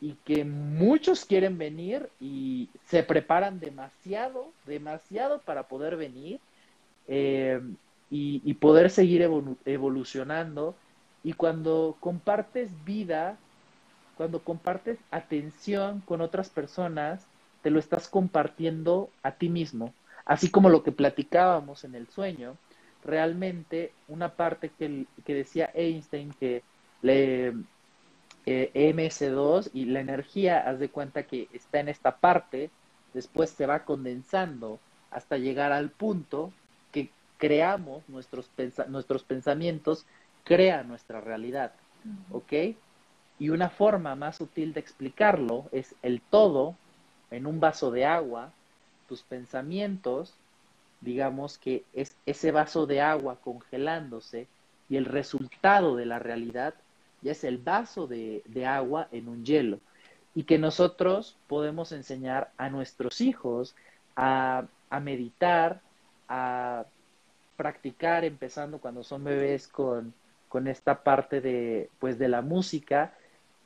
y 0.00 0.14
que 0.24 0.44
muchos 0.44 1.24
quieren 1.24 1.58
venir 1.58 2.08
y 2.20 2.68
se 2.86 3.02
preparan 3.02 3.58
demasiado, 3.58 4.52
demasiado 4.64 5.40
para 5.40 5.64
poder 5.64 5.96
venir 5.96 6.38
eh, 7.08 7.60
y, 8.10 8.54
poder 8.54 8.90
seguir 8.90 9.22
evolu 9.22 9.56
evolucionando. 9.64 10.76
Y 11.24 11.32
cuando 11.32 11.96
compartes 11.98 12.70
vida 12.84 13.38
cuando 14.18 14.42
compartes 14.42 14.98
atención 15.12 16.02
con 16.04 16.20
otras 16.20 16.50
personas, 16.50 17.24
te 17.62 17.70
lo 17.70 17.78
estás 17.78 18.08
compartiendo 18.08 19.10
a 19.22 19.30
ti 19.32 19.48
mismo. 19.48 19.94
Así 20.26 20.50
como 20.50 20.68
lo 20.68 20.82
que 20.82 20.92
platicábamos 20.92 21.84
en 21.84 21.94
el 21.94 22.08
sueño, 22.08 22.56
realmente 23.04 23.92
una 24.08 24.30
parte 24.34 24.70
que, 24.76 25.06
que 25.24 25.34
decía 25.34 25.70
Einstein 25.72 26.34
que 26.38 26.64
le, 27.00 27.54
eh, 28.44 28.92
MS2 28.94 29.70
y 29.72 29.84
la 29.84 30.00
energía, 30.00 30.68
haz 30.68 30.80
de 30.80 30.88
cuenta 30.88 31.22
que 31.22 31.48
está 31.52 31.78
en 31.78 31.88
esta 31.88 32.16
parte, 32.16 32.70
después 33.14 33.50
se 33.50 33.66
va 33.66 33.84
condensando 33.84 34.80
hasta 35.12 35.38
llegar 35.38 35.70
al 35.70 35.90
punto 35.90 36.52
que 36.90 37.10
creamos 37.36 38.02
nuestros, 38.08 38.48
pens 38.48 38.82
nuestros 38.88 39.22
pensamientos, 39.22 40.06
crea 40.42 40.82
nuestra 40.82 41.20
realidad. 41.20 41.72
¿Ok? 42.32 42.52
Y 43.38 43.50
una 43.50 43.70
forma 43.70 44.14
más 44.14 44.36
sutil 44.36 44.72
de 44.72 44.80
explicarlo 44.80 45.66
es 45.72 45.94
el 46.02 46.20
todo 46.20 46.74
en 47.30 47.46
un 47.46 47.60
vaso 47.60 47.90
de 47.90 48.04
agua, 48.04 48.52
tus 49.08 49.22
pensamientos, 49.22 50.34
digamos 51.00 51.58
que 51.58 51.84
es 51.94 52.16
ese 52.26 52.50
vaso 52.50 52.86
de 52.86 53.00
agua 53.00 53.38
congelándose 53.42 54.48
y 54.88 54.96
el 54.96 55.04
resultado 55.04 55.96
de 55.96 56.06
la 56.06 56.18
realidad 56.18 56.74
ya 57.22 57.32
es 57.32 57.44
el 57.44 57.58
vaso 57.58 58.06
de, 58.06 58.42
de 58.46 58.66
agua 58.66 59.08
en 59.12 59.28
un 59.28 59.44
hielo. 59.44 59.80
Y 60.34 60.44
que 60.44 60.58
nosotros 60.58 61.36
podemos 61.48 61.92
enseñar 61.92 62.52
a 62.58 62.68
nuestros 62.70 63.20
hijos 63.20 63.74
a, 64.14 64.64
a 64.90 65.00
meditar, 65.00 65.80
a 66.28 66.84
practicar, 67.56 68.24
empezando 68.24 68.78
cuando 68.78 69.02
son 69.02 69.24
bebés 69.24 69.66
con, 69.66 70.14
con 70.48 70.68
esta 70.68 71.02
parte 71.02 71.40
de, 71.40 71.90
pues, 71.98 72.18
de 72.18 72.28
la 72.28 72.40
música, 72.40 73.14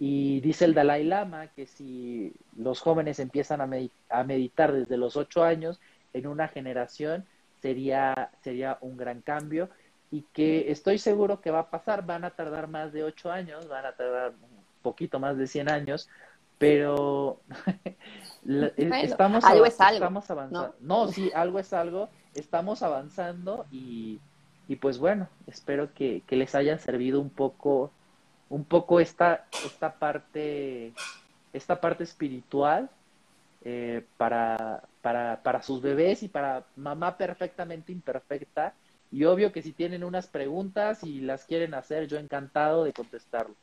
y 0.05 0.41
dice 0.41 0.65
el 0.65 0.75
Dalai 0.75 1.05
Lama 1.05 1.47
que 1.47 1.65
si 1.65 2.35
los 2.57 2.81
jóvenes 2.81 3.21
empiezan 3.21 3.61
a, 3.61 3.69
med 3.69 3.91
a 4.11 4.25
meditar 4.25 4.73
desde 4.73 4.97
los 4.97 5.17
ocho 5.17 5.45
años, 5.45 5.81
en 6.13 6.27
una 6.27 6.49
generación 6.49 7.25
sería, 7.61 8.33
sería 8.43 8.79
un 8.81 8.97
gran 8.97 9.21
cambio 9.21 9.69
y 10.11 10.23
que 10.33 10.73
estoy 10.73 10.99
seguro 10.99 11.41
que 11.41 11.53
va 11.53 11.61
a 11.61 11.71
pasar, 11.71 12.05
van 12.05 12.25
a 12.25 12.31
tardar 12.31 12.67
más 12.67 12.93
de 12.93 13.05
ocho 13.05 13.31
años, 13.31 13.69
van 13.69 13.87
a 13.87 13.93
tardar 13.93 14.31
un 14.33 14.65
poquito 14.83 15.21
más 15.21 15.39
de 15.39 15.47
100 15.47 15.71
años, 15.71 16.09
pero 16.59 17.39
bueno, 18.43 18.71
estamos, 18.77 19.45
algo 19.45 19.67
es 19.67 19.81
algo, 19.81 19.95
estamos 19.95 20.29
avanzando. 20.29 20.75
¿no? 20.81 21.07
no, 21.07 21.13
sí, 21.13 21.31
algo 21.33 21.61
es 21.61 21.73
algo, 21.73 22.09
estamos 22.35 22.83
avanzando 22.83 23.67
y, 23.71 24.19
y 24.67 24.75
pues 24.75 24.99
bueno, 24.99 25.29
espero 25.47 25.95
que, 25.95 26.25
que 26.27 26.35
les 26.35 26.57
haya 26.57 26.77
servido 26.79 27.21
un 27.21 27.31
poco 27.31 27.93
un 28.53 28.65
poco 28.65 29.01
esta, 29.01 29.47
esta 29.65 29.95
parte, 29.95 30.93
esta 31.55 31.81
parte 31.81 32.05
espiritual 32.05 32.91
eh, 33.65 34.05
para, 34.19 34.83
para, 35.01 35.41
para 35.43 35.63
sus 35.63 35.81
bebés 35.81 36.23
y 36.23 36.29
para 36.29 36.63
mamá 36.77 37.17
perfectamente 37.17 37.93
imperfecta. 37.93 38.75
Y 39.11 39.25
obvio 39.25 39.53
que 39.53 39.63
si 39.63 39.73
tienen 39.73 40.05
unas 40.05 40.27
preguntas 40.27 41.03
y 41.03 41.23
las 41.23 41.47
quieren 41.47 41.73
hacer, 41.73 42.07
yo 42.09 42.19
encantado 42.19 42.85
de 42.85 42.93
contestarlo. 42.93 43.55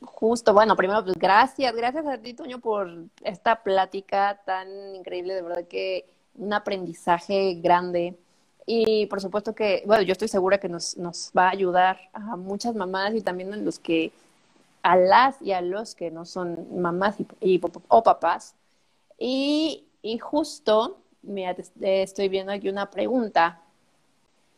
Justo, 0.00 0.54
bueno, 0.54 0.74
primero 0.74 1.04
pues 1.04 1.16
gracias, 1.18 1.74
gracias 1.74 2.06
a 2.06 2.16
ti, 2.16 2.32
Toño, 2.32 2.60
por 2.60 2.88
esta 3.22 3.62
plática 3.62 4.40
tan 4.46 4.94
increíble, 4.94 5.34
de 5.34 5.42
verdad 5.42 5.68
que 5.68 6.06
un 6.34 6.54
aprendizaje 6.54 7.56
grande. 7.56 8.16
Y 8.70 9.06
por 9.06 9.22
supuesto 9.22 9.54
que, 9.54 9.82
bueno, 9.86 10.02
yo 10.02 10.12
estoy 10.12 10.28
segura 10.28 10.58
que 10.58 10.68
nos, 10.68 10.94
nos 10.98 11.32
va 11.36 11.46
a 11.46 11.52
ayudar 11.52 11.98
a 12.12 12.36
muchas 12.36 12.74
mamás 12.74 13.14
y 13.14 13.22
también 13.22 13.54
a 13.54 13.56
los 13.56 13.78
que, 13.78 14.12
a 14.82 14.94
las 14.94 15.40
y 15.40 15.52
a 15.52 15.62
los 15.62 15.94
que 15.94 16.10
no 16.10 16.26
son 16.26 16.78
mamás 16.78 17.16
y, 17.18 17.26
y 17.40 17.60
o 17.88 18.02
papás. 18.02 18.54
Y, 19.18 19.84
y 20.02 20.18
justo, 20.18 20.98
mira, 21.22 21.56
estoy 21.80 22.28
viendo 22.28 22.52
aquí 22.52 22.68
una 22.68 22.90
pregunta 22.90 23.62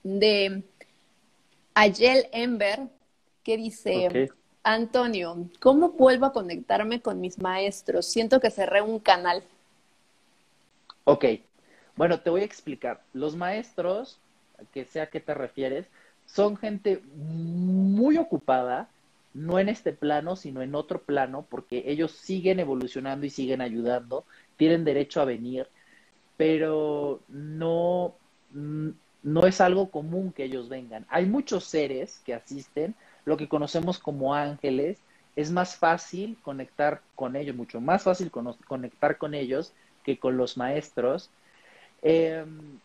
de 0.02 0.64
Ayel 1.74 2.26
Ember 2.32 2.88
que 3.44 3.56
dice, 3.56 4.08
okay. 4.08 4.28
Antonio, 4.64 5.48
¿cómo 5.60 5.90
vuelvo 5.90 6.26
a 6.26 6.32
conectarme 6.32 7.00
con 7.00 7.20
mis 7.20 7.38
maestros? 7.38 8.06
Siento 8.06 8.40
que 8.40 8.50
cerré 8.50 8.82
un 8.82 8.98
canal. 8.98 9.44
Ok, 11.04 11.26
bueno, 12.00 12.20
te 12.20 12.30
voy 12.30 12.40
a 12.40 12.46
explicar. 12.46 13.02
Los 13.12 13.36
maestros, 13.36 14.18
que 14.72 14.86
sé 14.86 15.02
a 15.02 15.10
qué 15.10 15.20
te 15.20 15.34
refieres, 15.34 15.84
son 16.24 16.56
gente 16.56 17.02
muy 17.14 18.16
ocupada, 18.16 18.88
no 19.34 19.58
en 19.58 19.68
este 19.68 19.92
plano, 19.92 20.34
sino 20.34 20.62
en 20.62 20.74
otro 20.74 21.02
plano, 21.02 21.44
porque 21.50 21.82
ellos 21.84 22.12
siguen 22.12 22.58
evolucionando 22.58 23.26
y 23.26 23.28
siguen 23.28 23.60
ayudando, 23.60 24.24
tienen 24.56 24.82
derecho 24.82 25.20
a 25.20 25.26
venir, 25.26 25.66
pero 26.38 27.20
no, 27.28 28.14
no 29.22 29.46
es 29.46 29.60
algo 29.60 29.90
común 29.90 30.32
que 30.32 30.44
ellos 30.44 30.70
vengan. 30.70 31.04
Hay 31.10 31.26
muchos 31.26 31.64
seres 31.64 32.22
que 32.24 32.32
asisten, 32.32 32.94
lo 33.26 33.36
que 33.36 33.46
conocemos 33.46 33.98
como 33.98 34.34
ángeles, 34.34 34.96
es 35.36 35.50
más 35.50 35.76
fácil 35.76 36.38
conectar 36.40 37.02
con 37.14 37.36
ellos, 37.36 37.54
mucho 37.54 37.78
más 37.78 38.04
fácil 38.04 38.30
conectar 38.30 39.18
con 39.18 39.34
ellos 39.34 39.74
que 40.02 40.18
con 40.18 40.38
los 40.38 40.56
maestros. 40.56 41.28
Em, 42.02 42.78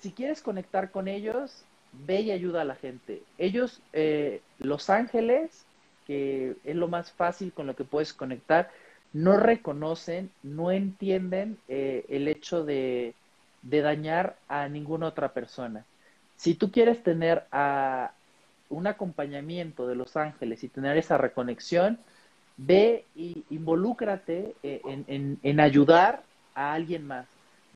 si 0.00 0.12
quieres 0.12 0.42
conectar 0.42 0.90
con 0.90 1.08
ellos, 1.08 1.64
ve 2.06 2.20
y 2.20 2.30
ayuda 2.30 2.62
a 2.62 2.64
la 2.64 2.74
gente. 2.74 3.22
Ellos, 3.38 3.80
eh, 3.92 4.40
los 4.58 4.90
ángeles, 4.90 5.64
que 6.06 6.56
es 6.64 6.76
lo 6.76 6.88
más 6.88 7.12
fácil 7.12 7.52
con 7.52 7.66
lo 7.66 7.76
que 7.76 7.84
puedes 7.84 8.12
conectar, 8.12 8.70
no 9.12 9.36
reconocen, 9.36 10.30
no 10.42 10.70
entienden 10.70 11.58
eh, 11.68 12.04
el 12.08 12.28
hecho 12.28 12.64
de, 12.64 13.14
de 13.62 13.80
dañar 13.80 14.36
a 14.48 14.68
ninguna 14.68 15.08
otra 15.08 15.32
persona. 15.32 15.84
Si 16.36 16.54
tú 16.54 16.70
quieres 16.70 17.02
tener 17.02 17.44
un 18.70 18.86
acompañamiento 18.86 19.86
de 19.86 19.94
los 19.94 20.16
ángeles 20.16 20.64
y 20.64 20.68
tener 20.68 20.96
esa 20.96 21.18
reconexión, 21.18 21.98
ve 22.56 23.04
y 23.14 23.44
involúcrate 23.50 24.54
eh, 24.62 24.80
en, 24.84 25.38
en, 25.42 25.60
ayudar 25.60 26.22
a 26.54 26.72
alguien 26.72 27.06
más. 27.06 27.26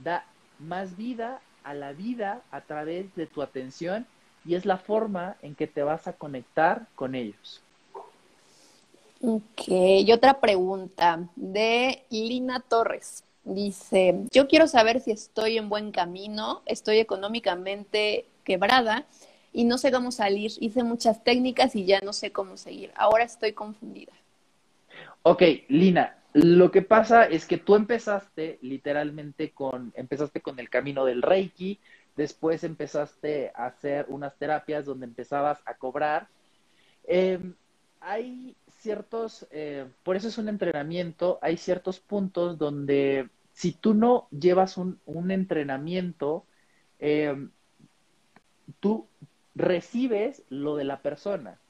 Da 0.02 0.24
más 0.58 0.96
vida 0.96 1.40
a 1.62 1.74
la 1.74 1.92
vida 1.92 2.42
a 2.50 2.60
través 2.60 3.14
de 3.16 3.26
tu 3.26 3.42
atención 3.42 4.06
y 4.44 4.54
es 4.54 4.66
la 4.66 4.76
forma 4.76 5.36
en 5.42 5.54
que 5.54 5.66
te 5.66 5.82
vas 5.82 6.06
a 6.06 6.12
conectar 6.12 6.86
con 6.94 7.14
ellos. 7.14 7.62
Ok, 9.20 9.68
y 9.68 10.12
otra 10.12 10.40
pregunta 10.40 11.26
de 11.34 12.02
Lina 12.10 12.60
Torres. 12.60 13.24
Dice, 13.44 14.26
yo 14.30 14.48
quiero 14.48 14.66
saber 14.66 15.00
si 15.00 15.10
estoy 15.10 15.56
en 15.56 15.68
buen 15.68 15.92
camino, 15.92 16.62
estoy 16.66 16.98
económicamente 16.98 18.26
quebrada 18.44 19.06
y 19.52 19.64
no 19.64 19.78
sé 19.78 19.92
cómo 19.92 20.12
salir. 20.12 20.52
Hice 20.60 20.82
muchas 20.82 21.24
técnicas 21.24 21.74
y 21.74 21.86
ya 21.86 22.00
no 22.00 22.12
sé 22.12 22.32
cómo 22.32 22.56
seguir. 22.58 22.92
Ahora 22.96 23.24
estoy 23.24 23.52
confundida. 23.52 24.12
Ok, 25.22 25.42
Lina, 25.68 26.18
lo 26.34 26.72
que 26.72 26.82
pasa 26.82 27.24
es 27.26 27.46
que 27.46 27.58
tú 27.58 27.76
empezaste 27.76 28.58
literalmente 28.60 29.52
con, 29.52 29.92
empezaste 29.94 30.40
con 30.40 30.58
el 30.58 30.68
camino 30.68 31.04
del 31.04 31.22
Reiki, 31.22 31.78
después 32.16 32.64
empezaste 32.64 33.52
a 33.54 33.66
hacer 33.66 34.06
unas 34.08 34.36
terapias 34.36 34.84
donde 34.84 35.06
empezabas 35.06 35.60
a 35.64 35.74
cobrar. 35.74 36.26
Em, 37.04 37.54
hay 38.00 38.56
ciertos, 38.80 39.46
eh, 39.52 39.86
por 40.02 40.16
eso 40.16 40.26
es 40.26 40.36
un 40.36 40.48
entrenamiento, 40.48 41.38
hay 41.40 41.56
ciertos 41.56 42.00
puntos 42.00 42.58
donde 42.58 43.28
si 43.52 43.70
tú 43.70 43.94
no 43.94 44.26
llevas 44.32 44.76
un, 44.76 44.98
entrenamiento, 45.30 46.46
em, 46.98 47.50
tú 48.80 49.06
recibes 49.54 50.42
lo 50.48 50.74
de 50.74 50.84
la 50.84 51.00
persona. 51.00 51.60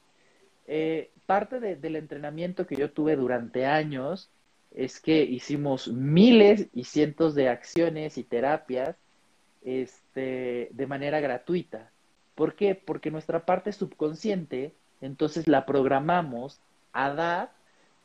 Eh, 0.65 1.11
parte 1.27 1.59
del 1.59 1.95
entrenamiento 1.95 2.65
que 2.65 2.75
yo 2.75 2.91
tuve 2.91 3.15
durante 3.15 3.67
años 3.67 4.31
es 4.75 4.99
que 4.99 5.23
hicimos 5.23 5.87
miles 5.87 6.67
y 6.73 6.83
cientos 6.83 7.33
de 7.33 7.49
acciones 7.49 8.17
y 8.17 8.23
terapias 8.23 8.95
este, 9.63 10.69
de 10.71 10.87
manera 10.87 11.21
gratuita. 11.21 11.89
¿Por 12.35 12.55
qué? 12.55 12.75
Porque 12.75 13.09
nuestra 13.09 13.45
parte 13.45 13.71
subconsciente, 13.71 14.73
entonces 15.01 15.47
la 15.47 15.65
programamos 15.65 16.59
a 16.91 17.13
dar 17.13 17.51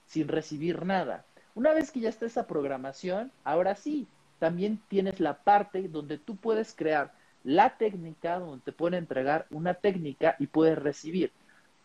sin 0.06 0.28
recibir 0.28 0.84
nada. 0.84 1.24
Una 1.54 1.72
vez 1.72 1.90
que 1.90 2.00
ya 2.00 2.08
está 2.08 2.26
esa 2.26 2.46
programación, 2.46 3.32
ahora 3.42 3.74
sí, 3.74 4.06
también 4.38 4.80
tienes 4.88 5.18
la 5.18 5.34
parte 5.34 5.88
donde 5.88 6.18
tú 6.18 6.36
puedes 6.36 6.74
crear 6.74 7.12
la 7.42 7.76
técnica, 7.76 8.38
donde 8.38 8.64
te 8.64 8.72
pueden 8.72 8.98
entregar 8.98 9.46
una 9.50 9.74
técnica 9.74 10.36
y 10.38 10.46
puedes 10.46 10.78
recibir. 10.78 11.32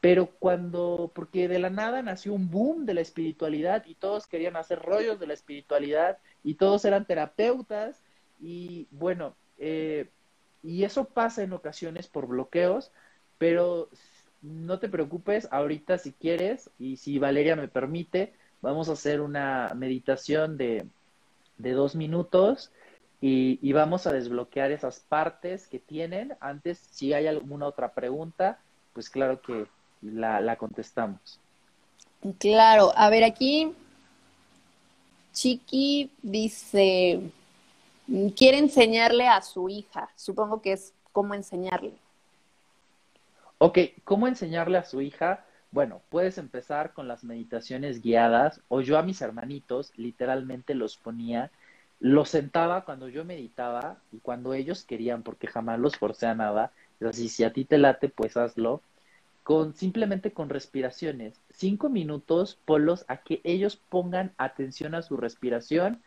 Pero 0.02 0.28
cuando, 0.28 1.12
porque 1.16 1.48
de 1.48 1.60
la 1.60 1.70
nada 1.70 2.02
nació 2.02 2.34
un 2.34 2.52
boom 2.52 2.86
de 2.86 2.94
la 2.94 3.02
espiritualidad 3.02 3.86
y 3.88 3.96
todos 3.96 4.28
querían 4.28 4.56
hacer 4.56 4.80
rollos 4.80 5.20
de 5.20 5.28
la 5.28 5.34
espiritualidad 5.34 6.20
y 6.44 6.56
todos 6.56 6.86
eran 6.86 7.06
terapeutas 7.06 8.02
y 8.40 8.88
bueno, 8.92 9.36
eh, 9.58 10.10
y 10.62 10.84
eso 10.84 11.06
pasa 11.06 11.44
en 11.44 11.54
ocasiones 11.54 12.08
por 12.08 12.28
bloqueos, 12.28 12.92
pero 13.38 13.90
no 14.42 14.80
te 14.80 14.90
preocupes, 14.90 15.48
ahorita 15.52 15.98
si 15.98 16.12
quieres 16.12 16.70
y 16.78 16.98
si 16.98 17.18
Valeria 17.18 17.56
me 17.56 17.68
permite, 17.68 18.34
vamos 18.62 18.90
a 18.90 18.94
hacer 18.94 19.22
una 19.22 19.72
meditación 19.76 20.58
de, 20.58 20.86
de 21.58 21.72
dos 21.72 21.96
minutos 21.96 22.72
y, 23.22 23.74
vamos 23.74 24.06
a 24.06 24.14
desbloquear 24.14 24.72
esas 24.72 25.00
partes 25.00 25.68
que 25.68 25.80
tienen. 25.80 26.36
Antes, 26.40 26.78
si 26.78 27.14
hay 27.14 27.26
alguna 27.26 27.66
otra 27.66 27.94
pregunta, 27.94 28.60
pues 28.94 29.10
claro 29.10 29.42
que 29.42 29.66
la, 30.14 30.42
la 30.42 30.56
contestamos. 30.56 31.40
Claro, 32.40 32.92
a 32.96 33.10
ver 33.10 33.24
aquí, 33.24 33.74
Chiqui 35.34 36.10
dice, 36.22 37.22
quiere 38.36 38.58
enseñarle 38.58 39.28
a 39.28 39.42
su 39.42 39.70
hija, 39.70 40.10
supongo 40.16 40.62
que 40.62 40.74
es 40.74 40.94
cómo 41.12 41.34
enseñarle. 41.34 41.94
Ok, 43.58 43.80
¿cómo 44.04 44.28
enseñarle 44.28 44.78
a 44.78 44.86
su 44.86 45.02
hija? 45.02 45.46
Bueno, 45.72 46.02
puedes 46.10 46.38
empezar 46.38 46.94
con 46.94 47.08
las 47.08 47.24
meditaciones 47.24 48.02
guiadas 48.02 48.62
o 48.70 48.82
yo 48.82 48.98
a 48.98 49.04
mis 49.04 49.22
hermanitos 49.22 49.92
literalmente 49.98 50.74
los 50.74 50.98
ponía, 50.98 51.52
los 52.00 52.30
sentaba 52.30 52.86
cuando 52.86 53.08
yo 53.08 53.24
meditaba 53.26 53.98
y 54.12 54.20
cuando 54.20 54.54
ellos 54.54 54.84
querían, 54.84 55.24
porque 55.24 55.48
jamás 55.48 55.80
los 55.80 55.98
forcé 55.98 56.28
a 56.28 56.36
nada. 56.36 56.72
Es 57.00 57.08
así, 57.08 57.30
si 57.30 57.44
a 57.44 57.54
ti 57.54 57.66
te 57.66 57.78
late, 57.78 58.10
pues 58.10 58.38
hazlo. 58.38 58.82
Con, 59.46 59.76
simplemente 59.76 60.32
con 60.32 60.50
respiraciones. 60.50 61.40
Cinco 61.52 61.88
minutos, 61.88 62.58
ponlos 62.66 63.06
a 63.08 63.18
que 63.18 63.42
ellos 63.44 63.76
pongan 63.78 64.34
atención 64.40 64.96
a 64.96 65.04
su 65.04 65.18
respiración. 65.18 66.02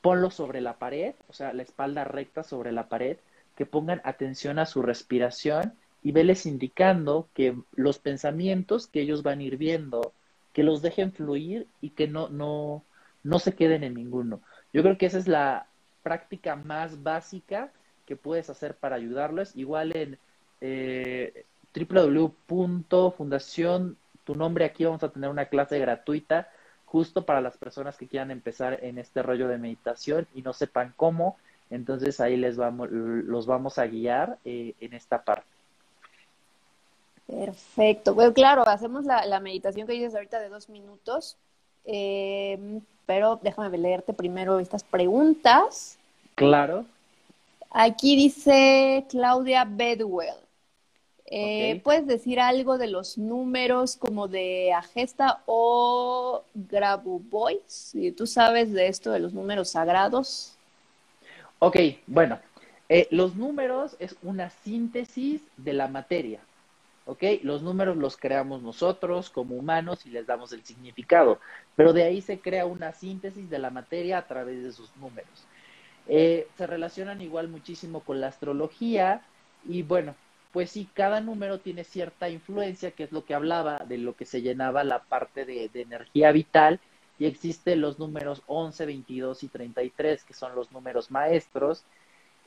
Ponlos 0.00 0.34
sobre 0.34 0.60
la 0.60 0.78
pared, 0.78 1.16
o 1.26 1.32
sea, 1.32 1.52
la 1.52 1.64
espalda 1.64 2.04
recta 2.04 2.44
sobre 2.44 2.70
la 2.70 2.88
pared, 2.88 3.16
que 3.56 3.66
pongan 3.66 4.00
atención 4.04 4.60
a 4.60 4.66
su 4.66 4.82
respiración 4.82 5.72
y 6.00 6.12
veles 6.12 6.46
indicando 6.46 7.28
que 7.34 7.56
los 7.74 7.98
pensamientos 7.98 8.86
que 8.86 9.00
ellos 9.00 9.24
van 9.24 9.40
a 9.40 9.42
ir 9.42 9.56
viendo, 9.56 10.12
que 10.52 10.62
los 10.62 10.80
dejen 10.80 11.10
fluir 11.10 11.66
y 11.80 11.90
que 11.90 12.06
no, 12.06 12.28
no, 12.28 12.84
no 13.24 13.38
se 13.40 13.56
queden 13.56 13.82
en 13.82 13.94
ninguno. 13.94 14.42
Yo 14.72 14.82
creo 14.84 14.96
que 14.96 15.06
esa 15.06 15.18
es 15.18 15.26
la 15.26 15.66
práctica 16.04 16.54
más 16.54 17.02
básica 17.02 17.72
que 18.06 18.14
puedes 18.14 18.48
hacer 18.48 18.76
para 18.76 18.94
ayudarlos. 18.94 19.56
Igual 19.56 19.96
en 19.96 20.18
eh, 20.60 21.46
www.fundación, 21.74 23.96
tu 24.24 24.34
nombre 24.34 24.64
aquí 24.64 24.84
vamos 24.84 25.02
a 25.02 25.10
tener 25.10 25.30
una 25.30 25.46
clase 25.46 25.78
gratuita 25.78 26.48
justo 26.86 27.26
para 27.26 27.40
las 27.40 27.56
personas 27.56 27.96
que 27.96 28.06
quieran 28.06 28.30
empezar 28.30 28.78
en 28.82 28.98
este 28.98 29.22
rollo 29.22 29.48
de 29.48 29.58
meditación 29.58 30.26
y 30.34 30.42
no 30.42 30.52
sepan 30.52 30.92
cómo. 30.96 31.36
Entonces 31.70 32.20
ahí 32.20 32.36
les 32.36 32.56
vamos, 32.56 32.88
los 32.90 33.46
vamos 33.46 33.78
a 33.78 33.86
guiar 33.86 34.38
eh, 34.44 34.74
en 34.80 34.94
esta 34.94 35.24
parte. 35.24 35.46
Perfecto. 37.26 38.14
Bueno, 38.14 38.32
claro, 38.32 38.68
hacemos 38.68 39.04
la, 39.04 39.40
meditación 39.40 39.86
que 39.86 39.94
dices 39.94 40.14
ahorita 40.14 40.40
de 40.40 40.50
dos 40.50 40.68
minutos, 40.68 41.36
eh, 41.86 42.80
pero 43.06 43.40
déjame 43.42 43.76
leerte 43.76 44.12
primero 44.12 44.60
estas 44.60 44.84
preguntas. 44.84 45.98
Claro. 46.34 46.84
Aquí 47.70 48.14
dice 48.14 49.06
Claudia 49.08 49.64
Bedwell. 49.64 50.43
Eh, 51.26 51.80
¿Puedes 51.82 52.06
decir 52.06 52.38
algo 52.38 52.76
de 52.76 52.86
los 52.86 53.16
números 53.16 53.96
como 53.96 54.28
de 54.28 54.72
Agesta 54.72 55.42
o 55.46 56.44
Grabovoice? 56.54 58.12
¿Tú 58.12 58.26
sabes 58.26 58.72
de 58.72 58.88
esto 58.88 59.10
de 59.10 59.20
los 59.20 59.32
números 59.32 59.70
sagrados? 59.70 60.56
Ok, 61.60 61.78
bueno, 62.06 62.38
eh, 62.88 63.08
los 63.10 63.36
números 63.36 63.96
es 63.98 64.16
una 64.22 64.50
síntesis 64.50 65.40
de 65.56 65.72
la 65.72 65.88
materia. 65.88 66.40
¿ok? 67.06 67.22
Los 67.42 67.62
números 67.62 67.96
los 67.96 68.16
creamos 68.16 68.62
nosotros 68.62 69.30
como 69.30 69.56
humanos 69.56 70.06
y 70.06 70.10
les 70.10 70.26
damos 70.26 70.52
el 70.52 70.64
significado, 70.64 71.38
pero 71.76 71.92
de 71.92 72.04
ahí 72.04 72.20
se 72.20 72.38
crea 72.38 72.66
una 72.66 72.92
síntesis 72.92 73.48
de 73.50 73.58
la 73.58 73.70
materia 73.70 74.18
a 74.18 74.26
través 74.26 74.62
de 74.62 74.72
sus 74.72 74.94
números. 74.96 75.46
Eh, 76.06 76.48
se 76.56 76.66
relacionan 76.66 77.22
igual 77.22 77.48
muchísimo 77.48 78.00
con 78.00 78.20
la 78.20 78.28
astrología 78.28 79.22
y 79.66 79.82
bueno, 79.82 80.14
pues 80.54 80.70
sí, 80.70 80.88
cada 80.94 81.20
número 81.20 81.58
tiene 81.58 81.82
cierta 81.82 82.28
influencia, 82.28 82.92
que 82.92 83.02
es 83.02 83.10
lo 83.10 83.24
que 83.24 83.34
hablaba, 83.34 83.78
de 83.88 83.98
lo 83.98 84.14
que 84.14 84.24
se 84.24 84.40
llenaba 84.40 84.84
la 84.84 85.00
parte 85.00 85.44
de, 85.44 85.68
energía 85.74 86.30
vital, 86.30 86.78
y 87.18 87.26
existen 87.26 87.80
los 87.80 87.98
números 87.98 88.40
11, 88.46 88.86
22 88.86 89.42
y 89.42 89.48
33, 89.48 90.22
que 90.22 90.32
son 90.32 90.54
los 90.54 90.70
números 90.70 91.10
maestros, 91.10 91.82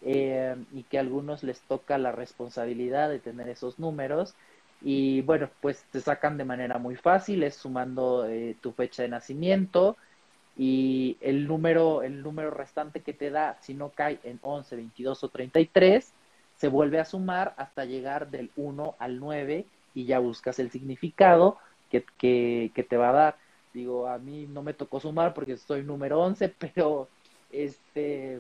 eh, 0.04 0.56
y 0.72 0.84
que 0.84 0.98
a 0.98 1.02
algunos 1.02 1.44
les 1.44 1.60
toca 1.60 1.98
la 1.98 2.14
responsabilidad 2.14 3.10
de 3.10 3.20
tener 3.20 3.50
esos 3.50 3.78
números. 3.78 4.36
Y 4.82 5.20
bueno, 5.24 5.50
pues 5.60 5.84
te 5.92 6.00
sacan 6.00 6.38
de 6.38 6.46
manera 6.46 6.78
muy 6.78 6.96
fácil, 6.96 7.44
es 7.44 7.56
sumando 7.56 8.26
eh, 8.26 8.56
tu 8.62 8.72
fecha 8.72 9.04
de 9.04 9.10
nacimiento 9.10 9.98
y 10.56 11.18
el 11.20 11.46
número, 11.46 12.04
el 12.04 12.24
número 12.24 12.52
restante 12.52 13.02
que 13.02 13.14
te 13.14 13.32
da, 13.32 13.58
si 13.62 13.74
no 13.74 13.90
cae 13.90 14.20
en 14.24 14.40
11, 14.42 14.78
22 14.78 15.24
o 15.26 15.30
33, 15.30 16.14
se 16.58 16.68
vuelve 16.68 17.00
a 17.00 17.06
sumar 17.06 17.54
hasta 17.58 17.86
llegar 17.86 18.30
del 18.30 18.52
1 18.56 18.96
al 19.00 19.20
9 19.20 19.66
y 19.94 20.06
ya 20.06 20.20
buscas 20.20 20.60
el 20.60 20.72
significado 20.72 21.58
que, 21.90 22.04
que, 22.18 22.84
te 22.84 22.98
va 22.98 23.10
a 23.10 23.14
dar. 23.14 23.36
Digo, 23.74 24.08
a 24.08 24.18
mí 24.18 24.48
no 24.48 24.64
me 24.64 24.74
tocó 24.74 25.00
sumar 25.00 25.34
porque 25.34 25.58
soy 25.58 25.84
número 25.84 26.20
11, 26.22 26.50
pero 26.60 27.08
este 27.52 28.40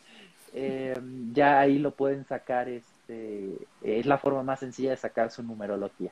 eh, 0.54 0.94
ya 1.32 1.60
ahí 1.60 1.78
lo 1.78 1.90
pueden 1.90 2.24
sacar, 2.24 2.68
este, 2.68 3.50
es 3.82 4.06
la 4.06 4.18
forma 4.18 4.42
más 4.42 4.60
sencilla 4.60 4.90
de 4.90 4.96
sacar 4.96 5.30
su 5.30 5.42
numerología. 5.42 6.10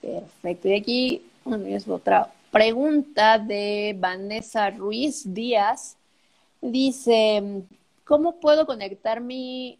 Perfecto. 0.00 0.68
Y 0.68 0.74
aquí 0.74 1.26
es 1.66 1.86
otra 1.88 2.32
pregunta 2.50 3.38
de 3.38 3.94
Vanessa 3.98 4.70
Ruiz 4.70 5.32
Díaz. 5.32 5.96
Dice, 6.60 7.62
¿cómo 8.04 8.40
puedo 8.40 8.66
conectar 8.66 9.20
mi 9.20 9.78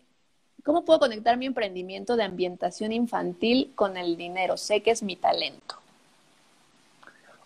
¿Cómo 0.64 0.84
puedo 0.84 0.98
conectar 0.98 1.36
mi 1.36 1.46
emprendimiento 1.46 2.16
de 2.16 2.24
ambientación 2.24 2.92
infantil 2.92 3.72
con 3.74 3.96
el 3.96 4.16
dinero? 4.16 4.56
Sé 4.56 4.82
que 4.82 4.90
es 4.90 5.02
mi 5.02 5.16
talento. 5.16 5.76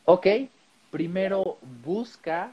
Ok, 0.04 0.26
primero 0.90 1.58
busca 1.84 2.52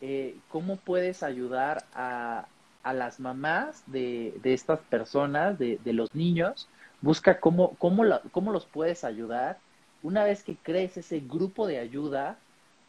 eh, 0.00 0.36
cómo 0.48 0.76
puedes 0.76 1.22
ayudar 1.22 1.84
a, 1.94 2.46
a 2.82 2.92
las 2.92 3.20
mamás 3.20 3.82
de, 3.86 4.34
de 4.42 4.54
estas 4.54 4.80
personas, 4.80 5.58
de, 5.58 5.78
de, 5.84 5.92
los 5.92 6.14
niños. 6.14 6.68
Busca 7.00 7.40
cómo, 7.40 7.74
cómo, 7.78 8.04
la, 8.04 8.20
cómo 8.32 8.52
los 8.52 8.66
puedes 8.66 9.04
ayudar. 9.04 9.58
Una 10.02 10.24
vez 10.24 10.42
que 10.42 10.56
crees 10.56 10.96
ese 10.96 11.20
grupo 11.20 11.66
de 11.66 11.78
ayuda, 11.78 12.38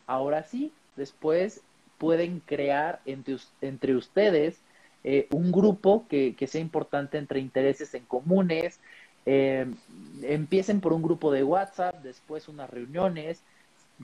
ahora 0.08 0.44
sí, 0.44 0.72
después 0.96 1.62
pueden 1.98 2.40
crear 2.40 3.02
entre, 3.06 3.38
entre 3.62 3.96
ustedes 3.96 4.60
eh, 5.04 5.28
un 5.32 5.52
grupo 5.52 6.06
que, 6.10 6.36
que, 6.36 6.48
sea 6.48 6.62
importante 6.62 7.18
entre 7.18 7.40
intereses 7.40 7.94
en 7.94 8.06
comunes. 8.06 8.80
Eh, 9.26 9.66
empiecen 10.24 10.82
por 10.82 10.94
un 10.94 11.02
grupo 11.02 11.32
de 11.32 11.44
WhatsApp, 11.44 12.02
después 12.04 12.48
unas 12.48 12.70
reuniones, 12.70 13.44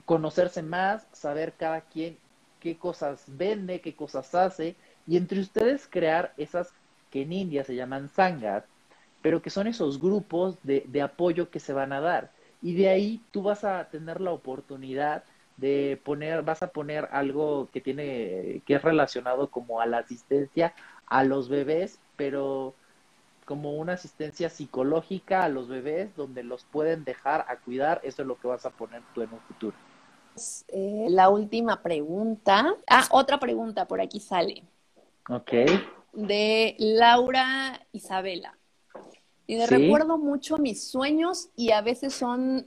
conocerse 0.04 0.62
más, 0.62 1.06
saber 1.12 1.54
cada 1.58 1.80
quien 1.80 2.16
qué 2.60 2.76
cosas 2.76 3.24
vende, 3.26 3.80
qué 3.80 3.94
cosas 3.94 4.34
hace, 4.34 4.76
y 5.06 5.16
entre 5.16 5.40
ustedes 5.40 5.86
crear 5.88 6.32
esas 6.36 6.72
que 7.10 7.22
en 7.22 7.32
India 7.32 7.64
se 7.64 7.74
llaman 7.74 8.08
sangas, 8.08 8.64
pero 9.22 9.42
que 9.42 9.50
son 9.50 9.66
esos 9.66 10.00
grupos 10.00 10.56
de, 10.62 10.84
de 10.88 11.02
apoyo 11.02 11.50
que 11.50 11.60
se 11.60 11.72
van 11.72 11.92
a 11.92 12.00
dar. 12.00 12.30
Y 12.62 12.74
de 12.74 12.88
ahí 12.88 13.20
tú 13.30 13.42
vas 13.42 13.64
a 13.64 13.88
tener 13.88 14.20
la 14.20 14.32
oportunidad 14.32 15.24
de 15.56 16.00
poner, 16.04 16.42
vas 16.42 16.62
a 16.62 16.68
poner 16.68 17.08
algo 17.12 17.68
que 17.72 17.80
tiene, 17.80 18.62
que 18.66 18.74
es 18.74 18.82
relacionado 18.82 19.50
como 19.50 19.80
a 19.80 19.86
la 19.86 19.98
asistencia 19.98 20.74
a 21.06 21.24
los 21.24 21.48
bebés, 21.48 21.98
pero 22.16 22.74
como 23.44 23.74
una 23.74 23.92
asistencia 23.92 24.50
psicológica 24.50 25.44
a 25.44 25.48
los 25.48 25.68
bebés 25.68 26.14
donde 26.16 26.42
los 26.42 26.64
pueden 26.64 27.04
dejar 27.04 27.46
a 27.48 27.56
cuidar, 27.58 28.00
eso 28.02 28.22
es 28.22 28.28
lo 28.28 28.38
que 28.38 28.48
vas 28.48 28.66
a 28.66 28.70
poner 28.70 29.02
tú 29.14 29.22
en 29.22 29.32
un 29.32 29.40
futuro. 29.40 29.76
Eh, 30.68 31.06
la 31.08 31.30
última 31.30 31.82
pregunta. 31.82 32.74
Ah, 32.88 33.06
otra 33.10 33.38
pregunta 33.38 33.86
por 33.86 34.00
aquí 34.00 34.20
sale. 34.20 34.64
Ok. 35.28 35.52
De 36.12 36.74
Laura 36.78 37.80
Isabela. 37.92 38.58
Y 39.46 39.60
¿Sí? 39.60 39.66
recuerdo 39.66 40.18
mucho 40.18 40.58
mis 40.58 40.88
sueños 40.90 41.48
y 41.56 41.70
a 41.70 41.80
veces 41.80 42.14
son 42.14 42.66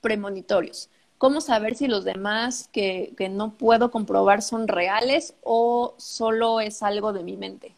premonitorios. 0.00 0.90
¿Cómo 1.18 1.40
saber 1.40 1.74
si 1.74 1.88
los 1.88 2.04
demás 2.04 2.68
que, 2.72 3.12
que, 3.16 3.28
no 3.28 3.52
puedo 3.54 3.90
comprobar 3.90 4.40
son 4.40 4.68
reales 4.68 5.34
o 5.42 5.94
solo 5.98 6.60
es 6.60 6.82
algo 6.82 7.12
de 7.12 7.24
mi 7.24 7.36
mente? 7.36 7.74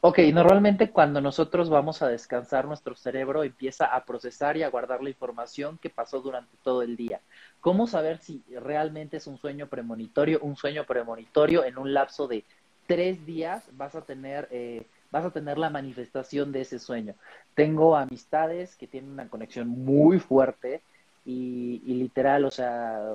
Ok, 0.00 0.18
normalmente 0.32 0.90
cuando 0.90 1.20
nosotros 1.20 1.70
vamos 1.70 2.02
a 2.02 2.08
descansar, 2.08 2.66
nuestro 2.66 2.94
cerebro 2.94 3.44
empieza 3.44 3.86
a 3.86 4.04
procesar 4.04 4.56
y 4.56 4.62
a 4.62 4.70
guardar 4.70 5.02
la 5.02 5.08
información 5.08 5.78
que 5.78 5.88
pasó 5.88 6.20
durante 6.20 6.56
todo 6.62 6.82
el 6.82 6.96
día. 6.96 7.20
¿Cómo 7.60 7.86
saber 7.86 8.18
si 8.18 8.42
realmente 8.60 9.16
es 9.16 9.26
un 9.26 9.38
sueño 9.38 9.68
premonitorio? 9.68 10.40
Un 10.42 10.56
sueño 10.56 10.84
premonitorio 10.84 11.64
en 11.64 11.78
un 11.78 11.94
lapso 11.94 12.28
de 12.28 12.44
tres 12.86 13.24
días 13.24 13.64
vas 13.72 13.94
a 13.94 14.02
tener... 14.02 14.48
Eh, 14.50 14.86
vas 15.10 15.24
a 15.24 15.30
tener 15.30 15.56
la 15.56 15.70
manifestación 15.70 16.52
de 16.52 16.62
ese 16.62 16.78
sueño. 16.78 17.14
Tengo 17.54 17.96
amistades 17.96 18.76
que 18.76 18.86
tienen 18.86 19.12
una 19.12 19.28
conexión 19.28 19.68
muy 19.68 20.18
fuerte 20.18 20.82
y, 21.26 21.82
y, 21.84 21.94
literal, 21.94 22.44
o 22.44 22.50
sea, 22.50 23.14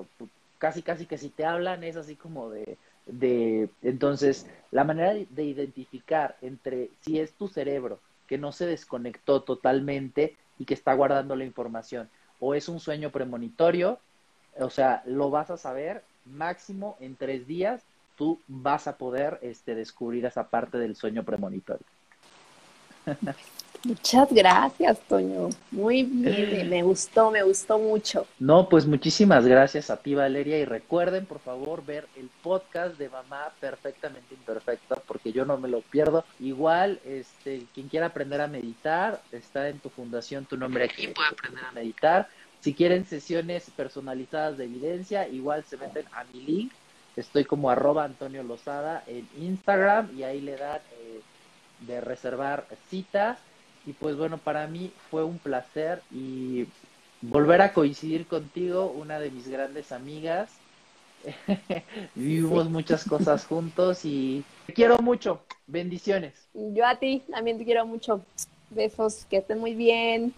casi, 0.60 0.84
casi 0.84 1.06
que 1.06 1.18
si 1.18 1.30
te 1.30 1.46
hablan 1.46 1.84
es 1.84 1.96
así 1.96 2.16
como 2.16 2.50
de, 2.50 2.78
de, 3.06 3.70
entonces, 3.82 4.46
la 4.72 4.84
manera 4.84 5.14
de 5.14 5.44
identificar 5.44 6.36
entre 6.42 6.90
si 7.02 7.20
es 7.20 7.32
tu 7.34 7.48
cerebro 7.48 8.00
que 8.28 8.38
no 8.38 8.52
se 8.52 8.66
desconectó 8.66 9.42
totalmente 9.42 10.36
y 10.60 10.66
que 10.66 10.74
está 10.74 10.94
guardando 10.94 11.36
la 11.36 11.46
información, 11.46 12.10
o 12.40 12.54
es 12.54 12.70
un 12.70 12.80
sueño 12.80 13.12
premonitorio, 13.12 14.00
o 14.60 14.70
sea, 14.70 15.04
lo 15.06 15.30
vas 15.30 15.50
a 15.50 15.58
saber 15.58 16.04
máximo 16.26 16.98
en 17.00 17.16
tres 17.16 17.48
días, 17.48 17.84
tú 18.18 18.40
vas 18.48 18.88
a 18.88 18.98
poder 18.98 19.40
este, 19.42 19.76
descubrir 19.76 20.26
esa 20.26 20.48
parte 20.48 20.78
del 20.78 20.96
sueño 20.96 21.24
premonitorio. 21.24 21.86
Muchas 23.84 24.32
gracias, 24.32 25.00
Toño. 25.08 25.50
Muy 25.72 26.04
bien, 26.04 26.70
me 26.70 26.84
gustó, 26.84 27.32
me 27.32 27.42
gustó 27.42 27.80
mucho. 27.80 28.28
No, 28.38 28.70
pues 28.70 28.86
muchísimas 28.86 29.48
gracias 29.48 29.90
a 29.90 29.98
ti, 29.98 30.14
Valeria. 30.14 30.60
Y 30.60 30.66
recuerden, 30.66 31.26
por 31.26 31.40
favor, 31.40 31.84
ver 31.84 32.08
el 32.16 32.30
podcast 32.44 32.98
de 33.00 33.10
Mamá 33.10 33.52
Perfectamente 33.60 34.36
Imperfecta, 34.36 34.98
porque 35.08 35.32
yo 35.32 35.46
no 35.46 35.58
me 35.58 35.68
lo 35.68 35.82
pierdo. 35.82 36.24
Igual, 36.40 37.00
este, 37.06 37.66
quien 37.74 37.88
quiera 37.88 38.08
aprender 38.08 38.42
a 38.42 38.48
meditar, 38.48 39.20
está 39.32 39.68
en 39.70 39.80
tu 39.80 39.90
fundación 39.90 40.46
tu 40.46 40.58
nombre 40.58 40.86
aquí, 40.86 41.08
puede 41.08 41.30
aprender 41.30 41.66
a 41.66 41.72
meditar. 41.72 42.30
Si 42.60 42.76
quieren 42.76 43.06
sesiones 43.06 43.72
personalizadas 43.76 44.60
de 44.60 44.66
evidencia, 44.66 45.28
igual 45.28 45.64
se 45.64 45.78
meten 45.78 46.06
a 46.14 46.24
mi 46.26 46.42
link. 46.42 46.72
Estoy 47.16 47.46
como 47.46 47.72
arroba 47.72 48.04
Antonio 48.04 48.44
Lozada 48.44 49.04
en 49.08 49.28
Instagram 49.40 50.16
y 50.16 50.22
ahí 50.24 50.40
le 50.40 50.56
dan 50.56 50.80
eh, 51.00 51.22
de 51.88 52.00
reservar 52.00 52.68
citas 52.90 53.40
y 53.86 53.94
pues 53.94 54.16
bueno, 54.16 54.38
para 54.38 54.68
mí 54.68 54.92
fue 55.10 55.24
un 55.24 55.38
placer 55.38 56.02
y 56.12 56.66
volver 57.22 57.62
a 57.62 57.74
coincidir 57.74 58.28
contigo, 58.28 58.94
una 58.98 59.20
de 59.20 59.32
mis 59.32 59.48
grandes 59.48 59.92
amigas. 59.92 60.50
Vivimos 62.16 62.66
sí. 62.66 62.70
muchas 62.70 63.06
cosas 63.06 63.46
juntos 63.48 64.06
y 64.06 64.44
te 64.68 64.74
quiero 64.74 65.00
mucho. 65.00 65.42
Bendiciones. 65.68 66.34
Yo 66.54 66.86
a 66.86 66.96
ti 66.96 67.22
también 67.32 67.58
te 67.58 67.66
quiero 67.66 67.86
mucho. 67.86 68.22
Besos, 68.70 69.26
que 69.30 69.38
estén 69.38 69.60
muy 69.60 69.76
bien. 69.76 70.34